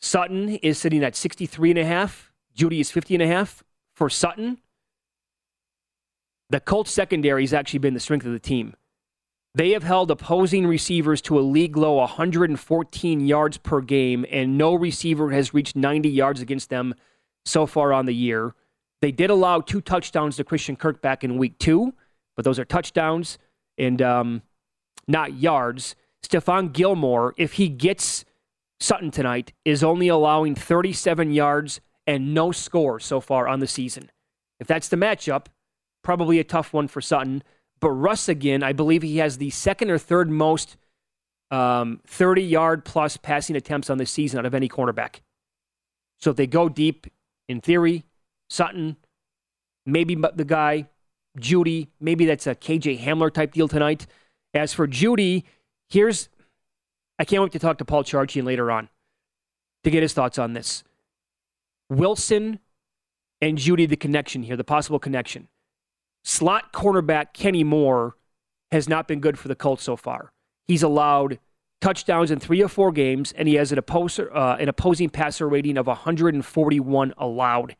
Sutton 0.00 0.56
is 0.56 0.78
sitting 0.78 1.04
at 1.04 1.14
63 1.14 1.70
and 1.70 1.78
a 1.78 1.84
half. 1.84 2.32
Jeudy 2.56 2.80
is 2.80 2.90
50 2.90 3.14
and 3.14 3.22
a 3.22 3.26
half. 3.26 3.62
For 3.94 4.08
Sutton, 4.08 4.58
the 6.48 6.58
Colts 6.58 6.90
secondary 6.90 7.42
has 7.42 7.52
actually 7.52 7.80
been 7.80 7.94
the 7.94 8.00
strength 8.00 8.24
of 8.24 8.32
the 8.32 8.38
team. 8.38 8.74
They 9.54 9.70
have 9.70 9.82
held 9.82 10.10
opposing 10.10 10.66
receivers 10.66 11.20
to 11.22 11.38
a 11.38 11.42
league 11.42 11.76
low 11.76 11.94
114 11.94 13.20
yards 13.26 13.58
per 13.58 13.80
game, 13.80 14.24
and 14.30 14.56
no 14.56 14.74
receiver 14.74 15.30
has 15.30 15.52
reached 15.52 15.74
90 15.74 16.08
yards 16.08 16.40
against 16.40 16.70
them 16.70 16.94
so 17.44 17.66
far 17.66 17.92
on 17.92 18.06
the 18.06 18.14
year. 18.14 18.54
They 19.02 19.10
did 19.10 19.30
allow 19.30 19.60
two 19.60 19.80
touchdowns 19.80 20.36
to 20.36 20.44
Christian 20.44 20.76
Kirk 20.76 21.00
back 21.02 21.24
in 21.24 21.38
week 21.38 21.58
two, 21.58 21.94
but 22.36 22.44
those 22.44 22.58
are 22.58 22.64
touchdowns 22.64 23.38
and 23.76 24.00
um, 24.00 24.42
not 25.08 25.34
yards. 25.34 25.96
Stephon 26.22 26.72
Gilmore, 26.72 27.34
if 27.36 27.54
he 27.54 27.68
gets 27.68 28.24
Sutton 28.78 29.10
tonight, 29.10 29.52
is 29.64 29.82
only 29.82 30.08
allowing 30.08 30.54
37 30.54 31.32
yards 31.32 31.80
and 32.06 32.34
no 32.34 32.52
score 32.52 33.00
so 33.00 33.20
far 33.20 33.48
on 33.48 33.60
the 33.60 33.66
season. 33.66 34.10
If 34.60 34.66
that's 34.66 34.88
the 34.88 34.96
matchup, 34.96 35.46
probably 36.02 36.38
a 36.38 36.44
tough 36.44 36.72
one 36.72 36.88
for 36.88 37.00
Sutton. 37.00 37.42
But 37.80 37.90
Russ, 37.90 38.28
again, 38.28 38.62
I 38.62 38.72
believe 38.72 39.02
he 39.02 39.18
has 39.18 39.38
the 39.38 39.50
second 39.50 39.90
or 39.90 39.98
third 39.98 40.30
most 40.30 40.76
um, 41.50 42.00
30 42.06 42.42
yard 42.42 42.84
plus 42.84 43.16
passing 43.16 43.56
attempts 43.56 43.90
on 43.90 43.98
the 43.98 44.06
season 44.06 44.38
out 44.38 44.46
of 44.46 44.54
any 44.54 44.68
cornerback. 44.68 45.20
So 46.18 46.30
if 46.30 46.36
they 46.36 46.46
go 46.46 46.68
deep, 46.68 47.06
in 47.48 47.60
theory, 47.60 48.04
Sutton, 48.48 48.96
maybe 49.84 50.14
the 50.14 50.44
guy, 50.44 50.88
Jeudy, 51.38 51.88
maybe 51.98 52.26
that's 52.26 52.46
a 52.46 52.54
KJ 52.54 53.00
Hamler 53.00 53.32
type 53.32 53.52
deal 53.52 53.66
tonight. 53.66 54.06
As 54.54 54.72
for 54.72 54.86
Jeudy, 54.86 55.44
here's 55.88 56.28
I 57.18 57.24
can't 57.24 57.42
wait 57.42 57.52
to 57.52 57.58
talk 57.58 57.78
to 57.78 57.84
Paul 57.84 58.04
Charchian 58.04 58.44
later 58.44 58.70
on 58.70 58.88
to 59.84 59.90
get 59.90 60.02
his 60.02 60.12
thoughts 60.12 60.38
on 60.38 60.52
this. 60.52 60.84
Wilson 61.88 62.60
and 63.40 63.58
Jeudy, 63.58 63.88
the 63.88 63.96
connection 63.96 64.42
here, 64.42 64.56
the 64.56 64.64
possible 64.64 64.98
connection. 64.98 65.48
Slot 66.22 66.72
cornerback 66.72 67.32
Kenny 67.32 67.64
Moore 67.64 68.16
has 68.70 68.88
not 68.88 69.08
been 69.08 69.20
good 69.20 69.38
for 69.38 69.48
the 69.48 69.54
Colts 69.54 69.82
so 69.82 69.96
far. 69.96 70.32
He's 70.66 70.82
allowed 70.82 71.38
touchdowns 71.80 72.30
in 72.30 72.38
three 72.38 72.62
or 72.62 72.68
four 72.68 72.92
games, 72.92 73.32
and 73.32 73.48
he 73.48 73.54
has 73.54 73.72
an, 73.72 73.78
opposer, 73.78 74.34
uh, 74.34 74.56
an 74.56 74.68
opposing 74.68 75.08
passer 75.08 75.48
rating 75.48 75.76
of 75.76 75.86
141 75.86 77.14
allowed. 77.16 77.76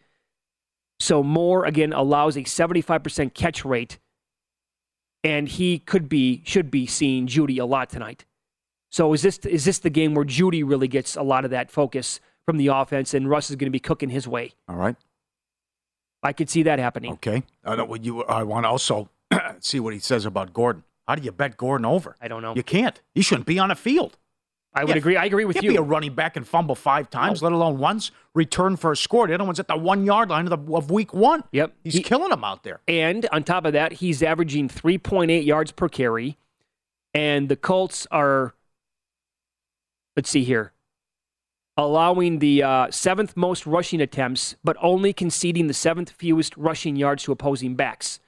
So 0.99 1.23
Moore, 1.23 1.65
again, 1.65 1.93
allows 1.93 2.37
a 2.37 2.41
75% 2.41 3.35
catch 3.35 3.65
rate, 3.65 3.99
and 5.23 5.49
he 5.49 5.79
could 5.79 6.09
be, 6.09 6.43
should 6.45 6.71
be 6.71 6.87
seeing 6.87 7.27
Jeudy 7.27 7.59
a 7.59 7.65
lot 7.65 7.91
tonight. 7.91 8.25
So 8.91 9.13
is 9.13 9.23
this 9.23 9.39
is 9.39 9.65
this 9.65 9.79
the 9.79 9.91
game 9.91 10.15
where 10.15 10.25
Jeudy 10.25 10.65
really 10.65 10.89
gets 10.89 11.15
a 11.15 11.23
lot 11.23 11.45
of 11.45 11.53
that 11.53 11.71
focus 11.71 12.21
from 12.45 12.57
the 12.57 12.69
offense, 12.69 13.15
and 13.15 13.31
Russ 13.31 13.49
is 13.49 13.57
going 13.57 13.69
to 13.69 13.71
be 13.71 13.79
cooking 13.79 14.11
his 14.11 14.27
way? 14.27 14.53
All 14.69 14.77
right. 14.77 14.97
I 16.23 16.33
could 16.33 16.51
see 16.51 16.63
that 16.65 16.79
happening. 16.79 17.13
Okay. 17.15 17.43
I 17.65 17.77
don't. 17.77 17.89
would 17.89 18.05
You. 18.05 18.23
I 18.25 18.43
want 18.43 18.65
to 18.65 18.69
also 18.69 19.09
see 19.61 19.81
what 19.81 19.93
he 19.95 19.99
says 20.01 20.25
about 20.27 20.53
Gordon. 20.53 20.85
How 21.09 21.15
do 21.15 21.23
you 21.23 21.33
bet 21.33 21.57
Gordon 21.57 21.85
over? 21.87 22.15
I 22.21 22.29
don't 22.29 22.43
know. 22.43 22.55
You 22.55 22.63
can't. 22.63 23.01
He 23.15 23.23
shouldn't 23.23 23.47
be 23.47 23.59
on 23.59 23.71
a 23.71 23.75
field. 23.75 24.17
I 24.73 24.85
would 24.85 24.91
Yeah, 24.91 24.99
agree. 24.99 25.17
I 25.17 25.25
agree 25.25 25.45
with 25.45 25.55
can't 25.55 25.65
you. 25.65 25.71
be 25.73 25.77
a 25.77 25.83
running 25.83 26.15
back 26.15 26.37
and 26.37 26.47
fumble 26.47 26.77
five 26.77 27.11
times, 27.11 27.43
let 27.43 27.51
alone 27.51 27.79
once. 27.79 28.13
Return 28.35 28.77
for 28.77 28.93
a 28.93 28.97
score. 28.97 29.27
The 29.27 29.35
other 29.35 29.43
one's 29.43 29.59
at 29.59 29.67
the 29.67 29.77
one 29.77 30.05
yard 30.05 30.29
line 30.31 30.47
of, 30.47 30.65
the, 30.67 30.73
of 30.77 30.93
week 30.93 31.13
one. 31.13 31.43
Yep. 31.51 31.73
He's 31.83 31.95
He- 31.95 32.03
killing 32.05 32.29
them 32.31 32.45
out 32.45 32.63
there. 32.63 32.81
And 32.87 33.27
on 33.33 33.43
top 33.43 33.65
of 33.65 33.73
that, 33.73 33.95
he's 33.95 34.23
averaging 34.23 34.69
3.8 34.69 35.45
yards 35.45 35.73
per 35.73 35.89
carry. 35.89 36.37
And 37.13 37.49
the 37.49 37.57
Colts 37.57 38.07
are, 38.13 38.55
let's 40.17 40.31
see 40.31 40.45
here, 40.45 40.73
allowing 41.85 42.39
the 42.39 42.63
uh, 42.63 42.91
seventh 42.91 43.37
most 43.37 43.67
rushing 43.67 44.01
attempts, 44.01 44.57
but 44.65 44.77
only 44.81 45.13
conceding 45.13 45.67
the 45.67 45.75
seventh 45.75 46.11
fewest 46.11 46.57
rushing 46.57 46.97
yards 46.97 47.23
to 47.25 47.33
opposing 47.33 47.75
backs. 47.75 48.21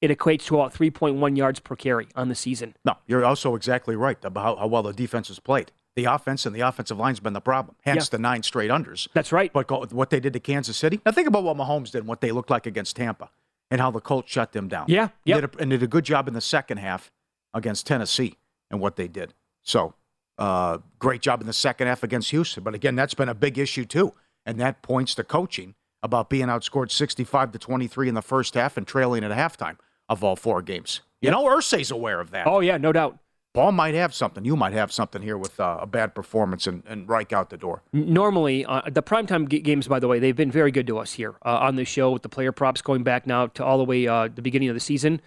It 0.00 0.10
equates 0.10 0.46
to 0.46 0.54
about 0.56 0.72
3.1 0.72 1.36
yards 1.36 1.60
per 1.60 1.76
carry 1.76 2.08
on 2.16 2.28
the 2.28 2.34
season. 2.34 2.74
No, 2.84 2.96
you're 3.06 3.24
also 3.24 3.54
exactly 3.54 3.96
right 3.96 4.22
about 4.24 4.58
how, 4.58 4.66
well 4.66 4.82
the 4.82 4.92
defense 4.94 5.28
has 5.28 5.38
played. 5.38 5.72
The 5.96 6.04
offense 6.06 6.46
and 6.46 6.54
the 6.56 6.60
offensive 6.60 6.98
line's 6.98 7.20
been 7.20 7.32
the 7.34 7.40
problem. 7.40 7.76
Hence 7.82 8.06
Yeah. 8.06 8.16
the 8.16 8.18
nine 8.18 8.42
straight 8.42 8.70
unders. 8.70 9.08
That's 9.12 9.32
right. 9.32 9.52
But 9.52 9.92
what 9.92 10.08
they 10.10 10.20
did 10.20 10.32
to 10.32 10.40
Kansas 10.40 10.76
City. 10.76 11.00
Now 11.04 11.12
think 11.12 11.28
about 11.28 11.42
what 11.44 11.56
Mahomes 11.56 11.90
did 11.90 11.98
and 11.98 12.06
what 12.06 12.20
they 12.22 12.32
looked 12.32 12.48
like 12.48 12.64
against 12.66 12.96
Tampa 12.96 13.28
and 13.70 13.80
how 13.80 13.90
the 13.90 14.00
Colts 14.00 14.30
shut 14.30 14.52
them 14.52 14.68
down. 14.68 14.86
Yeah, 14.88 15.08
He 15.24 15.32
yep. 15.32 15.40
did 15.42 15.54
a, 15.56 15.62
and 15.62 15.70
did 15.70 15.82
a 15.82 15.86
good 15.86 16.04
job 16.04 16.28
in 16.28 16.34
the 16.34 16.40
second 16.40 16.78
half 16.78 17.10
against 17.52 17.86
Tennessee 17.86 18.36
and 18.70 18.80
what 18.80 18.96
they 18.96 19.08
did. 19.08 19.34
So 19.62 19.94
uh, 20.40 20.78
great 20.98 21.20
job 21.20 21.40
in 21.40 21.46
the 21.46 21.52
second 21.52 21.86
half 21.86 22.02
against 22.02 22.30
Houston. 22.30 22.64
But 22.64 22.74
again, 22.74 22.96
that's 22.96 23.14
been 23.14 23.28
a 23.28 23.34
big 23.34 23.58
issue 23.58 23.84
too. 23.84 24.12
and 24.46 24.58
that 24.58 24.80
points 24.82 25.14
to 25.14 25.22
coaching 25.22 25.74
about 26.02 26.30
being 26.30 26.46
outscored 26.46 26.90
65 26.90 27.52
to 27.52 27.58
23 27.58 28.08
in 28.08 28.14
the 28.14 28.22
first 28.22 28.54
half 28.54 28.76
and 28.78 28.86
trailing 28.86 29.22
at 29.22 29.30
halftime 29.30 29.76
of 30.08 30.24
all 30.24 30.34
four 30.34 30.62
games. 30.62 31.02
You 31.20 31.30
know, 31.30 31.44
Irsay's 31.44 31.90
aware 31.90 32.20
of 32.20 32.30
that. 32.30 32.46
Oh 32.46 32.60
yeah, 32.60 32.78
no 32.78 32.90
doubt. 32.90 33.18
Paul 33.52 33.72
might 33.72 33.94
have 33.94 34.14
something. 34.14 34.44
You 34.44 34.56
might 34.56 34.72
have 34.72 34.92
something 34.92 35.22
here 35.22 35.36
with 35.36 35.58
uh, 35.60 35.78
a 35.82 35.86
bad 35.86 36.14
performance 36.14 36.66
and, 36.68 36.84
and 36.86 37.06
Reich 37.08 37.32
out 37.32 37.50
the 37.50 37.56
door. 37.58 37.82
Normally, 37.92 38.64
uh, 38.64 38.82
the 38.88 39.02
primetime 39.02 39.48
g- 39.48 39.58
games, 39.60 39.88
by 39.88 39.98
the 39.98 40.06
way, 40.08 40.20
they've 40.20 40.36
been 40.36 40.52
very 40.52 40.70
good 40.70 40.86
to 40.86 40.98
us 40.98 41.12
here 41.14 41.34
uh, 41.44 41.58
on 41.58 41.74
the 41.74 41.84
show 41.84 42.12
with 42.12 42.22
the 42.22 42.28
player 42.28 42.52
props 42.52 42.80
going 42.80 43.02
back 43.02 43.26
now 43.26 43.48
to 43.48 43.64
all 43.64 43.76
the 43.76 43.84
way 43.84 44.06
uh, 44.06 44.28
the 44.32 44.40
beginning 44.40 44.68
of 44.68 44.74
the 44.74 44.80
season. 44.80 45.20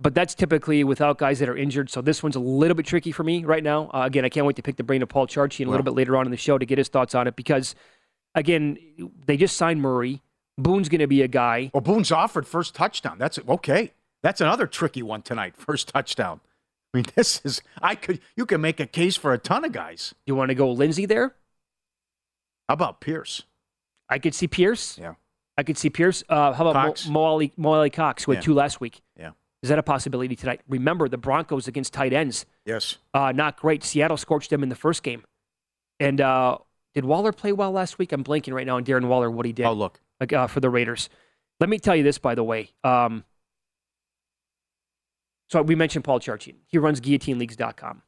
But 0.00 0.14
that's 0.14 0.34
typically 0.34 0.84
without 0.84 1.18
guys 1.18 1.40
that 1.40 1.48
are 1.48 1.56
injured. 1.56 1.90
So 1.90 2.00
this 2.00 2.22
one's 2.22 2.36
a 2.36 2.40
little 2.40 2.76
bit 2.76 2.86
tricky 2.86 3.10
for 3.10 3.24
me 3.24 3.44
right 3.44 3.64
now. 3.64 3.90
Uh, 3.92 4.02
again, 4.04 4.24
I 4.24 4.28
can't 4.28 4.46
wait 4.46 4.54
to 4.56 4.62
pick 4.62 4.76
the 4.76 4.84
brain 4.84 5.02
of 5.02 5.08
Paul 5.08 5.26
Charchian 5.26 5.66
little 5.66 5.82
bit 5.82 5.94
later 5.94 6.16
on 6.16 6.24
in 6.26 6.30
the 6.30 6.36
show 6.36 6.56
to 6.56 6.64
get 6.64 6.78
his 6.78 6.88
thoughts 6.88 7.16
on 7.16 7.26
it 7.26 7.34
because, 7.34 7.74
again, 8.34 8.78
they 9.26 9.36
just 9.36 9.56
signed 9.56 9.82
Murray. 9.82 10.22
Boone's 10.56 10.88
going 10.88 11.00
to 11.00 11.06
be 11.08 11.22
a 11.22 11.28
guy. 11.28 11.70
Well, 11.74 11.80
Boone's 11.80 12.12
offered 12.12 12.46
first 12.46 12.74
touchdown. 12.74 13.18
That's 13.18 13.38
okay. 13.48 13.92
That's 14.22 14.40
another 14.40 14.66
tricky 14.66 15.02
one 15.02 15.22
tonight. 15.22 15.56
First 15.58 15.88
touchdown. 15.88 16.40
I 16.92 16.98
mean, 16.98 17.06
this 17.14 17.40
is 17.44 17.60
I 17.80 17.94
could 17.94 18.20
you 18.36 18.46
can 18.46 18.60
make 18.60 18.80
a 18.80 18.86
case 18.86 19.14
for 19.14 19.32
a 19.32 19.38
ton 19.38 19.64
of 19.64 19.72
guys. 19.72 20.14
You 20.26 20.34
want 20.34 20.48
to 20.48 20.54
go 20.54 20.70
Lindsay 20.72 21.06
there? 21.06 21.34
How 22.68 22.74
about 22.74 23.00
Pierce? 23.00 23.42
I 24.08 24.18
could 24.18 24.34
see 24.34 24.48
Pierce. 24.48 24.98
Yeah. 24.98 25.14
I 25.56 25.62
could 25.62 25.76
see 25.78 25.90
Pierce. 25.90 26.24
Uh, 26.28 26.52
how 26.52 26.66
about 26.68 26.86
Cox. 26.86 27.06
Mo, 27.06 27.12
Mo, 27.12 27.20
Ali, 27.26 27.52
Mo 27.56 27.74
Alie-Cox, 27.74 28.24
who 28.24 28.32
had 28.32 28.38
Yeah. 28.38 28.42
two 28.46 28.54
last 28.54 28.80
week? 28.80 29.02
Yeah. 29.18 29.30
Is 29.62 29.68
that 29.70 29.78
a 29.78 29.82
possibility 29.82 30.36
tonight? 30.36 30.60
Remember, 30.68 31.08
the 31.08 31.18
Broncos 31.18 31.66
against 31.66 31.92
tight 31.92 32.12
ends, 32.12 32.46
Yes. 32.64 32.98
uh, 33.12 33.32
not 33.32 33.56
great. 33.58 33.82
Seattle 33.82 34.16
scorched 34.16 34.50
them 34.50 34.62
in 34.62 34.68
the 34.68 34.76
first 34.76 35.02
game. 35.02 35.24
And 35.98 36.20
uh, 36.20 36.58
did 36.94 37.04
Waller 37.04 37.32
play 37.32 37.52
well 37.52 37.72
last 37.72 37.98
week? 37.98 38.12
I'm 38.12 38.22
blanking 38.22 38.52
right 38.54 38.66
now 38.66 38.76
on 38.76 38.84
Darren 38.84 39.06
Waller, 39.08 39.30
what 39.30 39.46
he 39.46 39.52
did 39.52 39.66
Oh, 39.66 39.72
look. 39.72 40.00
like, 40.20 40.32
uh, 40.32 40.46
for 40.46 40.60
the 40.60 40.70
Raiders. 40.70 41.08
Let 41.58 41.68
me 41.68 41.78
tell 41.80 41.96
you 41.96 42.04
this, 42.04 42.18
by 42.18 42.36
the 42.36 42.44
way. 42.44 42.70
Um, 42.84 43.24
so 45.50 45.62
we 45.62 45.74
mentioned 45.74 46.04
Paul 46.04 46.20
Charchian. 46.20 46.56
He 46.66 46.78
runs 46.78 47.00
guillotineleagues.com. 47.00 48.02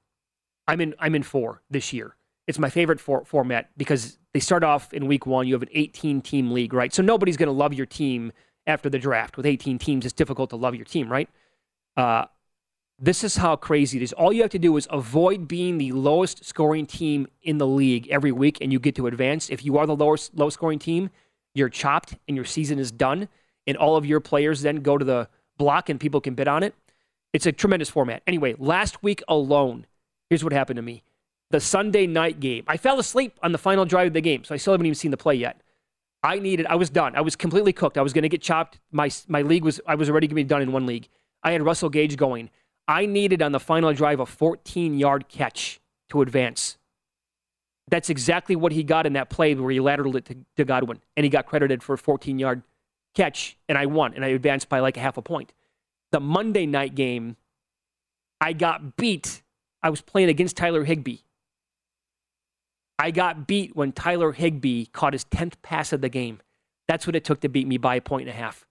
I'm 0.68 0.80
in, 0.80 0.94
I'm 0.98 1.14
in 1.14 1.22
four 1.22 1.62
this 1.70 1.92
year. 1.92 2.14
It's 2.46 2.58
my 2.58 2.70
favorite 2.70 3.00
for, 3.00 3.24
format 3.24 3.70
because 3.76 4.18
they 4.34 4.40
start 4.40 4.62
off 4.62 4.92
in 4.92 5.06
week 5.06 5.26
one. 5.26 5.46
You 5.48 5.54
have 5.54 5.62
an 5.62 5.68
18 5.72 6.20
team 6.20 6.52
league, 6.52 6.72
right? 6.72 6.92
So 6.92 7.02
nobody's 7.02 7.36
going 7.36 7.48
to 7.48 7.52
love 7.52 7.72
your 7.72 7.86
team 7.86 8.32
after 8.66 8.88
the 8.90 8.98
draft. 8.98 9.36
With 9.36 9.46
18 9.46 9.78
teams, 9.78 10.04
it's 10.04 10.12
difficult 10.12 10.50
to 10.50 10.56
love 10.56 10.74
your 10.74 10.84
team, 10.84 11.10
right? 11.10 11.28
Uh, 11.96 12.24
this 12.98 13.24
is 13.24 13.36
how 13.36 13.56
crazy 13.56 13.98
it 13.98 14.02
is. 14.02 14.12
All 14.12 14.32
you 14.32 14.42
have 14.42 14.50
to 14.50 14.58
do 14.58 14.76
is 14.76 14.86
avoid 14.90 15.48
being 15.48 15.78
the 15.78 15.92
lowest 15.92 16.44
scoring 16.44 16.84
team 16.84 17.26
in 17.42 17.56
the 17.56 17.66
league 17.66 18.08
every 18.08 18.30
week, 18.32 18.58
and 18.60 18.72
you 18.72 18.78
get 18.78 18.94
to 18.96 19.06
advance. 19.06 19.48
If 19.48 19.64
you 19.64 19.78
are 19.78 19.86
the 19.86 19.96
lowest 19.96 20.34
low 20.34 20.50
scoring 20.50 20.78
team, 20.78 21.10
you're 21.54 21.70
chopped 21.70 22.16
and 22.28 22.36
your 22.36 22.44
season 22.44 22.78
is 22.78 22.92
done, 22.92 23.28
and 23.66 23.76
all 23.76 23.96
of 23.96 24.04
your 24.04 24.20
players 24.20 24.60
then 24.60 24.76
go 24.76 24.98
to 24.98 25.04
the 25.04 25.28
block 25.56 25.88
and 25.88 25.98
people 25.98 26.20
can 26.20 26.34
bid 26.34 26.46
on 26.46 26.62
it. 26.62 26.74
It's 27.32 27.46
a 27.46 27.52
tremendous 27.52 27.88
format. 27.88 28.22
Anyway, 28.26 28.54
last 28.58 29.02
week 29.02 29.22
alone, 29.28 29.86
here's 30.28 30.44
what 30.44 30.52
happened 30.52 30.76
to 30.76 30.82
me. 30.82 31.02
The 31.50 31.60
Sunday 31.60 32.06
night 32.06 32.38
game. 32.38 32.64
I 32.66 32.76
fell 32.76 32.98
asleep 32.98 33.38
on 33.42 33.52
the 33.52 33.58
final 33.58 33.84
drive 33.84 34.08
of 34.08 34.12
the 34.12 34.20
game, 34.20 34.44
so 34.44 34.54
I 34.54 34.58
still 34.58 34.72
haven't 34.72 34.86
even 34.86 34.94
seen 34.94 35.10
the 35.10 35.16
play 35.16 35.34
yet. 35.34 35.62
I 36.22 36.38
needed. 36.38 36.66
I 36.66 36.74
was 36.74 36.90
done. 36.90 37.16
I 37.16 37.22
was 37.22 37.34
completely 37.34 37.72
cooked. 37.72 37.96
I 37.96 38.02
was 38.02 38.12
going 38.12 38.22
to 38.22 38.28
get 38.28 38.42
chopped. 38.42 38.78
My 38.92 39.10
my 39.26 39.42
league 39.42 39.64
was. 39.64 39.80
I 39.86 39.94
was 39.94 40.10
already 40.10 40.26
going 40.26 40.36
to 40.36 40.44
be 40.44 40.44
done 40.44 40.62
in 40.62 40.70
one 40.70 40.86
league. 40.86 41.08
I 41.42 41.52
had 41.52 41.62
Russell 41.62 41.88
Gage 41.88 42.16
going. 42.16 42.50
I 42.86 43.06
needed 43.06 43.40
on 43.42 43.52
the 43.52 43.60
final 43.60 43.92
drive 43.92 44.20
a 44.20 44.26
14 44.26 44.98
yard 44.98 45.28
catch 45.28 45.80
to 46.10 46.22
advance. 46.22 46.76
That's 47.88 48.10
exactly 48.10 48.56
what 48.56 48.72
he 48.72 48.82
got 48.82 49.06
in 49.06 49.14
that 49.14 49.30
play 49.30 49.54
where 49.54 49.70
he 49.70 49.78
lateraled 49.78 50.16
it 50.16 50.24
to, 50.26 50.36
to 50.56 50.64
Godwin, 50.64 51.00
and 51.16 51.24
he 51.24 51.30
got 51.30 51.46
credited 51.46 51.82
for 51.82 51.94
a 51.94 51.98
14 51.98 52.38
yard 52.38 52.62
catch, 53.14 53.56
and 53.68 53.76
I 53.76 53.86
won, 53.86 54.14
and 54.14 54.24
I 54.24 54.28
advanced 54.28 54.68
by 54.68 54.80
like 54.80 54.96
a 54.96 55.00
half 55.00 55.16
a 55.16 55.22
point. 55.22 55.52
The 56.12 56.20
Monday 56.20 56.66
night 56.66 56.94
game, 56.94 57.36
I 58.40 58.52
got 58.52 58.96
beat. 58.96 59.42
I 59.82 59.90
was 59.90 60.00
playing 60.00 60.28
against 60.28 60.56
Tyler 60.56 60.84
Higbee. 60.84 61.18
I 62.98 63.10
got 63.10 63.46
beat 63.46 63.74
when 63.74 63.92
Tyler 63.92 64.32
Higbee 64.32 64.86
caught 64.86 65.14
his 65.14 65.24
10th 65.24 65.54
pass 65.62 65.92
of 65.92 66.00
the 66.00 66.08
game. 66.08 66.40
That's 66.86 67.06
what 67.06 67.16
it 67.16 67.24
took 67.24 67.40
to 67.40 67.48
beat 67.48 67.66
me 67.66 67.78
by 67.78 67.96
a 67.96 68.00
point 68.00 68.28
and 68.28 68.36
a 68.36 68.40
half. 68.40 68.66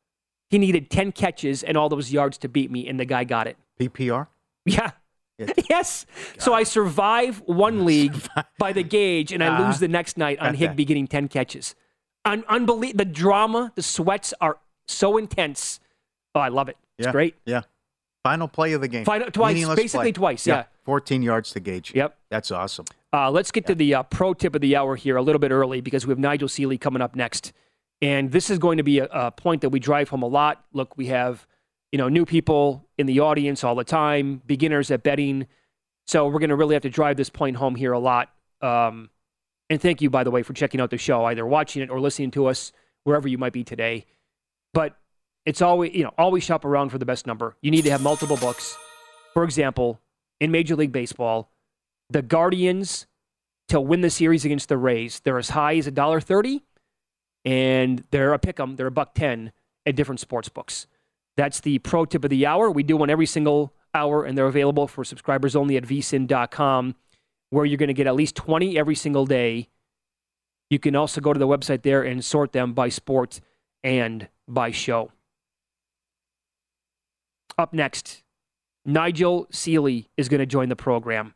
He 0.50 0.58
needed 0.58 0.89
10 0.89 1.12
catches 1.12 1.64
and 1.64 1.78
all 1.78 1.89
those 1.89 2.12
yards 2.12 2.38
to 2.39 2.50
beat 2.50 2.72
me, 2.72 2.88
and 2.88 3.00
the 3.00 3.06
guy 3.06 3.24
got 3.24 3.47
it. 3.47 3.58
PPR? 3.80 4.28
Yeah. 4.66 4.91
yes. 5.70 6.06
So 6.38 6.54
I 6.54 6.64
survive 6.64 7.41
one 7.45 7.86
league 7.91 8.16
by 8.58 8.74
the 8.74 8.84
Gage, 8.84 9.32
and 9.32 9.43
I 9.43 9.47
Uh-huh. 9.47 9.68
lose 9.68 9.80
the 9.80 9.88
next 9.88 10.18
night 10.18 10.39
on 10.39 10.56
Got 10.56 10.76
that. 10.76 10.86
Getting 10.86 11.08
10 11.08 11.28
catches. 11.28 11.76
Un- 12.26 12.43
unbelie- 12.43 12.97
the 12.97 13.06
drama, 13.06 13.72
the 13.76 13.84
sweats 13.84 14.34
are 14.41 14.58
so 14.88 15.18
intense. 15.18 15.80
Oh, 16.36 16.39
I 16.39 16.50
love 16.50 16.68
it. 16.68 16.78
It's 16.97 17.06
Yeah. 17.06 17.12
great. 17.12 17.36
Yeah. 17.45 17.62
Final 18.24 18.47
play 18.50 18.74
of 18.74 18.82
the 18.82 18.88
game. 18.89 19.06
Final- 19.06 19.32
twice, 19.32 19.54
Meaningless 19.54 19.78
basically 19.80 20.12
play. 20.12 20.34
twice, 20.34 20.45
yeah. 20.47 20.66
14 20.84 21.22
yards 21.22 21.52
to 21.54 21.60
Gage. 21.60 21.93
Yep. 21.95 22.18
That's 22.30 22.52
awesome. 22.52 22.86
Uh, 23.14 23.32
let's 23.32 23.52
get 23.52 23.66
to 23.68 23.76
the 23.76 23.93
uh, 23.95 24.04
pro 24.04 24.34
tip 24.34 24.56
of 24.56 24.62
the 24.62 24.76
hour 24.76 24.95
here 24.95 25.16
a 25.16 25.22
little 25.22 25.39
bit 25.39 25.52
early 25.52 25.80
because 25.80 26.06
we 26.06 26.12
have 26.12 26.20
Nigel 26.20 26.47
Seeley 26.50 26.78
coming 26.78 27.02
up 27.02 27.16
next. 27.16 27.54
And 28.02 28.32
this 28.32 28.50
is 28.50 28.60
going 28.60 28.78
to 28.78 28.84
be 28.84 29.00
a, 29.00 29.06
a 29.06 29.32
point 29.32 29.62
that 29.62 29.70
we 29.70 29.80
drive 29.80 30.10
home 30.10 30.24
a 30.24 30.28
lot. 30.28 30.64
Look, 30.74 30.97
we 30.97 31.08
have 31.08 31.45
you 31.91 31.97
know 31.97 32.10
new 32.10 32.26
people 32.26 32.88
in 32.97 33.08
the 33.08 33.20
audience 33.20 33.64
all 33.64 33.76
the 33.76 33.84
time, 33.84 34.41
beginners 34.45 34.91
at 34.91 35.04
betting. 35.04 35.47
So 36.08 36.28
we're 36.28 36.39
going 36.39 36.50
to 36.50 36.56
really 36.56 36.76
have 36.76 36.84
to 36.84 36.89
drive 36.89 37.18
this 37.18 37.30
point 37.30 37.58
home 37.58 37.76
here 37.76 37.91
a 37.91 38.00
lot. 38.00 38.30
Um, 38.62 39.10
and 39.70 39.80
thank 39.80 40.02
you, 40.02 40.10
by 40.10 40.24
the 40.24 40.32
way, 40.32 40.41
for 40.41 40.54
checking 40.54 40.82
out 40.82 40.89
the 40.89 40.97
show, 40.97 41.26
either 41.26 41.45
watching 41.45 41.84
it 41.84 41.89
or 41.91 42.00
listening 42.00 42.32
to 42.32 42.47
us 42.47 42.72
wherever 43.04 43.28
you 43.28 43.38
might 43.38 43.54
be 43.54 43.64
today. 43.64 44.06
But 44.74 44.95
it's 45.45 45.62
always 45.62 45.93
you 45.93 46.04
know 46.04 46.14
always 46.18 46.43
shop 46.43 46.66
around 46.66 46.89
for 46.89 46.97
the 46.97 47.06
best 47.06 47.28
number. 47.28 47.56
You 47.62 47.72
need 47.72 47.84
to 47.84 47.91
have 47.91 48.02
multiple 48.02 48.38
books. 48.38 48.78
For 49.34 49.43
example, 49.43 50.00
in 50.39 50.52
Major 50.52 50.76
League 50.76 50.91
Baseball, 50.91 51.52
the 52.10 52.22
Guardians 52.22 53.08
to 53.68 53.80
win 53.80 54.02
the 54.02 54.10
series 54.10 54.45
against 54.45 54.70
the 54.70 54.78
Rays, 54.78 55.22
they're 55.24 55.38
as 55.38 55.50
high 55.50 55.76
as 55.78 55.88
a 55.88 55.91
dollar 55.91 56.20
thirty, 56.20 56.64
and 57.45 58.03
they're 58.11 58.33
a 58.33 58.39
pick'em. 58.39 58.77
They're 58.77 58.87
a 58.87 58.91
buck 58.91 59.13
ten 59.15 59.51
at 59.85 59.95
different 59.95 60.19
sports 60.19 60.49
books. 60.49 60.87
That's 61.37 61.61
the 61.61 61.79
pro 61.79 62.05
tip 62.05 62.23
of 62.23 62.29
the 62.29 62.45
hour. 62.45 62.69
We 62.69 62.83
do 62.83 62.97
one 62.97 63.09
every 63.09 63.25
single 63.25 63.73
hour, 63.93 64.23
and 64.23 64.37
they're 64.37 64.45
available 64.45 64.87
for 64.87 65.03
subscribers 65.03 65.55
only 65.55 65.77
at 65.77 65.83
vsin.com, 65.83 66.95
where 67.49 67.65
you're 67.65 67.77
going 67.77 67.87
to 67.87 67.93
get 67.93 68.07
at 68.07 68.15
least 68.15 68.35
20 68.35 68.77
every 68.77 68.95
single 68.95 69.25
day. 69.25 69.69
You 70.69 70.79
can 70.79 70.95
also 70.95 71.21
go 71.21 71.33
to 71.33 71.39
the 71.39 71.47
website 71.47 71.81
there 71.83 72.03
and 72.03 72.23
sort 72.23 72.51
them 72.51 72.73
by 72.73 72.89
sport 72.89 73.39
and 73.83 74.27
by 74.47 74.71
show. 74.71 75.11
Up 77.57 77.73
next, 77.73 78.23
Nigel 78.85 79.47
Seeley 79.51 80.09
is 80.17 80.29
going 80.29 80.39
to 80.39 80.45
join 80.45 80.69
the 80.69 80.75
program. 80.75 81.33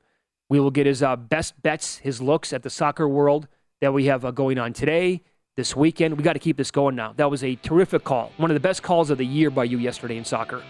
We 0.50 0.60
will 0.60 0.72
get 0.72 0.86
his 0.86 1.02
uh, 1.02 1.16
best 1.16 1.62
bets, 1.62 1.98
his 1.98 2.22
looks 2.22 2.54
at 2.54 2.64
the 2.64 2.70
soccer 2.70 3.08
world 3.08 3.48
that 3.82 3.94
we 3.94 4.06
have 4.06 4.24
uh, 4.24 4.32
going 4.32 4.58
on 4.58 4.74
today, 4.74 5.24
this 5.56 5.76
weekend. 5.76 6.18
We 6.18 6.24
got 6.24 6.34
to 6.34 6.40
keep 6.40 6.58
this 6.58 6.72
going 6.72 6.96
now. 6.96 7.14
That 7.18 7.30
was 7.30 7.44
a 7.44 7.56
terrific 7.56 8.04
call. 8.04 8.32
One 8.38 8.50
of 8.50 8.56
the 8.56 8.60
best 8.60 8.82
calls 8.84 9.10
of 9.10 9.18
the 9.18 9.26
year 9.26 9.50
by 9.50 9.66
you 9.66 9.78
yesterday 9.78 10.18
in 10.18 10.26
soccer. 10.26 10.64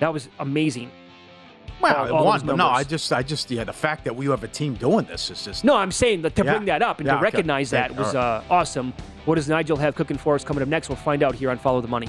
That 0.00 0.12
was 0.12 0.28
amazing. 0.38 0.90
Well, 1.80 1.94
All- 1.96 2.06
it 2.06 2.10
all 2.10 2.24
won, 2.24 2.46
but 2.46 2.56
no. 2.56 2.68
I 2.68 2.84
just, 2.84 3.12
I 3.12 3.22
just, 3.22 3.50
yeah, 3.50 3.64
the 3.64 3.72
fact 3.72 4.04
that 4.04 4.16
we 4.16 4.26
have 4.26 4.42
a 4.44 4.48
team 4.48 4.74
doing 4.74 5.04
this 5.04 5.30
is 5.30 5.44
just. 5.44 5.64
No, 5.64 5.76
I'm 5.76 5.92
saying 5.92 6.22
that 6.22 6.34
to 6.36 6.44
Yeah. 6.44 6.52
bring 6.54 6.64
that 6.66 6.80
up 6.80 6.98
and 7.00 7.06
Yeah, 7.06 7.16
to 7.16 7.20
recognize 7.20 7.70
Thank 7.70 7.92
that 7.92 7.98
was 7.98 8.14
uh, 8.14 8.42
awesome. 8.48 8.94
What 9.26 9.34
does 9.34 9.48
Nigel 9.48 9.76
have 9.76 9.94
cooking 9.94 10.16
for 10.16 10.34
us 10.34 10.44
coming 10.44 10.62
up 10.62 10.68
next? 10.68 10.88
We'll 10.88 10.96
find 10.96 11.22
out 11.22 11.34
here 11.34 11.50
on 11.50 11.58
Follow 11.58 11.82
the 11.82 11.88
Money. 11.88 12.08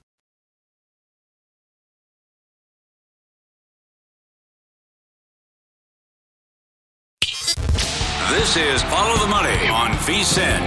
This 8.31 8.55
is 8.55 8.81
Follow 8.83 9.17
the 9.17 9.27
Money 9.27 9.67
on 9.67 9.91
VSIN. 9.91 10.61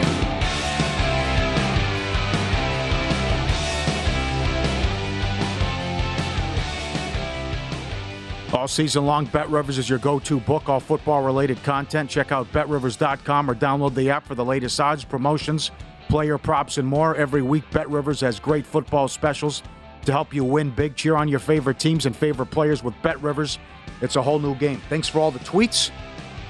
All 8.53 8.69
season 8.69 9.07
long, 9.07 9.25
Bet 9.25 9.49
Rivers 9.49 9.79
is 9.79 9.89
your 9.89 9.99
go 9.99 10.19
to 10.19 10.41
book, 10.41 10.69
all 10.69 10.79
football 10.79 11.23
related 11.23 11.61
content. 11.63 12.11
Check 12.11 12.33
out 12.33 12.53
betrivers.com 12.53 13.51
or 13.51 13.55
download 13.55 13.95
the 13.95 14.11
app 14.11 14.27
for 14.27 14.35
the 14.35 14.45
latest 14.45 14.79
odds, 14.79 15.03
promotions, 15.03 15.71
player 16.11 16.37
props, 16.37 16.77
and 16.77 16.87
more. 16.87 17.17
Every 17.17 17.41
week, 17.41 17.65
Bet 17.71 17.89
Rivers 17.89 18.21
has 18.21 18.39
great 18.39 18.67
football 18.67 19.09
specials 19.09 19.63
to 20.05 20.13
help 20.13 20.35
you 20.35 20.45
win 20.45 20.69
big. 20.69 20.97
Cheer 20.97 21.17
on 21.17 21.29
your 21.29 21.41
favorite 21.41 21.79
teams 21.79 22.05
and 22.05 22.15
favorite 22.15 22.51
players 22.51 22.85
with 22.85 22.95
Bet 23.01 23.23
Rivers. 23.23 23.59
It's 24.03 24.17
a 24.17 24.23
whole 24.23 24.39
new 24.39 24.55
game. 24.55 24.83
Thanks 24.91 25.09
for 25.09 25.21
all 25.21 25.31
the 25.31 25.39
tweets. 25.39 25.91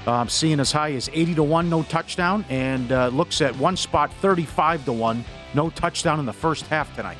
Um, 0.07 0.29
seeing 0.29 0.59
as 0.59 0.71
high 0.71 0.93
as 0.93 1.09
80 1.11 1.35
to 1.35 1.43
1, 1.43 1.69
no 1.69 1.81
touchdown, 1.83 2.45
and 2.49 2.91
uh, 2.91 3.07
looks 3.07 3.41
at 3.41 3.55
one 3.57 3.75
spot 3.75 4.13
35 4.21 4.85
to 4.85 4.93
1, 4.93 5.25
no 5.55 5.71
touchdown 5.71 6.19
in 6.19 6.25
the 6.25 6.33
first 6.33 6.67
half 6.67 6.95
tonight. 6.95 7.17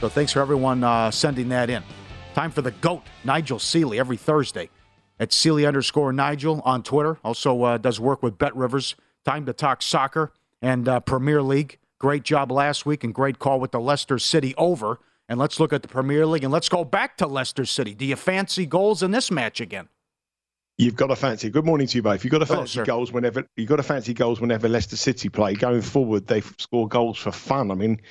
So 0.00 0.08
thanks 0.08 0.32
for 0.32 0.40
everyone 0.40 0.82
uh, 0.82 1.10
sending 1.10 1.48
that 1.50 1.70
in. 1.70 1.82
Time 2.34 2.50
for 2.50 2.62
the 2.62 2.72
GOAT, 2.72 3.02
Nigel 3.24 3.58
Seeley, 3.58 3.98
every 3.98 4.16
Thursday 4.16 4.68
at 5.18 5.32
Seeley 5.32 5.66
underscore 5.66 6.12
Nigel 6.12 6.60
on 6.64 6.82
Twitter. 6.82 7.18
Also 7.24 7.62
uh, 7.62 7.78
does 7.78 8.00
work 8.00 8.22
with 8.22 8.38
Bet 8.38 8.54
Rivers. 8.54 8.94
Time 9.24 9.46
to 9.46 9.52
talk 9.52 9.82
soccer 9.82 10.32
and 10.62 10.88
uh, 10.88 11.00
Premier 11.00 11.42
League. 11.42 11.78
Great 11.98 12.22
job 12.22 12.52
last 12.52 12.84
week 12.84 13.04
and 13.04 13.14
great 13.14 13.38
call 13.38 13.58
with 13.58 13.72
the 13.72 13.80
Leicester 13.80 14.18
City 14.18 14.54
over. 14.56 15.00
And 15.28 15.38
let's 15.38 15.58
look 15.58 15.72
at 15.72 15.82
the 15.82 15.88
Premier 15.88 16.26
League 16.26 16.44
and 16.44 16.52
let's 16.52 16.68
go 16.68 16.84
back 16.84 17.16
to 17.18 17.26
Leicester 17.26 17.64
City. 17.64 17.94
Do 17.94 18.04
you 18.04 18.16
fancy 18.16 18.66
goals 18.66 19.02
in 19.02 19.10
this 19.10 19.30
match 19.30 19.60
again? 19.60 19.88
You've 20.78 20.94
got 20.94 21.06
to 21.06 21.16
fancy. 21.16 21.48
Good 21.48 21.64
morning 21.64 21.86
to 21.86 21.96
you 21.96 22.02
both. 22.02 22.22
You've 22.22 22.32
got 22.32 22.40
to 22.40 22.46
fancy 22.46 22.82
goals 22.82 23.10
whenever 23.10 23.46
you've 23.56 23.68
got 23.68 23.76
to 23.76 23.82
fancy 23.82 24.12
goals 24.12 24.42
whenever 24.42 24.68
Leicester 24.68 24.96
City 24.96 25.30
play. 25.30 25.54
Going 25.54 25.80
forward, 25.80 26.26
they 26.26 26.42
score 26.42 26.86
goals 26.86 27.16
for 27.16 27.32
fun. 27.32 27.70
I 27.70 27.74
mean, 27.74 28.02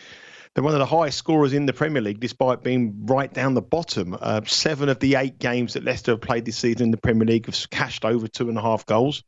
they're 0.53 0.63
one 0.63 0.73
of 0.73 0.79
the 0.79 0.85
highest 0.85 1.19
scorers 1.19 1.53
in 1.53 1.67
the 1.67 1.73
Premier 1.73 2.01
League, 2.01 2.19
despite 2.19 2.63
being 2.63 3.05
right 3.05 3.31
down 3.31 3.53
the 3.53 3.61
bottom. 3.61 4.17
Uh, 4.19 4.41
seven 4.45 4.89
of 4.89 4.99
the 4.99 5.15
eight 5.15 5.37
games 5.37 5.73
that 5.73 5.83
Leicester 5.83 6.13
have 6.13 6.21
played 6.21 6.45
this 6.45 6.57
season 6.57 6.85
in 6.85 6.91
the 6.91 6.97
Premier 6.97 7.27
League 7.27 7.45
have 7.45 7.69
cashed 7.69 8.03
over 8.03 8.27
two 8.27 8.49
and 8.49 8.57
a 8.57 8.61
half 8.61 8.83
goals. 8.87 9.23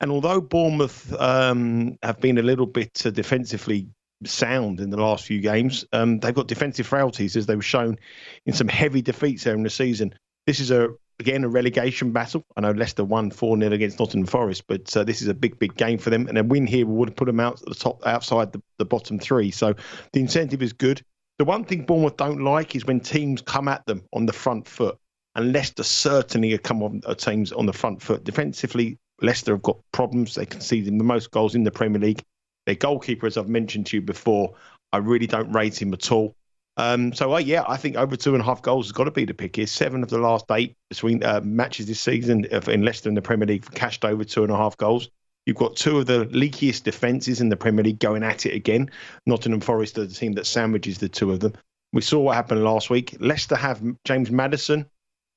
And 0.00 0.10
although 0.10 0.42
Bournemouth 0.42 1.14
um, 1.18 1.96
have 2.02 2.20
been 2.20 2.36
a 2.36 2.42
little 2.42 2.66
bit 2.66 3.06
uh, 3.06 3.10
defensively 3.10 3.88
sound 4.24 4.80
in 4.80 4.90
the 4.90 4.98
last 4.98 5.24
few 5.24 5.40
games, 5.40 5.86
um, 5.94 6.18
they've 6.18 6.34
got 6.34 6.46
defensive 6.46 6.86
frailties 6.86 7.36
as 7.36 7.46
they 7.46 7.56
were 7.56 7.62
shown 7.62 7.96
in 8.44 8.52
some 8.52 8.68
heavy 8.68 9.00
defeats 9.00 9.44
there 9.44 9.54
in 9.54 9.62
the 9.62 9.70
season. 9.70 10.12
This 10.46 10.60
is 10.60 10.70
a 10.70 10.90
again 11.18 11.44
a 11.44 11.48
relegation 11.48 12.12
battle. 12.12 12.44
I 12.56 12.60
know 12.60 12.72
Leicester 12.72 13.04
won 13.04 13.30
four 13.30 13.58
0 13.58 13.72
against 13.72 13.98
Nottingham 13.98 14.26
Forest, 14.26 14.64
but 14.66 14.96
uh, 14.96 15.04
this 15.04 15.22
is 15.22 15.28
a 15.28 15.34
big, 15.34 15.58
big 15.58 15.76
game 15.76 15.98
for 15.98 16.10
them, 16.10 16.28
and 16.28 16.38
a 16.38 16.44
win 16.44 16.66
here 16.66 16.86
would 16.86 17.16
put 17.16 17.26
them 17.26 17.40
out 17.40 17.60
the 17.60 17.74
top, 17.74 18.06
outside 18.06 18.52
the, 18.52 18.62
the 18.78 18.84
bottom 18.84 19.18
three. 19.18 19.50
So 19.50 19.74
the 20.12 20.20
incentive 20.20 20.62
is 20.62 20.72
good. 20.72 21.02
The 21.38 21.44
one 21.44 21.64
thing 21.64 21.84
Bournemouth 21.84 22.16
don't 22.16 22.42
like 22.42 22.74
is 22.74 22.86
when 22.86 23.00
teams 23.00 23.42
come 23.42 23.68
at 23.68 23.84
them 23.86 24.02
on 24.12 24.26
the 24.26 24.32
front 24.32 24.66
foot, 24.66 24.98
and 25.34 25.52
Leicester 25.52 25.82
certainly 25.82 26.50
have 26.52 26.62
come 26.62 26.82
on 26.82 27.02
uh, 27.06 27.14
teams 27.14 27.52
on 27.52 27.66
the 27.66 27.72
front 27.72 28.02
foot. 28.02 28.24
Defensively, 28.24 28.98
Leicester 29.20 29.52
have 29.52 29.62
got 29.62 29.78
problems. 29.92 30.34
They 30.34 30.46
conceded 30.46 30.98
the 30.98 31.04
most 31.04 31.30
goals 31.30 31.54
in 31.54 31.64
the 31.64 31.70
Premier 31.70 32.00
League. 32.00 32.22
Their 32.66 32.74
goalkeeper, 32.74 33.26
as 33.26 33.36
I've 33.36 33.48
mentioned 33.48 33.86
to 33.86 33.96
you 33.96 34.02
before, 34.02 34.54
I 34.92 34.98
really 34.98 35.26
don't 35.26 35.52
rate 35.52 35.80
him 35.80 35.92
at 35.92 36.10
all. 36.10 36.34
Um, 36.76 37.14
so 37.14 37.34
uh, 37.34 37.38
yeah, 37.38 37.64
I 37.66 37.76
think 37.76 37.96
over 37.96 38.16
two 38.16 38.34
and 38.34 38.42
a 38.42 38.44
half 38.44 38.60
goals 38.62 38.86
has 38.86 38.92
got 38.92 39.04
to 39.04 39.10
be 39.10 39.24
the 39.24 39.34
pick 39.34 39.56
here. 39.56 39.66
Seven 39.66 40.02
of 40.02 40.10
the 40.10 40.18
last 40.18 40.44
eight 40.50 40.76
between 40.90 41.22
uh, 41.22 41.40
matches 41.42 41.86
this 41.86 42.00
season 42.00 42.44
in 42.44 42.82
Leicester 42.82 43.08
in 43.08 43.14
the 43.14 43.22
Premier 43.22 43.46
League 43.46 43.70
cashed 43.74 44.04
over 44.04 44.24
two 44.24 44.42
and 44.42 44.52
a 44.52 44.56
half 44.56 44.76
goals. 44.76 45.08
You've 45.46 45.56
got 45.56 45.76
two 45.76 45.98
of 45.98 46.06
the 46.06 46.26
leakiest 46.26 46.82
defences 46.82 47.40
in 47.40 47.48
the 47.48 47.56
Premier 47.56 47.84
League 47.84 48.00
going 48.00 48.22
at 48.22 48.46
it 48.46 48.52
again. 48.52 48.90
Nottingham 49.26 49.60
Forest 49.60 49.96
are 49.96 50.04
the 50.04 50.12
team 50.12 50.32
that 50.32 50.46
sandwiches 50.46 50.98
the 50.98 51.08
two 51.08 51.32
of 51.32 51.40
them. 51.40 51.54
We 51.92 52.02
saw 52.02 52.20
what 52.20 52.34
happened 52.34 52.64
last 52.64 52.90
week. 52.90 53.16
Leicester 53.20 53.54
have 53.54 53.80
James 54.04 54.30
Maddison, 54.30 54.86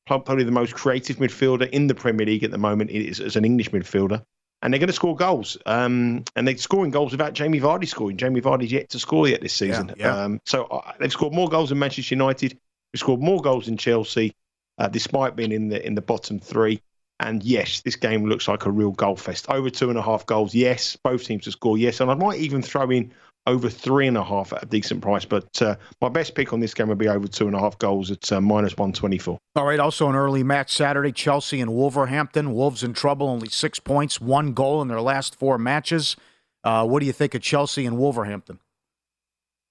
probably 0.08 0.44
the 0.44 0.52
most 0.52 0.74
creative 0.74 1.18
midfielder 1.18 1.70
in 1.70 1.88
the 1.88 1.96
Premier 1.96 2.26
League 2.26 2.44
at 2.44 2.52
the 2.52 2.58
moment 2.58 2.90
as 2.92 3.36
an 3.36 3.46
English 3.46 3.70
midfielder 3.70 4.24
and 4.62 4.74
they're 4.74 4.80
going 4.80 4.88
to 4.88 4.94
score 4.94 5.16
goals. 5.16 5.58
Um, 5.66 6.24
and 6.36 6.48
they're 6.48 6.58
scoring 6.58 6.92
goals 6.92 7.12
without 7.12 7.34
Jamie 7.34 7.60
Vardy 7.60 7.88
scoring. 7.88 8.18
Jamie 8.18 8.42
Vardy's 8.42 8.72
yet 8.72 8.90
to 8.90 9.00
score 9.00 9.28
yet 9.28 9.42
this 9.42 9.54
season. 9.54 9.94
Yeah, 9.98 10.06
yeah. 10.06 10.24
Um, 10.24 10.42
so 10.46 10.66
uh, 10.66 10.94
they've 11.00 11.12
scored 11.12 11.34
more 11.34 11.50
goals 11.50 11.70
than 11.70 11.80
Manchester 11.80 12.16
United. 12.16 12.52
They've 12.52 13.00
scored 13.00 13.22
more 13.22 13.42
goals 13.42 13.66
than 13.66 13.78
Chelsea, 13.78 14.34
uh, 14.78 14.88
despite 14.88 15.36
being 15.36 15.52
in 15.52 15.70
the 15.70 15.86
in 15.86 15.96
the 15.96 16.02
bottom 16.02 16.40
three. 16.40 16.82
And 17.22 17.44
yes, 17.44 17.82
this 17.82 17.98
game 17.98 18.26
looks 18.26 18.48
like 18.48 18.66
a 18.66 18.72
real 18.72 18.92
goal 18.92 19.18
fest. 19.18 19.50
Over 19.50 19.70
two 19.70 19.90
and 19.90 20.00
a 20.00 20.02
half 20.02 20.26
goals. 20.26 20.56
Yes, 20.56 20.96
both 20.96 21.26
teams 21.26 21.44
to 21.44 21.52
score. 21.52 21.78
Yes, 21.78 22.00
and 22.00 22.10
I 22.10 22.14
might 22.16 22.40
even 22.40 22.62
throw 22.62 22.90
in 22.90 23.12
over 23.48 23.70
three 23.70 24.08
and 24.08 24.18
a 24.18 24.24
half 24.24 24.54
at 24.54 24.64
a 24.64 24.66
decent 24.66 25.02
price. 25.02 25.26
But 25.26 25.62
uh, 25.62 25.76
my 26.02 26.10
best 26.10 26.36
pick 26.36 26.54
on 26.54 26.60
this 26.60 26.74
game 26.74 26.88
would 26.90 26.98
be 26.98 27.08
over 27.08 27.28
two 27.28 27.48
and 27.48 27.56
a 27.56 27.60
half 27.60 27.78
goals 27.80 28.12
at 28.12 28.32
uh, 28.32 28.42
minus 28.42 28.78
124. 28.78 29.40
All 29.56 29.66
right. 29.66 29.80
Also, 29.80 30.10
an 30.10 30.16
early 30.16 30.44
match 30.44 30.74
Saturday 30.76 31.12
Chelsea 31.12 31.60
and 31.62 31.74
Wolverhampton. 31.74 32.54
Wolves 32.54 32.84
in 32.84 32.94
trouble, 32.94 33.30
only 33.30 33.50
six 33.50 33.80
points, 33.80 34.22
one 34.22 34.54
goal 34.54 34.82
in 34.82 34.88
their 34.88 35.02
last 35.02 35.36
four 35.36 35.58
matches. 35.58 36.16
Uh, 36.64 36.86
what 36.86 37.00
do 37.00 37.06
you 37.06 37.14
think 37.14 37.34
of 37.36 37.42
Chelsea 37.42 37.86
and 37.86 37.98
Wolverhampton? 37.98 38.60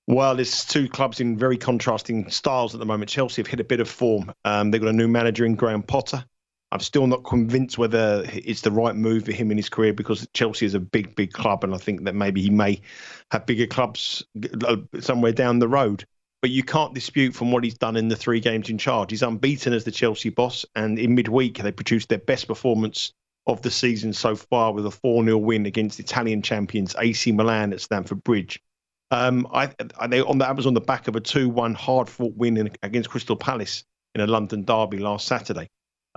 Well, 0.06 0.40
it's 0.40 0.64
two 0.64 0.88
clubs 0.88 1.20
in 1.20 1.36
very 1.36 1.58
contrasting 1.58 2.30
styles 2.30 2.74
at 2.74 2.80
the 2.80 2.86
moment. 2.86 3.10
Chelsea 3.10 3.42
have 3.42 3.46
hit 3.46 3.60
a 3.60 3.64
bit 3.64 3.78
of 3.78 3.90
form. 3.90 4.32
Um, 4.46 4.70
they've 4.70 4.80
got 4.80 4.88
a 4.88 4.94
new 4.94 5.06
manager 5.06 5.44
in 5.44 5.54
Graham 5.54 5.82
Potter. 5.82 6.24
I'm 6.70 6.80
still 6.80 7.06
not 7.06 7.24
convinced 7.24 7.78
whether 7.78 8.24
it's 8.32 8.60
the 8.60 8.70
right 8.70 8.94
move 8.94 9.24
for 9.24 9.32
him 9.32 9.50
in 9.50 9.56
his 9.56 9.70
career 9.70 9.94
because 9.94 10.28
Chelsea 10.34 10.66
is 10.66 10.74
a 10.74 10.80
big, 10.80 11.16
big 11.16 11.32
club, 11.32 11.64
and 11.64 11.74
I 11.74 11.78
think 11.78 12.04
that 12.04 12.14
maybe 12.14 12.42
he 12.42 12.50
may 12.50 12.80
have 13.30 13.46
bigger 13.46 13.66
clubs 13.66 14.24
uh, 14.66 14.76
somewhere 15.00 15.32
down 15.32 15.60
the 15.60 15.68
road. 15.68 16.04
But 16.40 16.50
you 16.50 16.62
can't 16.62 16.94
dispute 16.94 17.34
from 17.34 17.50
what 17.50 17.64
he's 17.64 17.78
done 17.78 17.96
in 17.96 18.08
the 18.08 18.16
three 18.16 18.38
games 18.38 18.70
in 18.70 18.78
charge. 18.78 19.10
He's 19.10 19.22
unbeaten 19.22 19.72
as 19.72 19.84
the 19.84 19.90
Chelsea 19.90 20.28
boss, 20.28 20.64
and 20.76 20.98
in 20.98 21.14
midweek 21.14 21.58
they 21.58 21.72
produced 21.72 22.10
their 22.10 22.18
best 22.18 22.46
performance 22.46 23.12
of 23.46 23.62
the 23.62 23.70
season 23.70 24.12
so 24.12 24.36
far 24.36 24.72
with 24.72 24.84
a 24.84 24.90
4 24.90 25.24
0 25.24 25.38
win 25.38 25.64
against 25.64 25.98
Italian 25.98 26.42
champions 26.42 26.94
AC 26.98 27.32
Milan 27.32 27.72
at 27.72 27.80
Stamford 27.80 28.22
Bridge. 28.22 28.60
Um, 29.10 29.48
I, 29.52 29.72
they 30.08 30.20
on 30.20 30.36
the, 30.36 30.44
that 30.44 30.54
was 30.54 30.66
on 30.66 30.74
the 30.74 30.82
back 30.82 31.08
of 31.08 31.16
a 31.16 31.20
2 31.20 31.48
1 31.48 31.74
hard 31.74 32.10
fought 32.10 32.36
win 32.36 32.58
in, 32.58 32.70
against 32.82 33.08
Crystal 33.08 33.36
Palace 33.36 33.84
in 34.14 34.20
a 34.20 34.26
London 34.26 34.64
derby 34.64 34.98
last 34.98 35.26
Saturday. 35.26 35.68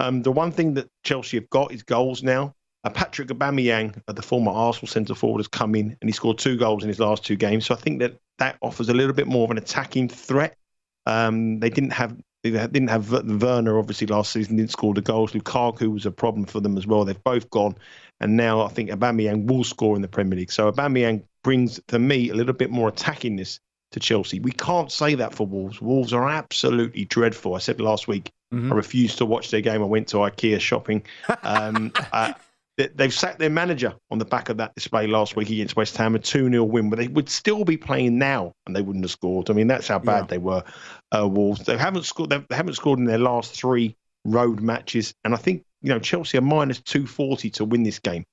Um, 0.02 0.24
the 0.24 0.32
one 0.32 0.52
thing 0.52 0.74
that 0.74 0.90
Chelsea 1.04 1.38
have 1.38 1.50
got 1.52 1.72
is 1.72 1.84
goals 1.84 2.24
now. 2.24 2.56
Uh, 2.84 2.90
Patrick 2.90 3.28
Aubameyang, 3.28 4.02
uh, 4.08 4.14
the 4.14 4.24
former 4.24 4.52
Arsenal 4.52 4.88
centre 4.88 5.14
forward, 5.14 5.38
has 5.38 5.48
come 5.48 5.76
in 5.76 5.96
and 6.02 6.10
he 6.10 6.12
scored 6.12 6.40
two 6.40 6.58
goals 6.58 6.82
in 6.82 6.88
his 6.88 7.00
last 7.00 7.24
two 7.24 7.36
games. 7.36 7.68
So 7.68 7.76
I 7.76 7.78
think 7.78 8.00
that 8.00 8.18
that 8.40 8.58
offers 8.64 8.90
a 8.90 8.96
little 8.96 9.14
bit 9.14 9.28
more 9.28 9.44
of 9.44 9.52
an 9.52 9.60
attacking 9.60 10.10
threat. 10.10 10.58
Um, 11.06 11.60
they 11.60 11.70
didn't 11.70 11.92
have 11.92 12.18
they 12.44 12.50
didn't 12.50 12.88
have 12.88 13.12
Werner 13.12 13.78
obviously 13.78 14.08
last 14.08 14.32
season 14.32 14.58
didn't 14.58 14.72
score 14.72 14.96
the 14.96 15.02
goals. 15.02 15.34
Lukaku 15.34 15.94
was 15.94 16.08
a 16.08 16.12
problem 16.12 16.48
for 16.48 16.60
them 16.60 16.76
as 16.76 16.88
well. 16.88 17.06
They've 17.06 17.24
both 17.24 17.52
gone, 17.52 17.76
and 18.20 18.36
now 18.36 18.62
I 18.62 18.70
think 18.70 18.90
Aubameyang 18.90 19.46
will 19.46 19.64
score 19.64 19.96
in 19.96 20.02
the 20.02 20.08
Premier 20.08 20.40
League. 20.40 20.52
So 20.52 20.72
Aubameyang 20.72 21.26
brings 21.44 21.80
to 21.90 22.00
me 22.00 22.30
a 22.30 22.34
little 22.34 22.54
bit 22.54 22.72
more 22.72 22.92
attackingness 22.92 23.60
to 23.92 24.00
Chelsea. 24.00 24.40
We 24.40 24.52
can't 24.52 24.92
say 24.92 25.16
that 25.16 25.34
for 25.34 25.46
Wolves. 25.46 25.82
Wolves 25.82 26.14
are 26.14 26.30
absolutely 26.30 27.06
dreadful. 27.06 27.56
I 27.56 27.60
said 27.60 27.82
last 27.82 28.08
week 28.08 28.32
mm-hmm. 28.54 28.72
I 28.72 28.76
refused 28.76 29.18
to 29.20 29.26
watch 29.26 29.52
their 29.52 29.62
game. 29.62 29.82
I 29.82 29.86
went 29.86 30.08
to 30.10 30.18
IKEA 30.18 30.60
shopping. 30.60 31.04
Um, 31.44 31.92
uh, 32.14 32.34
they've 32.78 33.14
sacked 33.14 33.40
their 33.40 33.50
manager 33.50 33.94
on 34.10 34.18
the 34.18 34.26
back 34.26 34.50
of 34.50 34.58
that 34.58 34.74
display 34.76 35.08
last 35.08 35.36
week 35.36 35.50
against 35.50 35.76
West 35.76 35.98
Ham, 35.98 36.16
a 36.16 36.20
2 36.20 36.50
0 36.50 36.64
win, 36.64 36.90
but 36.90 37.00
they 37.00 37.08
would 37.08 37.30
still 37.30 37.64
be 37.64 37.78
playing 37.78 38.18
now 38.18 38.54
and 38.66 38.76
they 38.76 38.82
wouldn't 38.82 39.04
have 39.04 39.12
scored. 39.12 39.50
I 39.50 39.54
mean, 39.54 39.68
that's 39.68 39.88
how 39.88 40.00
bad 40.00 40.22
yeah. 40.22 40.28
they 40.28 40.38
were, 40.38 40.64
uh, 41.16 41.28
Wolves. 41.28 41.66
They 41.66 41.78
haven't 41.78 42.04
scored. 42.04 42.30
They 42.30 42.56
haven't 42.56 42.76
scored 42.76 43.00
in 43.00 43.06
their 43.06 43.18
last 43.18 43.54
three 43.54 43.96
road 44.26 44.62
matches, 44.62 45.14
and 45.24 45.34
I 45.34 45.38
think 45.38 45.64
you 45.82 45.90
know 45.90 46.00
Chelsea 46.00 46.38
are 46.38 46.42
minus 46.42 46.80
240 46.82 47.50
to 47.52 47.66
win 47.66 47.84
this 47.84 48.00
game, 48.00 48.24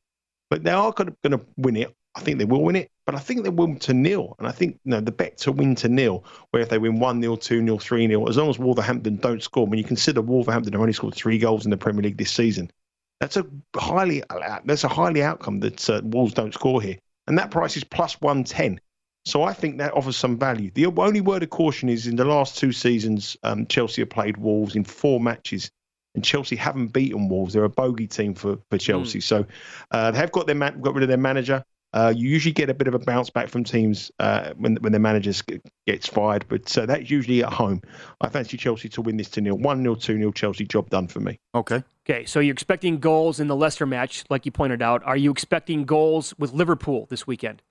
but 0.51 0.63
they 0.63 0.71
are 0.71 0.93
going 0.93 1.15
to 1.25 1.41
win 1.57 1.77
it. 1.77 1.95
I 2.15 2.21
think 2.21 2.39
they 2.39 2.45
will 2.45 2.63
win 2.63 2.77
it, 2.77 2.91
but 3.09 3.15
I 3.15 3.21
think 3.21 3.43
they 3.43 3.49
will 3.49 3.75
to 3.75 3.95
nil. 3.95 4.37
And 4.39 4.47
I 4.47 4.53
think 4.53 4.81
you 4.85 4.91
know 4.91 5.01
the 5.01 5.11
bet 5.11 5.39
to 5.39 5.51
win 5.51 5.75
to 5.77 5.89
nil, 5.89 6.27
where 6.51 6.63
if 6.63 6.69
they 6.69 6.77
win 6.77 7.01
one 7.01 7.23
0 7.23 7.37
two 7.37 7.65
0 7.65 7.79
three 7.79 8.07
0 8.07 8.29
as 8.29 8.37
long 8.37 8.51
as 8.51 8.59
Wolverhampton 8.59 9.17
don't 9.17 9.43
score. 9.43 9.67
When 9.67 9.79
you 9.79 9.85
consider 9.85 10.21
Wolverhampton 10.21 10.75
have 10.75 10.83
only 10.83 10.93
scored 10.93 11.15
three 11.15 11.39
goals 11.39 11.65
in 11.65 11.71
the 11.71 11.79
Premier 11.79 12.03
League 12.03 12.19
this 12.19 12.31
season, 12.31 12.71
that's 13.19 13.39
a 13.39 13.47
highly 13.75 14.23
that's 14.67 14.85
a 14.85 14.89
highly 14.89 15.23
outcome 15.23 15.61
that 15.61 15.89
uh, 15.89 16.03
Wolves 16.05 16.35
don't 16.35 16.53
score 16.53 16.83
here, 16.83 16.99
and 17.27 17.39
that 17.39 17.51
price 17.51 17.79
is 17.79 17.85
plus 17.85 18.21
one 18.21 18.45
ten. 18.45 18.79
So 19.25 19.43
I 19.43 19.55
think 19.55 19.79
that 19.79 19.95
offers 19.95 20.19
some 20.19 20.39
value. 20.39 20.71
The 20.75 20.85
only 20.85 21.23
word 21.23 21.43
of 21.43 21.49
caution 21.49 21.89
is 21.89 22.07
in 22.07 22.17
the 22.17 22.27
last 22.27 22.59
two 22.59 22.73
seasons, 22.73 23.39
um, 23.43 23.67
Chelsea 23.69 24.03
have 24.03 24.11
played 24.11 24.37
Wolves 24.37 24.77
in 24.77 24.85
four 24.85 25.19
matches, 25.19 25.71
and 26.15 26.23
Chelsea 26.23 26.57
haven't 26.57 26.89
beaten 26.89 27.31
Wolves. 27.31 27.55
They're 27.55 27.65
a 27.65 27.71
bogey 27.71 28.07
team 28.07 28.35
for 28.35 28.59
for 28.69 28.77
Chelsea. 28.77 29.21
Mm. 29.21 29.23
So 29.23 29.47
uh, 29.93 30.11
they 30.11 30.19
have 30.19 30.31
got 30.31 30.45
their 30.45 30.57
man- 30.57 30.83
got 30.83 30.93
rid 30.93 31.05
of 31.05 31.09
their 31.09 31.17
manager. 31.17 31.65
Uh, 31.95 32.13
you 32.15 32.29
usually 32.29 32.53
get 32.53 32.69
a 32.69 32.75
bit 32.75 32.87
of 32.87 32.95
a 32.95 32.99
bounce 32.99 33.31
back 33.31 33.49
from 33.49 33.65
teams 33.65 34.11
uh, 34.19 34.53
when 34.57 34.77
when 34.77 34.93
their 34.93 35.01
managers 35.01 35.43
gets 35.87 36.07
fired, 36.07 36.45
but 36.49 36.77
uh, 36.77 36.85
that's 36.85 37.11
usually 37.11 37.43
at 37.43 37.53
home. 37.53 37.81
I 38.21 38.29
fancy 38.29 38.59
Chelsea 38.59 38.91
to 38.91 39.03
win 39.03 39.17
this 39.17 39.31
to 39.31 39.41
nil, 39.41 39.57
one 39.57 39.83
0 39.83 39.95
two 39.95 40.19
0 40.19 40.33
Chelsea. 40.33 40.67
Job 40.67 40.91
done 40.91 41.09
for 41.09 41.21
me. 41.21 41.39
Okay. 41.55 41.83
Okay, 42.09 42.25
so 42.27 42.41
you're 42.41 42.53
expecting 42.53 42.99
goals 42.99 43.41
in 43.41 43.49
the 43.49 43.57
Leicester 43.57 43.87
match, 43.87 44.25
like 44.29 44.47
you 44.47 44.53
pointed 44.53 44.83
out. 44.83 45.03
Are 45.05 45.17
you 45.17 45.31
expecting 45.31 45.85
goals 45.85 46.35
with 46.39 46.53
Liverpool 46.53 47.07
this 47.11 47.27
weekend? 47.27 47.63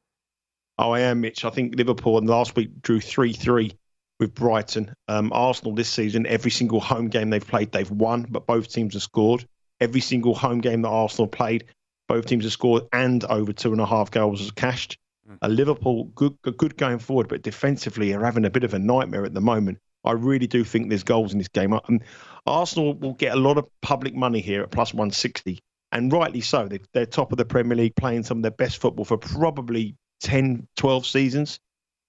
Oh, 0.80 0.92
I 0.92 1.02
am, 1.02 1.22
Mitch. 1.22 1.46
I 1.46 1.50
think 1.50 1.76
Liverpool 1.76 2.20
last 2.24 2.56
week 2.56 2.82
drew 2.82 3.00
three 3.00 3.34
three 3.34 3.78
with 4.20 4.34
Brighton. 4.34 4.94
Um, 5.08 5.32
Arsenal 5.32 5.76
this 5.76 5.90
season, 5.90 6.26
every 6.26 6.52
single 6.52 6.80
home 6.80 7.10
game 7.10 7.30
they've 7.30 7.46
played, 7.46 7.72
they've 7.72 7.90
won, 7.90 8.26
but 8.30 8.48
both 8.48 8.72
teams 8.72 8.94
have 8.94 9.04
scored. 9.04 9.48
Every 9.80 10.02
single 10.02 10.34
home 10.34 10.60
game 10.60 10.82
that 10.82 10.90
Arsenal 10.90 11.28
played, 11.28 11.66
both 12.08 12.26
teams 12.26 12.44
have 12.44 12.54
scored 12.54 12.84
and 12.94 13.24
over 13.26 13.54
two 13.54 13.72
and 13.72 13.82
a 13.82 13.86
half 13.86 14.12
goals 14.12 14.40
has 14.40 14.52
cashed. 14.52 14.98
Mm. 15.30 15.38
Uh, 15.42 15.48
Liverpool, 15.48 16.06
good, 16.16 16.38
good 16.42 16.78
going 16.78 17.00
forward, 17.00 17.28
but 17.28 17.42
defensively 17.42 18.14
are 18.14 18.24
having 18.24 18.46
a 18.46 18.50
bit 18.50 18.64
of 18.64 18.74
a 18.74 18.80
nightmare 18.80 19.26
at 19.26 19.34
the 19.34 19.42
moment. 19.42 19.80
I 20.04 20.14
really 20.14 20.48
do 20.48 20.64
think 20.64 20.90
there's 20.90 21.04
goals 21.04 21.34
in 21.34 21.38
this 21.38 21.50
game. 21.50 21.78
And 21.88 22.04
Arsenal 22.46 22.94
will 22.94 23.14
get 23.14 23.34
a 23.34 23.40
lot 23.40 23.58
of 23.58 23.68
public 23.82 24.16
money 24.16 24.40
here 24.40 24.64
at 24.64 24.72
plus 24.72 24.94
160, 24.94 25.60
and 25.92 26.12
rightly 26.12 26.42
so. 26.42 26.68
They, 26.68 26.80
they're 26.94 27.06
top 27.06 27.32
of 27.32 27.38
the 27.38 27.46
Premier 27.46 27.76
League, 27.76 27.96
playing 27.96 28.24
some 28.24 28.38
of 28.38 28.42
their 28.44 28.52
best 28.52 28.78
football 28.80 29.06
for 29.06 29.18
probably 29.18 29.96
10, 30.22 30.68
12 30.78 31.06
seasons. 31.06 31.60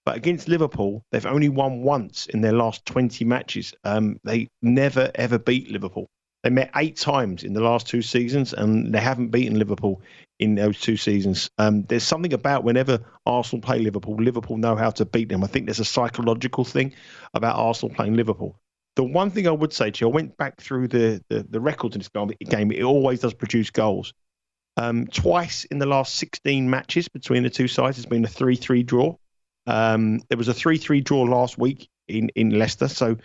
But 0.05 0.15
against 0.15 0.47
Liverpool, 0.47 1.03
they've 1.11 1.25
only 1.25 1.49
won 1.49 1.83
once 1.83 2.25
in 2.27 2.41
their 2.41 2.53
last 2.53 2.85
20 2.85 3.25
matches. 3.25 3.73
Um, 3.83 4.19
they 4.23 4.47
never, 4.61 5.11
ever 5.13 5.37
beat 5.37 5.69
Liverpool. 5.69 6.07
They 6.43 6.49
met 6.49 6.71
eight 6.75 6.95
times 6.95 7.43
in 7.43 7.53
the 7.53 7.61
last 7.61 7.87
two 7.87 8.01
seasons, 8.01 8.53
and 8.53 8.93
they 8.93 8.99
haven't 8.99 9.29
beaten 9.29 9.59
Liverpool 9.59 10.01
in 10.39 10.55
those 10.55 10.79
two 10.79 10.95
seasons. 10.95 11.49
Um, 11.57 11.83
there's 11.83 12.03
something 12.03 12.33
about 12.33 12.63
whenever 12.63 12.99
Arsenal 13.25 13.61
play 13.61 13.79
Liverpool, 13.79 14.15
Liverpool 14.15 14.57
know 14.57 14.75
how 14.75 14.89
to 14.91 15.05
beat 15.05 15.27
them. 15.27 15.43
I 15.43 15.47
think 15.47 15.65
there's 15.65 15.81
a 15.81 15.85
psychological 15.85 16.63
thing 16.63 16.93
about 17.33 17.57
Arsenal 17.57 17.93
playing 17.93 18.15
Liverpool. 18.15 18.57
The 18.95 19.03
one 19.03 19.31
thing 19.31 19.47
I 19.47 19.51
would 19.51 19.73
say 19.73 19.91
to 19.91 20.05
you, 20.05 20.09
I 20.09 20.13
went 20.13 20.37
back 20.37 20.59
through 20.61 20.87
the, 20.87 21.23
the, 21.29 21.45
the 21.49 21.59
records 21.59 21.95
in 21.95 21.99
this 21.99 22.49
game. 22.49 22.71
It 22.71 22.83
always 22.83 23.19
does 23.19 23.33
produce 23.33 23.69
goals. 23.69 24.13
Um, 24.77 25.07
twice 25.07 25.65
in 25.65 25.79
the 25.79 25.85
last 25.85 26.15
16 26.15 26.69
matches 26.69 27.09
between 27.09 27.43
the 27.43 27.49
two 27.49 27.67
sides, 27.67 27.97
it's 27.97 28.05
been 28.05 28.23
a 28.23 28.29
3 28.29 28.55
3 28.55 28.83
draw. 28.83 29.15
Um, 29.67 30.21
there 30.29 30.37
was 30.37 30.47
a 30.47 30.53
3 30.53 30.77
3 30.77 31.01
draw 31.01 31.23
last 31.23 31.57
week 31.57 31.89
in, 32.07 32.29
in 32.29 32.57
Leicester. 32.57 32.87
So 32.87 33.17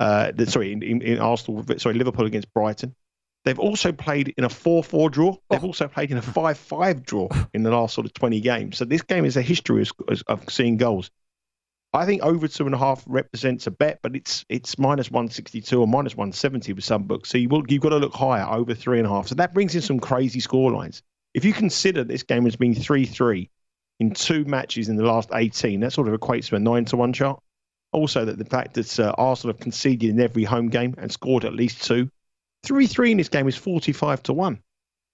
uh, 0.00 0.32
sorry, 0.46 0.72
in, 0.72 0.82
in, 0.82 1.02
in, 1.02 1.18
Arsenal, 1.18 1.64
sorry, 1.76 1.94
Liverpool 1.94 2.26
against 2.26 2.52
Brighton. 2.54 2.96
They've 3.44 3.58
also 3.58 3.92
played 3.92 4.34
in 4.36 4.44
a 4.44 4.48
4 4.48 4.82
4 4.82 5.10
draw. 5.10 5.36
They've 5.48 5.62
oh. 5.62 5.68
also 5.68 5.88
played 5.88 6.10
in 6.10 6.16
a 6.16 6.22
5 6.22 6.58
5 6.58 7.04
draw 7.04 7.28
in 7.54 7.62
the 7.62 7.70
last 7.70 7.94
sort 7.94 8.06
of 8.06 8.14
20 8.14 8.40
games. 8.40 8.78
So 8.78 8.84
this 8.84 9.02
game 9.02 9.24
is 9.24 9.36
a 9.36 9.42
history 9.42 9.82
of, 9.82 10.22
of 10.26 10.50
seeing 10.50 10.78
goals. 10.78 11.10
I 11.92 12.06
think 12.06 12.22
over 12.22 12.46
two 12.46 12.66
and 12.66 12.74
a 12.74 12.78
half 12.78 13.02
represents 13.06 13.66
a 13.66 13.70
bet, 13.70 13.98
but 14.00 14.14
it's 14.14 14.44
it's 14.48 14.78
minus 14.78 15.10
162 15.10 15.80
or 15.80 15.88
minus 15.88 16.16
170 16.16 16.72
with 16.72 16.84
some 16.84 17.02
books. 17.04 17.28
So 17.30 17.38
you 17.38 17.48
will, 17.48 17.64
you've 17.68 17.82
got 17.82 17.88
to 17.90 17.98
look 17.98 18.14
higher, 18.14 18.44
over 18.44 18.74
three 18.74 18.98
and 18.98 19.06
a 19.06 19.10
half. 19.10 19.28
So 19.28 19.34
that 19.36 19.52
brings 19.52 19.74
in 19.74 19.82
some 19.82 19.98
crazy 19.98 20.40
score 20.40 20.70
lines. 20.70 21.02
If 21.34 21.44
you 21.44 21.52
consider 21.52 22.04
this 22.04 22.22
game 22.22 22.44
has 22.44 22.56
been 22.56 22.74
3 22.74 23.06
3 23.06 23.50
in 23.98 24.12
two 24.12 24.44
matches 24.44 24.88
in 24.88 24.96
the 24.96 25.04
last 25.04 25.30
18, 25.34 25.80
that 25.80 25.92
sort 25.92 26.08
of 26.08 26.18
equates 26.18 26.48
to 26.48 26.56
a 26.56 26.60
9 26.60 26.84
to 26.86 26.96
1 26.96 27.12
chart. 27.12 27.42
Also, 27.92 28.24
that 28.24 28.38
the 28.38 28.44
fact 28.44 28.74
that 28.74 29.00
uh, 29.00 29.14
Arsenal 29.18 29.54
have 29.54 29.60
conceded 29.60 30.10
in 30.10 30.20
every 30.20 30.44
home 30.44 30.68
game 30.68 30.94
and 30.98 31.10
scored 31.10 31.44
at 31.44 31.54
least 31.54 31.84
two. 31.84 32.08
3 32.62 32.86
3 32.86 33.12
in 33.12 33.16
this 33.16 33.28
game 33.28 33.48
is 33.48 33.56
45 33.56 34.22
to 34.24 34.32
1. 34.32 34.58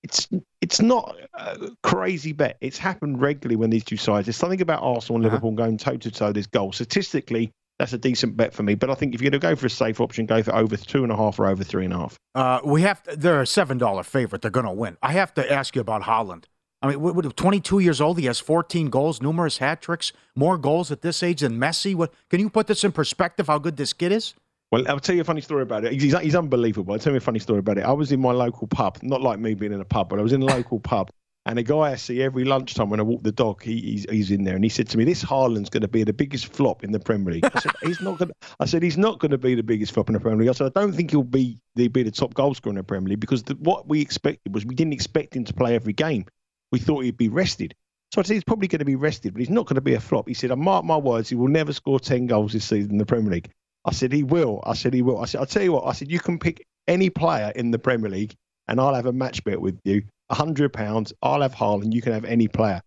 It's 0.03 0.29
it's 0.61 0.81
not 0.81 1.16
a 1.35 1.70
crazy 1.83 2.33
bet. 2.33 2.59
It's 2.61 2.79
happened 2.79 3.20
regularly 3.20 3.57
when 3.57 3.70
these 3.70 3.85
two 3.85 3.97
sides. 3.97 4.27
There's 4.27 4.37
something 4.37 4.61
about 4.61 4.83
Arsenal 4.83 5.16
and 5.16 5.27
uh-huh. 5.27 5.35
Liverpool 5.35 5.53
going 5.53 5.79
toe 5.79 5.97
to 5.97 6.11
toe. 6.11 6.33
This 6.33 6.47
goal 6.47 6.72
statistically, 6.72 7.51
that's 7.79 7.93
a 7.93 7.99
decent 7.99 8.37
bet 8.37 8.55
for 8.55 8.62
me. 8.62 8.74
But 8.74 8.91
I 8.91 8.95
think 8.95 9.14
if 9.14 9.20
you're 9.20 9.31
going 9.31 9.41
to 9.41 9.47
go 9.47 9.57
for 9.57 9.66
a 9.66 9.70
safe 9.70 10.01
option, 10.01 10.27
go 10.27 10.43
for 10.43 10.55
over 10.55 10.77
two 10.77 11.03
and 11.03 11.12
a 11.12 11.16
half 11.16 11.39
or 11.39 11.47
over 11.47 11.64
three 11.64 11.85
and 11.85 11.95
a 11.95 11.99
half. 11.99 12.16
Uh, 12.35 12.61
we 12.64 12.83
have 12.83 13.03
to, 13.05 13.16
they're 13.16 13.43
a 13.43 13.47
seven 13.47 13.79
dollar 13.79 14.03
favorite. 14.03 14.43
They're 14.43 14.51
going 14.51 14.66
to 14.66 14.72
win. 14.72 14.97
I 15.03 15.12
have 15.12 15.35
to 15.35 15.53
ask 15.53 15.74
you 15.74 15.81
about 15.81 16.03
Haaland. 16.03 16.45
I 16.87 16.91
mean, 16.91 17.01
what, 17.01 17.37
22 17.37 17.80
years 17.80 18.01
old, 18.01 18.18
he 18.18 18.26
has 18.26 18.39
14 18.39 18.91
goals, 18.91 19.20
numerous 19.20 19.59
hat 19.59 19.82
tricks, 19.82 20.12
more 20.37 20.57
goals 20.57 20.93
at 20.93 21.03
this 21.03 21.22
age 21.22 21.41
than 21.41 21.59
Messi. 21.59 21.95
What 21.97 22.12
can 22.30 22.39
you 22.39 22.49
put 22.49 22.68
this 22.68 22.84
in 22.84 22.93
perspective? 22.93 23.49
How 23.49 23.59
good 23.59 23.76
this 23.76 23.93
kid 23.93 24.12
is? 24.12 24.34
Well, 24.70 24.89
I'll 24.89 25.01
tell 25.01 25.14
you 25.14 25.22
a 25.22 25.24
funny 25.24 25.41
story 25.41 25.62
about 25.62 25.84
it. 25.84 25.93
He's, 25.93 26.16
he's 26.20 26.34
unbelievable. 26.37 26.93
I'll 26.93 27.01
tell 27.01 27.12
you 27.12 27.18
a 27.18 27.20
funny 27.20 27.41
story 27.41 27.59
about 27.59 27.78
it. 27.78 27.84
I 27.84 27.93
was 27.93 28.12
in 28.12 28.20
my 28.20 28.30
local 28.30 28.68
pub, 28.68 28.99
not 29.03 29.20
like 29.20 29.41
me 29.41 29.55
being 29.55 29.72
in 29.72 29.80
a 29.80 29.84
pub, 29.84 30.09
but 30.09 30.20
I 30.20 30.22
was 30.22 30.32
in 30.32 30.43
a 30.43 30.45
local 30.45 30.78
pub. 30.93 31.11
And 31.45 31.59
a 31.61 31.62
guy 31.62 31.93
I 31.93 31.95
see 31.97 32.22
every 32.22 32.45
lunchtime 32.45 32.91
when 32.91 32.99
I 33.01 33.05
walk 33.05 33.22
the 33.22 33.30
dog, 33.30 33.62
he, 33.62 33.80
he's, 33.80 34.07
he's 34.11 34.30
in 34.32 34.45
there, 34.45 34.57
and 34.57 34.64
he 34.64 34.68
said 34.68 34.89
to 34.89 34.99
me, 34.99 35.05
"This 35.05 35.22
Haaland's 35.22 35.70
going 35.70 35.82
to 35.82 35.89
be 35.89 36.03
the 36.03 36.12
biggest 36.12 36.53
flop 36.53 36.82
in 36.82 36.91
the 36.91 36.99
Premier 36.99 37.34
League." 37.34 37.45
I 37.45 37.61
said, 37.61 37.70
"He's 37.84 38.01
not 38.01 38.18
going." 38.18 38.32
I 38.59 38.64
said, 38.64 38.82
"He's 38.82 38.99
not 38.99 39.20
going 39.20 39.30
to 39.30 39.39
be 39.39 39.55
the 39.55 39.62
biggest 39.62 39.93
flop 39.93 40.09
in 40.09 40.14
the 40.14 40.18
Premier 40.18 40.41
League." 40.41 40.49
I 40.49 40.53
said, 40.53 40.72
"I 40.74 40.80
don't 40.80 40.93
think 40.93 41.12
he'll 41.12 41.22
be 41.22 41.61
the, 41.76 41.87
be 41.87 42.03
the 42.03 42.11
top 42.11 42.34
goal 42.34 42.53
scorer 42.53 42.72
in 42.72 42.78
the 42.78 42.82
Premier 42.82 43.11
League 43.11 43.20
because 43.20 43.45
the, 43.45 43.55
what 43.61 43.89
we 43.89 44.01
expected 44.01 44.53
was 44.53 44.66
we 44.66 44.74
didn't 44.74 44.93
expect 44.93 45.37
him 45.37 45.45
to 45.45 45.55
play 45.55 45.76
every 45.76 45.93
game 45.93 46.26
we 46.73 46.79
thought 46.79 47.05
he'd 47.05 47.17
be 47.17 47.29
rested. 47.29 47.75
So 48.12 48.21
I 48.21 48.25
said 48.25 48.35
he's 48.35 48.45
probably 48.45 48.69
going 48.69 48.79
to 48.79 48.85
be 48.85 48.97
rested, 48.97 49.33
but 49.33 49.41
he's 49.41 49.51
not 49.51 49.67
going 49.67 49.75
to 49.77 49.81
be 49.81 49.95
a 49.95 50.01
flop. 50.01 50.29
He 50.29 50.35
said, 50.35 50.51
I 50.51 50.55
mark 50.55 50.85
my 50.85 50.97
words, 50.97 51.29
he 51.29 51.35
will 51.35 51.49
never 51.49 51.73
score 51.73 51.99
10 51.99 52.27
goals 52.27 52.53
this 52.53 52.64
season 52.64 52.93
in 52.93 52.99
the 52.99 53.07
Premier 53.07 53.33
League. 53.33 53.51
I 53.85 53.93
said, 53.93 54.12
he 54.12 54.23
will. 54.23 54.62
I 54.64 54.75
said, 54.75 54.95
he 54.95 55.03
will. 55.03 55.21
I 55.21 55.27
said, 55.27 55.41
I'll 55.41 55.47
tell 55.47 55.62
you 55.62 55.73
what, 55.73 55.87
I 55.87 55.93
said, 55.93 56.11
you 56.11 56.21
can 56.21 56.39
pick 56.39 56.67
any 56.87 57.11
player 57.11 57.53
in 57.55 57.71
the 57.71 57.79
Premier 57.79 58.11
League 58.11 58.35
and 58.69 58.81
I'll 58.81 58.95
have 58.95 59.07
a 59.07 59.12
match 59.12 59.45
bet 59.45 59.61
with 59.61 59.79
you. 59.85 60.03
£100, 60.31 61.12
I'll 61.23 61.43
have 61.43 61.55
Haaland, 61.55 61.93
you 61.93 62.03
can 62.03 62.12
have 62.12 62.25
any 62.25 62.49
player. 62.49 62.81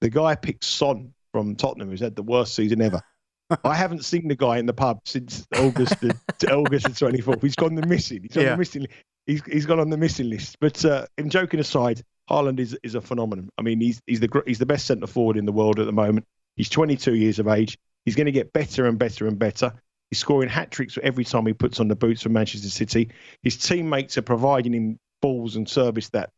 The 0.00 0.10
guy 0.10 0.34
picked 0.34 0.64
Son 0.64 1.12
from 1.32 1.56
Tottenham, 1.56 1.90
who's 1.90 2.00
had 2.00 2.14
the 2.14 2.22
worst 2.22 2.54
season 2.54 2.80
ever. 2.80 3.00
I 3.64 3.74
haven't 3.74 4.04
seen 4.04 4.28
the 4.28 4.36
guy 4.36 4.58
in 4.58 4.66
the 4.66 4.72
pub 4.72 5.00
since 5.04 5.46
August 5.56 6.00
the, 6.00 6.14
August 6.52 6.86
the 6.86 6.92
24th. 6.92 7.42
He's 7.42 7.56
gone 7.56 7.74
the 7.74 7.86
missing. 7.86 8.22
He's 8.22 8.32
gone 8.32 8.44
yeah. 8.44 8.50
the 8.50 8.56
missing. 8.56 8.86
he's 9.26 9.42
he's 9.44 9.66
gone 9.66 9.80
on 9.80 9.90
the 9.90 9.96
missing 9.96 10.30
list. 10.30 10.56
But 10.60 10.84
uh, 10.84 11.06
in 11.18 11.30
joking 11.30 11.60
aside, 11.60 12.02
Haaland 12.30 12.58
is 12.58 12.76
is 12.82 12.94
a 12.94 13.00
phenomenon. 13.00 13.50
I 13.58 13.62
mean, 13.62 13.80
he's 13.80 14.00
he's 14.06 14.20
the 14.20 14.42
he's 14.46 14.58
the 14.58 14.66
best 14.66 14.86
centre 14.86 15.06
forward 15.06 15.36
in 15.36 15.46
the 15.46 15.52
world 15.52 15.78
at 15.78 15.86
the 15.86 15.92
moment. 15.92 16.26
He's 16.56 16.68
22 16.68 17.14
years 17.14 17.38
of 17.38 17.48
age. 17.48 17.78
He's 18.04 18.14
going 18.14 18.26
to 18.26 18.32
get 18.32 18.52
better 18.52 18.86
and 18.86 18.98
better 18.98 19.26
and 19.26 19.38
better. 19.38 19.72
He's 20.10 20.18
scoring 20.18 20.48
hat 20.48 20.70
tricks 20.70 20.98
every 21.02 21.24
time 21.24 21.46
he 21.46 21.52
puts 21.52 21.80
on 21.80 21.88
the 21.88 21.96
boots 21.96 22.22
for 22.22 22.28
Manchester 22.28 22.68
City. 22.68 23.10
His 23.42 23.56
teammates 23.56 24.16
are 24.18 24.22
providing 24.22 24.74
him 24.74 24.98
balls 25.20 25.56
and 25.56 25.68
service 25.68 26.10
that 26.10 26.30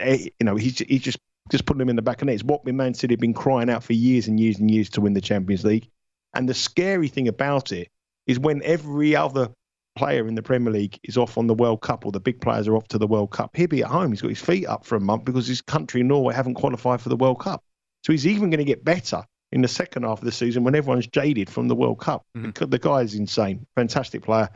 eh, 0.00 0.28
you 0.38 0.44
know 0.44 0.56
he's 0.56 0.78
he's 0.80 1.02
just 1.02 1.18
just 1.50 1.66
putting 1.66 1.80
him 1.80 1.88
in 1.88 1.96
the 1.96 2.02
back 2.02 2.16
of 2.16 2.20
the 2.20 2.26
net. 2.26 2.34
It's 2.34 2.44
what 2.44 2.66
Man 2.66 2.94
City 2.94 3.14
have 3.14 3.20
been 3.20 3.34
crying 3.34 3.70
out 3.70 3.84
for 3.84 3.92
years 3.92 4.28
and 4.28 4.38
years 4.40 4.58
and 4.58 4.70
years 4.70 4.90
to 4.90 5.00
win 5.00 5.14
the 5.14 5.20
Champions 5.20 5.64
League. 5.64 5.88
And 6.34 6.48
the 6.48 6.54
scary 6.54 7.08
thing 7.08 7.28
about 7.28 7.70
it 7.72 7.88
is 8.26 8.38
when 8.38 8.62
every 8.64 9.14
other 9.14 9.50
player 9.96 10.26
in 10.26 10.34
the 10.34 10.42
Premier 10.42 10.72
League 10.72 10.98
is 11.04 11.16
off 11.16 11.38
on 11.38 11.46
the 11.46 11.54
World 11.54 11.80
Cup 11.80 12.04
or 12.04 12.12
the 12.12 12.20
big 12.20 12.40
players 12.40 12.68
are 12.68 12.76
off 12.76 12.88
to 12.88 12.98
the 12.98 13.06
World 13.06 13.30
Cup, 13.30 13.56
he'll 13.56 13.68
be 13.68 13.82
at 13.82 13.90
home. 13.90 14.10
He's 14.10 14.22
got 14.22 14.28
his 14.28 14.40
feet 14.40 14.66
up 14.66 14.84
for 14.84 14.96
a 14.96 15.00
month 15.00 15.24
because 15.24 15.46
his 15.46 15.60
country, 15.60 16.02
Norway, 16.02 16.34
haven't 16.34 16.54
qualified 16.54 17.00
for 17.00 17.08
the 17.08 17.16
World 17.16 17.40
Cup. 17.40 17.62
So 18.04 18.12
he's 18.12 18.26
even 18.26 18.50
going 18.50 18.58
to 18.58 18.64
get 18.64 18.84
better 18.84 19.24
in 19.52 19.62
the 19.62 19.68
second 19.68 20.02
half 20.02 20.18
of 20.18 20.24
the 20.24 20.32
season 20.32 20.64
when 20.64 20.74
everyone's 20.74 21.06
jaded 21.06 21.48
from 21.48 21.68
the 21.68 21.74
World 21.74 22.00
Cup. 22.00 22.26
Mm-hmm. 22.36 22.70
The 22.70 22.78
guy 22.78 23.00
is 23.02 23.14
insane, 23.14 23.66
fantastic 23.76 24.22
player. 24.22 24.48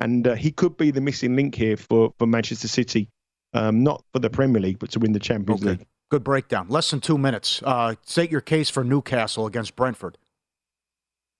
And 0.00 0.26
uh, 0.26 0.34
he 0.34 0.50
could 0.50 0.76
be 0.76 0.90
the 0.90 1.00
missing 1.00 1.36
link 1.36 1.54
here 1.54 1.76
for, 1.76 2.12
for 2.18 2.26
Manchester 2.26 2.68
City, 2.68 3.08
um, 3.54 3.82
not 3.82 4.02
for 4.12 4.18
the 4.18 4.30
Premier 4.30 4.60
League, 4.60 4.78
but 4.78 4.90
to 4.92 4.98
win 4.98 5.12
the 5.12 5.20
Champions 5.20 5.62
okay. 5.62 5.72
League. 5.72 5.86
Good 6.10 6.24
breakdown. 6.24 6.68
Less 6.68 6.90
than 6.90 7.00
two 7.00 7.18
minutes. 7.18 7.62
Uh, 7.64 7.96
state 8.04 8.30
your 8.30 8.40
case 8.40 8.70
for 8.70 8.84
Newcastle 8.84 9.46
against 9.46 9.74
Brentford. 9.76 10.18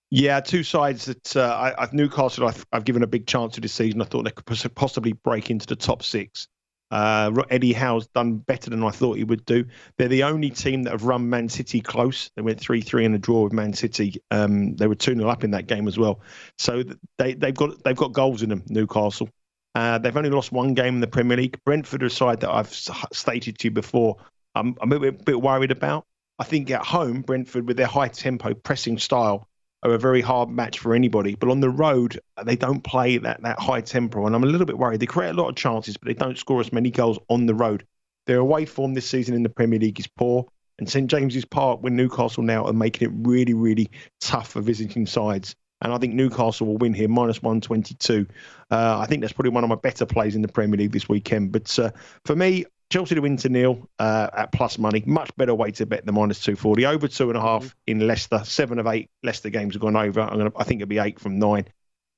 Yeah, 0.09 0.39
two 0.39 0.63
sides 0.63 1.05
that 1.05 1.35
uh, 1.35 1.73
I, 1.77 1.87
Newcastle. 1.91 2.47
I've, 2.47 2.65
I've, 2.71 2.85
given 2.85 3.03
a 3.03 3.07
big 3.07 3.27
chance 3.27 3.55
to 3.55 3.61
this 3.61 3.73
season. 3.73 4.01
I 4.01 4.05
thought 4.05 4.23
they 4.23 4.31
could 4.31 4.73
possibly 4.75 5.11
break 5.11 5.49
into 5.49 5.65
the 5.65 5.75
top 5.75 6.01
six. 6.01 6.47
Uh, 6.89 7.43
Eddie 7.49 7.73
Howe's 7.73 8.07
done 8.07 8.37
better 8.37 8.69
than 8.69 8.81
I 8.83 8.91
thought 8.91 9.17
he 9.17 9.25
would 9.25 9.43
do. 9.43 9.65
They're 9.97 10.07
the 10.07 10.23
only 10.23 10.49
team 10.49 10.83
that 10.83 10.91
have 10.91 11.03
run 11.03 11.29
Man 11.29 11.49
City 11.49 11.81
close. 11.81 12.31
They 12.35 12.41
went 12.41 12.61
three 12.61 12.79
three 12.79 13.03
in 13.03 13.13
a 13.13 13.17
draw 13.17 13.43
with 13.43 13.51
Man 13.51 13.73
City. 13.73 14.21
Um, 14.31 14.77
they 14.77 14.87
were 14.87 14.95
two 14.95 15.13
0 15.13 15.27
up 15.27 15.43
in 15.43 15.51
that 15.51 15.67
game 15.67 15.89
as 15.89 15.97
well. 15.97 16.21
So 16.57 16.83
they 17.17 17.33
they've 17.33 17.53
got 17.53 17.83
they've 17.83 17.95
got 17.95 18.13
goals 18.13 18.41
in 18.43 18.49
them. 18.49 18.63
Newcastle. 18.69 19.29
Uh, 19.75 19.97
they've 19.97 20.15
only 20.15 20.29
lost 20.29 20.51
one 20.51 20.73
game 20.73 20.95
in 20.95 21.01
the 21.01 21.07
Premier 21.07 21.37
League. 21.37 21.59
Brentford 21.65 22.01
are 22.01 22.07
a 22.07 22.09
side 22.09 22.39
that 22.39 22.49
I've 22.49 22.73
stated 22.73 23.59
to 23.59 23.67
you 23.67 23.71
before. 23.71 24.15
I'm, 24.55 24.75
I'm 24.81 24.91
a 24.91 24.99
bit, 24.99 25.23
bit 25.23 25.39
worried 25.39 25.69
about. 25.69 26.05
I 26.39 26.45
think 26.45 26.71
at 26.71 26.83
home, 26.83 27.21
Brentford, 27.21 27.67
with 27.67 27.77
their 27.77 27.85
high 27.85 28.07
tempo 28.07 28.55
pressing 28.55 28.97
style, 28.97 29.46
are 29.83 29.93
a 29.93 29.99
very 29.99 30.21
hard 30.21 30.49
match 30.49 30.79
for 30.79 30.93
anybody. 30.93 31.35
But 31.35 31.49
on 31.49 31.59
the 31.59 31.69
road, 31.69 32.19
they 32.43 32.55
don't 32.55 32.83
play 32.83 33.17
that, 33.17 33.41
that 33.43 33.59
high 33.59 33.81
tempo. 33.81 34.25
And 34.25 34.35
I'm 34.35 34.43
a 34.43 34.47
little 34.47 34.65
bit 34.65 34.77
worried. 34.77 34.99
They 34.99 35.05
create 35.05 35.29
a 35.29 35.33
lot 35.33 35.49
of 35.49 35.55
chances, 35.55 35.97
but 35.97 36.07
they 36.07 36.13
don't 36.13 36.37
score 36.37 36.59
as 36.59 36.73
many 36.73 36.91
goals 36.91 37.19
on 37.29 37.45
the 37.45 37.55
road. 37.55 37.85
Their 38.25 38.39
away 38.39 38.65
form 38.65 38.93
this 38.93 39.09
season 39.09 39.35
in 39.35 39.43
the 39.43 39.49
Premier 39.49 39.79
League 39.79 39.99
is 39.99 40.07
poor. 40.07 40.45
And 40.79 40.89
St 40.89 41.09
James's 41.09 41.45
Park, 41.45 41.81
with 41.81 41.93
Newcastle 41.93 42.43
now, 42.43 42.65
are 42.65 42.73
making 42.73 43.09
it 43.09 43.27
really, 43.27 43.53
really 43.53 43.89
tough 44.19 44.49
for 44.51 44.61
visiting 44.61 45.07
sides. 45.07 45.55
And 45.81 45.93
I 45.93 45.97
think 45.97 46.13
Newcastle 46.13 46.67
will 46.67 46.77
win 46.77 46.93
here, 46.93 47.07
minus 47.07 47.41
122. 47.41 48.27
Uh, 48.71 48.99
I 48.99 49.05
think 49.05 49.21
that's 49.21 49.33
probably 49.33 49.51
one 49.51 49.63
of 49.63 49.69
my 49.69 49.75
better 49.75 50.05
plays 50.05 50.35
in 50.35 50.41
the 50.41 50.47
Premier 50.47 50.77
League 50.77 50.91
this 50.91 51.07
weekend. 51.07 51.51
But 51.51 51.77
uh, 51.77 51.91
for 52.25 52.35
me, 52.35 52.65
Chelsea 52.89 53.15
to 53.15 53.21
win 53.21 53.37
to 53.37 53.49
nil 53.49 53.89
uh, 53.99 54.29
at 54.33 54.51
plus 54.51 54.77
money. 54.77 55.03
Much 55.05 55.35
better 55.35 55.53
way 55.53 55.71
to 55.71 55.85
bet 55.85 56.05
the 56.05 56.11
minus 56.11 56.39
240. 56.39 56.85
Over 56.85 57.07
two 57.07 57.29
and 57.29 57.37
a 57.37 57.41
half 57.41 57.65
mm-hmm. 57.65 57.77
in 57.87 58.07
Leicester. 58.07 58.41
Seven 58.45 58.79
of 58.79 58.87
eight 58.87 59.09
Leicester 59.23 59.49
games 59.49 59.75
have 59.75 59.81
gone 59.81 59.95
over. 59.95 60.21
I'm 60.21 60.37
gonna, 60.37 60.51
I 60.55 60.63
think 60.63 60.81
it'll 60.81 60.89
be 60.89 60.99
eight 60.99 61.19
from 61.19 61.39
nine. 61.39 61.65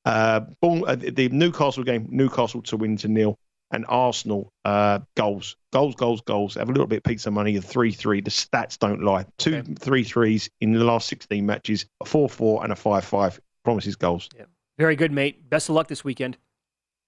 Uh, 0.05 0.41
uh, 0.61 0.95
the 0.95 1.29
Newcastle 1.29 1.83
game, 1.83 2.07
Newcastle 2.09 2.61
to 2.63 2.77
win 2.77 2.97
to 2.97 3.07
nil. 3.07 3.37
And 3.71 3.85
Arsenal 3.87 4.51
uh, 4.65 4.97
goals, 5.15 5.55
goals, 5.71 5.93
goals, 5.93 6.21
goals. 6.21 6.55
Have 6.55 6.69
a 6.69 6.71
little 6.71 6.87
bit 6.87 6.97
of 6.97 7.03
pizza 7.03 7.29
money. 7.29 7.55
The 7.55 7.61
three 7.61 7.91
three. 7.91 8.19
The 8.19 8.31
stats 8.31 8.79
don't 8.79 9.03
lie. 9.03 9.27
Two 9.37 9.57
okay. 9.57 9.73
three 9.75 10.03
threes 10.03 10.49
in 10.59 10.73
the 10.73 10.83
last 10.83 11.07
sixteen 11.07 11.45
matches. 11.45 11.85
A 12.01 12.05
four 12.05 12.27
four 12.27 12.63
and 12.63 12.73
a 12.73 12.75
five 12.75 13.05
five. 13.05 13.39
Promises 13.63 13.95
goals. 13.95 14.27
Yeah. 14.35 14.45
Very 14.79 14.95
good, 14.95 15.11
mate. 15.11 15.47
Best 15.47 15.69
of 15.69 15.75
luck 15.75 15.87
this 15.87 16.03
weekend. 16.03 16.35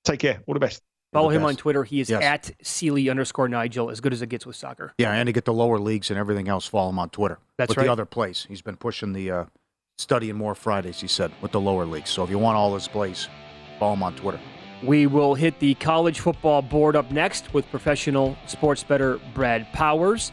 Take 0.04 0.20
care. 0.20 0.44
All 0.46 0.54
the 0.54 0.60
best. 0.60 0.84
Follow 1.12 1.30
him 1.30 1.44
on 1.44 1.56
Twitter. 1.58 1.84
He 1.84 2.00
is 2.00 2.10
yes. 2.10 2.24
at 2.24 2.52
Seeley 2.66 3.10
underscore 3.10 3.50
Nigel, 3.50 3.90
as 3.90 4.00
good 4.00 4.14
as 4.14 4.22
it 4.22 4.28
gets 4.28 4.46
with 4.46 4.56
soccer. 4.56 4.94
Yeah, 4.98 5.12
and 5.12 5.28
to 5.28 5.34
get 5.34 5.44
the 5.44 5.54
lower 5.54 5.78
leagues 5.78 6.10
and 6.10 6.18
everything 6.18 6.48
else, 6.48 6.66
follow 6.66 6.90
him 6.90 7.00
on 7.00 7.10
Twitter. 7.10 7.40
That's 7.58 7.70
with 7.70 7.78
right. 7.78 7.86
the 7.86 7.92
other 7.92 8.06
place. 8.06 8.46
He's 8.48 8.62
been 8.62 8.78
pushing 8.78 9.12
the 9.12 9.32
uh, 9.32 9.46
studying 9.98 10.38
more 10.38 10.56
Fridays, 10.56 11.02
he 11.02 11.08
said, 11.08 11.32
with 11.42 11.52
the 11.52 11.60
lower 11.60 11.86
leagues. 11.86 12.10
So 12.10 12.24
if 12.24 12.30
you 12.30 12.40
want 12.40 12.56
all 12.56 12.74
his 12.74 12.88
plays, 12.88 13.28
follow 13.78 13.94
him 13.94 14.04
on 14.04 14.16
Twitter. 14.16 14.40
We 14.84 15.06
will 15.06 15.36
hit 15.36 15.60
the 15.60 15.76
college 15.76 16.22
football 16.22 16.62
board 16.62 16.96
up 16.96 17.12
next 17.12 17.54
with 17.54 17.70
professional 17.70 18.38
sports 18.48 18.84
better 18.84 19.20
Brad 19.34 19.72
Powers. 19.74 20.32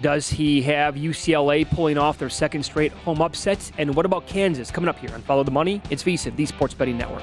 Does 0.00 0.28
he 0.28 0.60
have 0.62 0.96
UCLA 0.96 1.68
pulling 1.68 1.98
off 1.98 2.18
their 2.18 2.30
second 2.30 2.64
straight 2.64 2.92
home 2.92 3.20
upsets? 3.20 3.72
And 3.78 3.94
what 3.94 4.04
about 4.04 4.26
Kansas 4.26 4.70
coming 4.70 4.88
up 4.88 4.98
here 4.98 5.12
on 5.14 5.22
Follow 5.22 5.44
the 5.44 5.52
Money? 5.52 5.80
It's 5.90 6.02
VSIN, 6.02 6.34
the 6.34 6.46
Sports 6.46 6.74
Betting 6.74 6.98
Network. 6.98 7.22